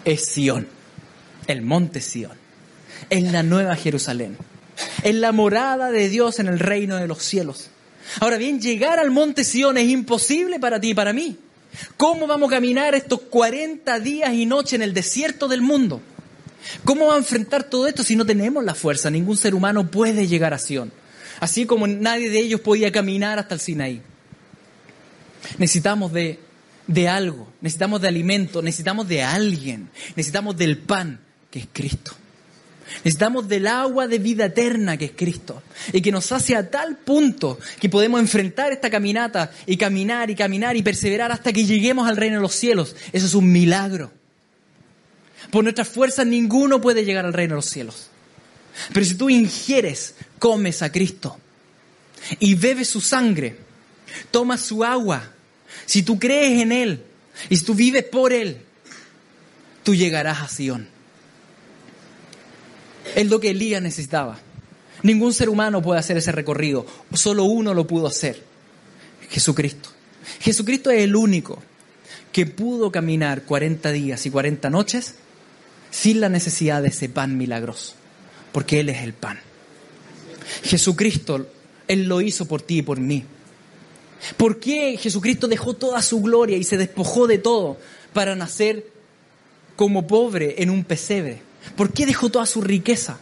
es 0.06 0.26
Sión, 0.26 0.68
el 1.48 1.62
monte 1.62 2.02
Sión. 2.02 2.32
Es 3.10 3.24
la 3.24 3.44
nueva 3.44 3.76
Jerusalén. 3.76 4.38
Es 5.04 5.16
la 5.16 5.32
morada 5.32 5.92
de 5.92 6.10
Dios 6.10 6.40
en 6.40 6.48
el 6.48 6.60
reino 6.60 6.98
de 6.98 7.08
los 7.08 7.24
cielos. 7.24 7.70
Ahora 8.20 8.38
bien, 8.38 8.62
llegar 8.62 9.00
al 9.00 9.12
monte 9.12 9.44
Sion 9.44 9.78
es 9.78 9.90
imposible 9.90 10.60
para 10.60 10.80
ti 10.80 10.90
y 10.90 10.94
para 10.94 11.14
mí. 11.14 11.38
¿Cómo 11.98 12.28
vamos 12.28 12.50
a 12.52 12.56
caminar 12.56 12.94
estos 12.96 13.22
40 13.22 14.00
días 14.00 14.34
y 14.34 14.46
noches 14.46 14.74
en 14.74 14.82
el 14.84 14.94
desierto 14.94 15.48
del 15.48 15.62
mundo? 15.62 16.02
¿Cómo 16.84 17.02
vamos 17.02 17.16
a 17.16 17.20
enfrentar 17.20 17.64
todo 17.64 17.88
esto 17.88 18.04
si 18.04 18.16
no 18.16 18.26
tenemos 18.26 18.64
la 18.64 18.76
fuerza? 18.76 19.10
Ningún 19.10 19.38
ser 19.38 19.56
humano 19.56 19.90
puede 19.90 20.28
llegar 20.28 20.54
a 20.54 20.60
Sion. 20.60 20.92
Así 21.40 21.66
como 21.66 21.88
nadie 21.88 22.30
de 22.30 22.40
ellos 22.40 22.62
podía 22.62 22.92
caminar 22.92 23.40
hasta 23.40 23.56
el 23.56 23.60
Sinaí. 23.60 24.02
Necesitamos 25.58 26.14
de, 26.14 26.40
de 26.88 27.10
algo, 27.10 27.52
necesitamos 27.60 28.02
de 28.02 28.08
alimento, 28.08 28.62
necesitamos 28.62 29.08
de 29.08 29.24
alguien, 29.24 29.90
necesitamos 30.16 30.56
del 30.56 30.78
pan, 30.78 31.20
que 31.54 31.60
es 31.60 31.68
Cristo. 31.72 32.14
Necesitamos 33.04 33.48
del 33.48 33.68
agua 33.68 34.08
de 34.08 34.18
vida 34.18 34.46
eterna 34.46 34.98
que 34.98 35.06
es 35.06 35.12
Cristo 35.12 35.62
y 35.92 36.02
que 36.02 36.12
nos 36.12 36.32
hace 36.32 36.56
a 36.56 36.72
tal 36.72 36.98
punto 36.98 37.60
que 37.80 37.90
podemos 37.90 38.20
enfrentar 38.20 38.74
esta 38.74 38.90
caminata 38.90 39.52
y 39.68 39.78
caminar 39.78 40.32
y 40.32 40.36
caminar 40.36 40.76
y 40.76 40.82
perseverar 40.82 41.32
hasta 41.32 41.54
que 41.54 41.64
lleguemos 41.64 42.10
al 42.10 42.18
reino 42.18 42.38
de 42.38 42.42
los 42.42 42.56
cielos. 42.56 42.96
Eso 43.12 43.28
es 43.28 43.36
un 43.36 43.52
milagro. 43.52 44.12
Por 45.52 45.64
nuestras 45.64 45.90
fuerzas 45.90 46.26
ninguno 46.26 46.82
puede 46.82 47.06
llegar 47.06 47.24
al 47.24 47.34
reino 47.34 47.52
de 47.52 47.58
los 47.58 47.70
cielos. 47.70 48.08
Pero 48.92 49.06
si 49.06 49.14
tú 49.14 49.30
ingieres, 49.30 50.16
comes 50.40 50.82
a 50.82 50.92
Cristo 50.92 51.38
y 52.40 52.56
bebes 52.56 52.90
su 52.90 53.00
sangre, 53.00 53.58
tomas 54.32 54.62
su 54.62 54.84
agua, 54.84 55.34
si 55.86 56.02
tú 56.02 56.18
crees 56.18 56.64
en 56.64 56.72
Él 56.72 57.04
y 57.48 57.58
si 57.58 57.64
tú 57.64 57.76
vives 57.76 58.06
por 58.06 58.34
Él, 58.34 58.58
tú 59.84 59.94
llegarás 59.94 60.42
a 60.42 60.48
Sion. 60.48 60.93
Es 63.16 63.30
lo 63.30 63.40
que 63.40 63.52
Elías 63.52 63.82
necesitaba. 63.82 64.40
Ningún 65.04 65.34
ser 65.34 65.50
humano 65.50 65.82
puede 65.82 66.00
hacer 66.00 66.18
ese 66.18 66.32
recorrido. 66.32 66.86
Solo 67.14 67.44
uno 67.44 67.74
lo 67.74 67.86
pudo 67.86 68.08
hacer. 68.08 68.42
Jesucristo. 69.30 69.90
Jesucristo 70.40 70.90
es 70.92 71.04
el 71.04 71.16
único 71.16 71.62
que 72.32 72.46
pudo 72.46 72.92
caminar 72.92 73.44
40 73.44 73.92
días 73.92 74.26
y 74.26 74.30
40 74.30 74.70
noches 74.70 75.16
sin 75.92 76.22
la 76.22 76.30
necesidad 76.30 76.82
de 76.82 76.88
ese 76.88 77.10
pan 77.10 77.38
milagroso. 77.38 77.96
Porque 78.52 78.80
Él 78.80 78.90
es 78.90 79.04
el 79.04 79.14
pan. 79.14 79.40
Jesucristo, 80.64 81.48
Él 81.88 82.06
lo 82.06 82.22
hizo 82.22 82.46
por 82.48 82.62
ti 82.62 82.80
y 82.80 82.82
por 82.82 83.00
mí. 83.00 83.26
¿Por 84.38 84.60
qué 84.60 84.98
Jesucristo 84.98 85.48
dejó 85.48 85.74
toda 85.74 86.02
su 86.02 86.22
gloria 86.22 86.58
y 86.58 86.64
se 86.64 86.78
despojó 86.78 87.28
de 87.28 87.40
todo 87.40 87.78
para 88.14 88.36
nacer 88.36 88.88
como 89.76 90.08
pobre 90.08 90.56
en 90.60 90.70
un 90.70 90.84
pesebre? 90.84 91.42
¿Por 91.76 91.94
qué 91.94 92.06
dejó 92.06 92.30
toda 92.30 92.46
su 92.46 92.62
riqueza? 92.62 93.18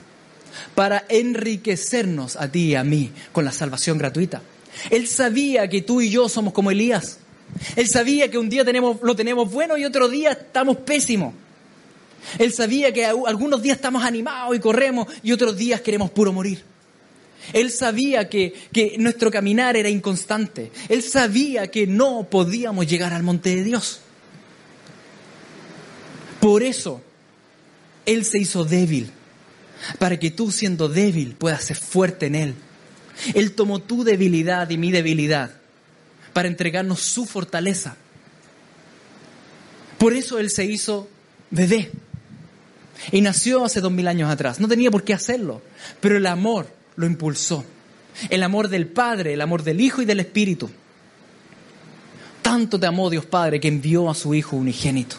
Para 0.75 1.05
enriquecernos 1.09 2.35
a 2.35 2.51
ti 2.51 2.69
y 2.69 2.75
a 2.75 2.83
mí 2.83 3.11
con 3.31 3.45
la 3.45 3.51
salvación 3.51 3.97
gratuita. 3.97 4.41
Él 4.89 5.07
sabía 5.07 5.67
que 5.67 5.81
tú 5.81 6.01
y 6.01 6.09
yo 6.09 6.29
somos 6.29 6.53
como 6.53 6.71
Elías. 6.71 7.19
Él 7.75 7.87
sabía 7.87 8.31
que 8.31 8.37
un 8.37 8.49
día 8.49 8.63
tenemos, 8.63 8.97
lo 9.01 9.15
tenemos 9.15 9.51
bueno 9.51 9.77
y 9.77 9.85
otro 9.85 10.07
día 10.07 10.31
estamos 10.31 10.77
pésimos. 10.77 11.33
Él 12.37 12.53
sabía 12.53 12.93
que 12.93 13.05
algunos 13.05 13.61
días 13.61 13.77
estamos 13.77 14.03
animados 14.03 14.55
y 14.55 14.59
corremos 14.59 15.07
y 15.23 15.31
otros 15.31 15.57
días 15.57 15.81
queremos 15.81 16.11
puro 16.11 16.31
morir. 16.31 16.63
Él 17.53 17.71
sabía 17.71 18.29
que, 18.29 18.53
que 18.71 18.95
nuestro 18.99 19.31
caminar 19.31 19.75
era 19.75 19.89
inconstante. 19.89 20.71
Él 20.89 21.01
sabía 21.01 21.67
que 21.67 21.87
no 21.87 22.27
podíamos 22.29 22.87
llegar 22.87 23.13
al 23.13 23.23
monte 23.23 23.55
de 23.55 23.63
Dios. 23.63 24.01
Por 26.39 26.63
eso 26.63 27.01
él 28.05 28.25
se 28.25 28.39
hizo 28.39 28.65
débil 28.65 29.11
para 29.99 30.19
que 30.19 30.31
tú 30.31 30.51
siendo 30.51 30.89
débil 30.89 31.35
puedas 31.35 31.63
ser 31.63 31.77
fuerte 31.77 32.27
en 32.27 32.35
Él. 32.35 32.55
Él 33.33 33.53
tomó 33.53 33.79
tu 33.79 34.03
debilidad 34.03 34.69
y 34.69 34.77
mi 34.77 34.91
debilidad 34.91 35.51
para 36.33 36.47
entregarnos 36.47 37.01
su 37.01 37.25
fortaleza. 37.25 37.95
Por 39.97 40.13
eso 40.13 40.39
Él 40.39 40.49
se 40.49 40.65
hizo 40.65 41.07
bebé. 41.49 41.91
Y 43.11 43.21
nació 43.21 43.65
hace 43.65 43.81
dos 43.81 43.91
mil 43.91 44.07
años 44.07 44.29
atrás. 44.29 44.59
No 44.59 44.67
tenía 44.67 44.91
por 44.91 45.03
qué 45.03 45.13
hacerlo, 45.13 45.61
pero 45.99 46.17
el 46.17 46.27
amor 46.27 46.67
lo 46.95 47.05
impulsó. 47.05 47.65
El 48.29 48.43
amor 48.43 48.67
del 48.67 48.87
Padre, 48.87 49.33
el 49.33 49.41
amor 49.41 49.63
del 49.63 49.81
Hijo 49.81 50.01
y 50.01 50.05
del 50.05 50.19
Espíritu. 50.19 50.69
Tanto 52.41 52.79
te 52.79 52.85
amó 52.85 53.09
Dios 53.09 53.25
Padre 53.25 53.59
que 53.59 53.67
envió 53.67 54.09
a 54.09 54.15
su 54.15 54.33
Hijo 54.33 54.55
unigénito 54.55 55.17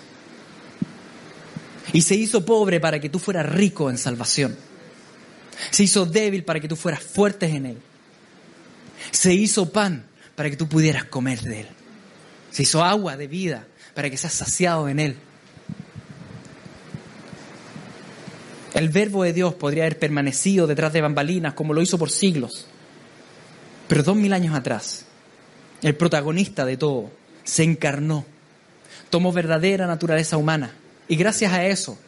Y 1.93 2.03
se 2.03 2.15
hizo 2.15 2.45
pobre 2.45 2.81
para 2.81 3.01
que 3.01 3.09
tú 3.09 3.19
fueras 3.19 3.47
rico 3.47 3.91
en 3.91 3.99
salvación. 3.99 4.57
Se 5.71 5.83
hizo 5.83 6.07
débil 6.07 6.45
para 6.45 6.61
que 6.61 6.69
tú 6.69 6.77
fueras 6.77 7.03
fuerte 7.03 7.47
en 7.47 7.67
Él. 7.67 7.79
Se 9.11 9.35
hizo 9.35 9.71
pan 9.71 10.07
para 10.35 10.49
que 10.49 10.57
tú 10.57 10.69
pudieras 10.69 11.05
comer 11.05 11.41
de 11.41 11.61
Él. 11.61 11.69
Se 12.51 12.63
hizo 12.63 12.83
agua 12.83 13.17
de 13.17 13.27
vida 13.27 13.67
para 13.95 14.09
que 14.09 14.17
seas 14.17 14.33
saciado 14.33 14.89
en 14.89 14.99
Él. 14.99 15.17
El 18.75 18.89
verbo 18.89 19.23
de 19.23 19.35
Dios 19.35 19.55
podría 19.55 19.85
haber 19.85 19.99
permanecido 19.99 20.67
detrás 20.67 20.93
de 20.95 21.03
bambalinas 21.03 21.53
como 21.55 21.75
lo 21.75 21.83
hizo 21.83 21.99
por 21.99 22.11
siglos. 22.11 22.67
Pero 23.87 24.03
dos 24.03 24.17
mil 24.17 24.33
años 24.33 24.55
atrás, 24.55 25.05
el 25.83 25.95
protagonista 25.95 26.65
de 26.65 26.79
todo 26.79 27.11
se 27.45 27.65
encarnó, 27.65 28.25
tomó 29.11 29.33
verdadera 29.33 29.87
naturaleza 29.87 30.39
humana. 30.39 30.73
Y 31.13 31.17
gracias 31.17 31.53
a 31.53 31.67
eso, 31.67 31.99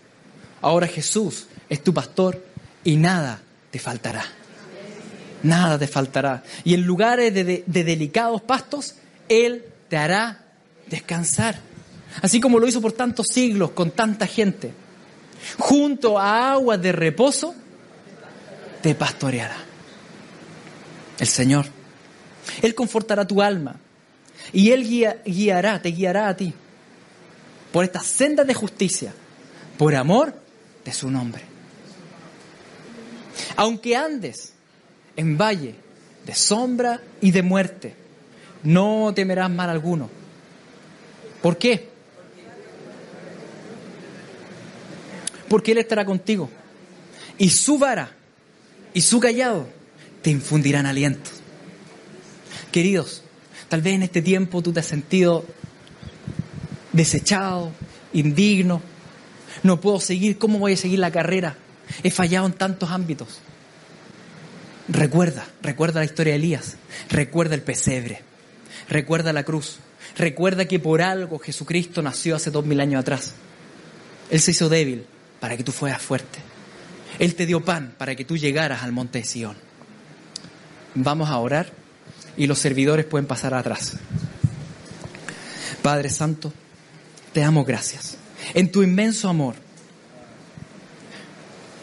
ahora 0.62 0.86
Jesús 0.86 1.44
es 1.68 1.84
tu 1.84 1.92
pastor 1.92 2.42
y 2.84 2.96
nada 2.96 3.38
te 3.70 3.78
faltará. 3.78 4.24
Nada 5.42 5.78
te 5.78 5.86
faltará. 5.86 6.42
Y 6.64 6.72
en 6.72 6.86
lugares 6.86 7.34
de, 7.34 7.64
de 7.66 7.84
delicados 7.84 8.40
pastos, 8.40 8.94
Él 9.28 9.66
te 9.90 9.98
hará 9.98 10.46
descansar. 10.88 11.60
Así 12.22 12.40
como 12.40 12.58
lo 12.58 12.66
hizo 12.66 12.80
por 12.80 12.92
tantos 12.92 13.26
siglos 13.30 13.72
con 13.72 13.90
tanta 13.90 14.26
gente 14.26 14.72
junto 15.58 16.18
a 16.18 16.52
aguas 16.52 16.80
de 16.80 16.92
reposo, 16.92 17.54
te 18.80 18.94
pastoreará. 18.94 19.58
El 21.18 21.28
Señor. 21.28 21.66
Él 22.62 22.74
confortará 22.74 23.28
tu 23.28 23.42
alma 23.42 23.76
y 24.50 24.70
Él 24.70 25.22
guiará, 25.26 25.82
te 25.82 25.90
guiará 25.90 26.28
a 26.28 26.36
ti 26.38 26.54
por 27.74 27.82
estas 27.82 28.06
sendas 28.06 28.46
de 28.46 28.54
justicia, 28.54 29.12
por 29.76 29.96
amor 29.96 30.32
de 30.84 30.92
su 30.92 31.10
nombre. 31.10 31.42
Aunque 33.56 33.96
andes 33.96 34.52
en 35.16 35.36
valle 35.36 35.74
de 36.24 36.36
sombra 36.36 37.02
y 37.20 37.32
de 37.32 37.42
muerte, 37.42 37.96
no 38.62 39.12
temerás 39.12 39.50
mal 39.50 39.70
alguno. 39.70 40.08
¿Por 41.42 41.58
qué? 41.58 41.88
porque 45.48 45.72
Él 45.72 45.78
estará 45.78 46.04
contigo. 46.04 46.48
Y 47.38 47.50
su 47.50 47.78
vara 47.78 48.10
y 48.92 49.00
su 49.00 49.18
callado 49.18 49.68
te 50.22 50.30
infundirán 50.30 50.86
aliento. 50.86 51.30
Queridos, 52.70 53.22
tal 53.68 53.82
vez 53.82 53.94
en 53.94 54.02
este 54.04 54.22
tiempo 54.22 54.62
tú 54.62 54.72
te 54.72 54.80
has 54.80 54.86
sentido 54.86 55.44
desechado, 56.94 57.72
indigno, 58.14 58.80
no 59.62 59.80
puedo 59.80 60.00
seguir, 60.00 60.38
¿cómo 60.38 60.58
voy 60.58 60.72
a 60.72 60.76
seguir 60.76 60.98
la 60.98 61.10
carrera? 61.10 61.56
He 62.02 62.10
fallado 62.10 62.46
en 62.46 62.54
tantos 62.54 62.90
ámbitos. 62.90 63.40
Recuerda, 64.88 65.46
recuerda 65.62 66.00
la 66.00 66.06
historia 66.06 66.32
de 66.32 66.38
Elías, 66.38 66.76
recuerda 67.10 67.54
el 67.54 67.62
pesebre, 67.62 68.22
recuerda 68.88 69.32
la 69.32 69.42
cruz, 69.42 69.78
recuerda 70.16 70.66
que 70.66 70.78
por 70.78 71.02
algo 71.02 71.38
Jesucristo 71.38 72.02
nació 72.02 72.36
hace 72.36 72.50
dos 72.50 72.64
mil 72.64 72.80
años 72.80 73.00
atrás. 73.00 73.34
Él 74.30 74.40
se 74.40 74.52
hizo 74.52 74.68
débil, 74.68 75.06
para 75.40 75.58
que 75.58 75.62
tú 75.62 75.72
fueras 75.72 76.00
fuerte. 76.00 76.38
Él 77.18 77.34
te 77.34 77.44
dio 77.44 77.62
pan 77.62 77.94
para 77.98 78.14
que 78.14 78.24
tú 78.24 78.38
llegaras 78.38 78.82
al 78.82 78.92
monte 78.92 79.18
de 79.18 79.24
Sión. 79.24 79.56
Vamos 80.94 81.28
a 81.28 81.38
orar 81.38 81.70
y 82.36 82.46
los 82.46 82.58
servidores 82.58 83.04
pueden 83.04 83.26
pasar 83.26 83.52
atrás. 83.52 83.94
Padre 85.82 86.08
Santo, 86.08 86.52
te 87.34 87.40
damos 87.40 87.66
gracias. 87.66 88.16
En 88.54 88.72
tu 88.72 88.82
inmenso 88.82 89.28
amor, 89.28 89.54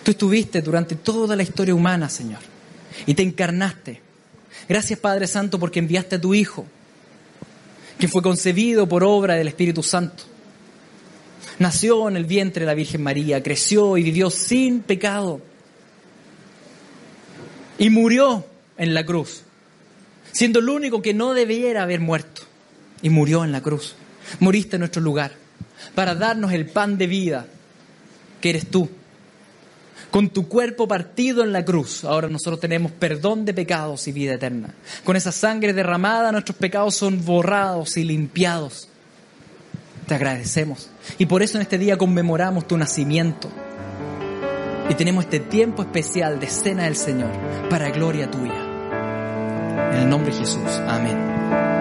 tú 0.01 0.11
estuviste 0.11 0.63
durante 0.63 0.95
toda 0.95 1.35
la 1.35 1.43
historia 1.43 1.75
humana, 1.75 2.09
Señor, 2.09 2.39
y 3.05 3.13
te 3.13 3.21
encarnaste. 3.21 4.01
Gracias, 4.67 4.97
Padre 4.97 5.27
Santo, 5.27 5.59
porque 5.59 5.77
enviaste 5.77 6.15
a 6.15 6.21
tu 6.21 6.33
Hijo, 6.33 6.65
que 7.99 8.07
fue 8.07 8.23
concebido 8.23 8.87
por 8.87 9.03
obra 9.03 9.35
del 9.35 9.47
Espíritu 9.47 9.83
Santo 9.83 10.31
nació 11.61 12.09
en 12.09 12.17
el 12.17 12.25
vientre 12.25 12.61
de 12.61 12.65
la 12.65 12.73
Virgen 12.73 13.03
María, 13.03 13.43
creció 13.43 13.97
y 13.97 14.03
vivió 14.03 14.29
sin 14.29 14.81
pecado. 14.81 15.41
Y 17.77 17.89
murió 17.89 18.45
en 18.77 18.93
la 18.93 19.05
cruz, 19.05 19.43
siendo 20.31 20.59
el 20.59 20.69
único 20.69 21.01
que 21.01 21.13
no 21.13 21.33
debiera 21.33 21.83
haber 21.83 21.99
muerto. 21.99 22.43
Y 23.01 23.09
murió 23.09 23.43
en 23.43 23.51
la 23.51 23.61
cruz. 23.61 23.95
Moriste 24.39 24.75
en 24.75 24.81
nuestro 24.81 25.01
lugar 25.01 25.31
para 25.95 26.15
darnos 26.15 26.51
el 26.53 26.65
pan 26.67 26.97
de 26.97 27.07
vida 27.07 27.45
que 28.39 28.49
eres 28.49 28.67
tú. 28.67 28.89
Con 30.09 30.29
tu 30.29 30.49
cuerpo 30.49 30.89
partido 30.89 31.41
en 31.41 31.53
la 31.53 31.63
cruz, 31.63 32.03
ahora 32.03 32.27
nosotros 32.27 32.59
tenemos 32.59 32.91
perdón 32.91 33.45
de 33.45 33.53
pecados 33.53 34.07
y 34.09 34.11
vida 34.11 34.33
eterna. 34.33 34.73
Con 35.05 35.15
esa 35.15 35.31
sangre 35.31 35.71
derramada, 35.71 36.33
nuestros 36.33 36.57
pecados 36.57 36.95
son 36.95 37.23
borrados 37.23 37.95
y 37.95 38.03
limpiados. 38.03 38.89
Te 40.07 40.15
agradecemos. 40.15 40.89
Y 41.17 41.27
por 41.27 41.41
eso 41.41 41.57
en 41.57 41.61
este 41.61 41.77
día 41.77 41.97
conmemoramos 41.97 42.67
tu 42.67 42.77
nacimiento. 42.77 43.49
Y 44.89 44.95
tenemos 44.95 45.23
este 45.23 45.39
tiempo 45.39 45.83
especial 45.83 46.41
de 46.41 46.47
cena 46.47 46.83
del 46.83 46.97
Señor 46.97 47.31
para 47.69 47.89
gloria 47.91 48.29
tuya. 48.29 48.67
En 49.93 49.99
el 49.99 50.09
nombre 50.09 50.33
de 50.33 50.39
Jesús. 50.39 50.69
Amén. 50.87 51.80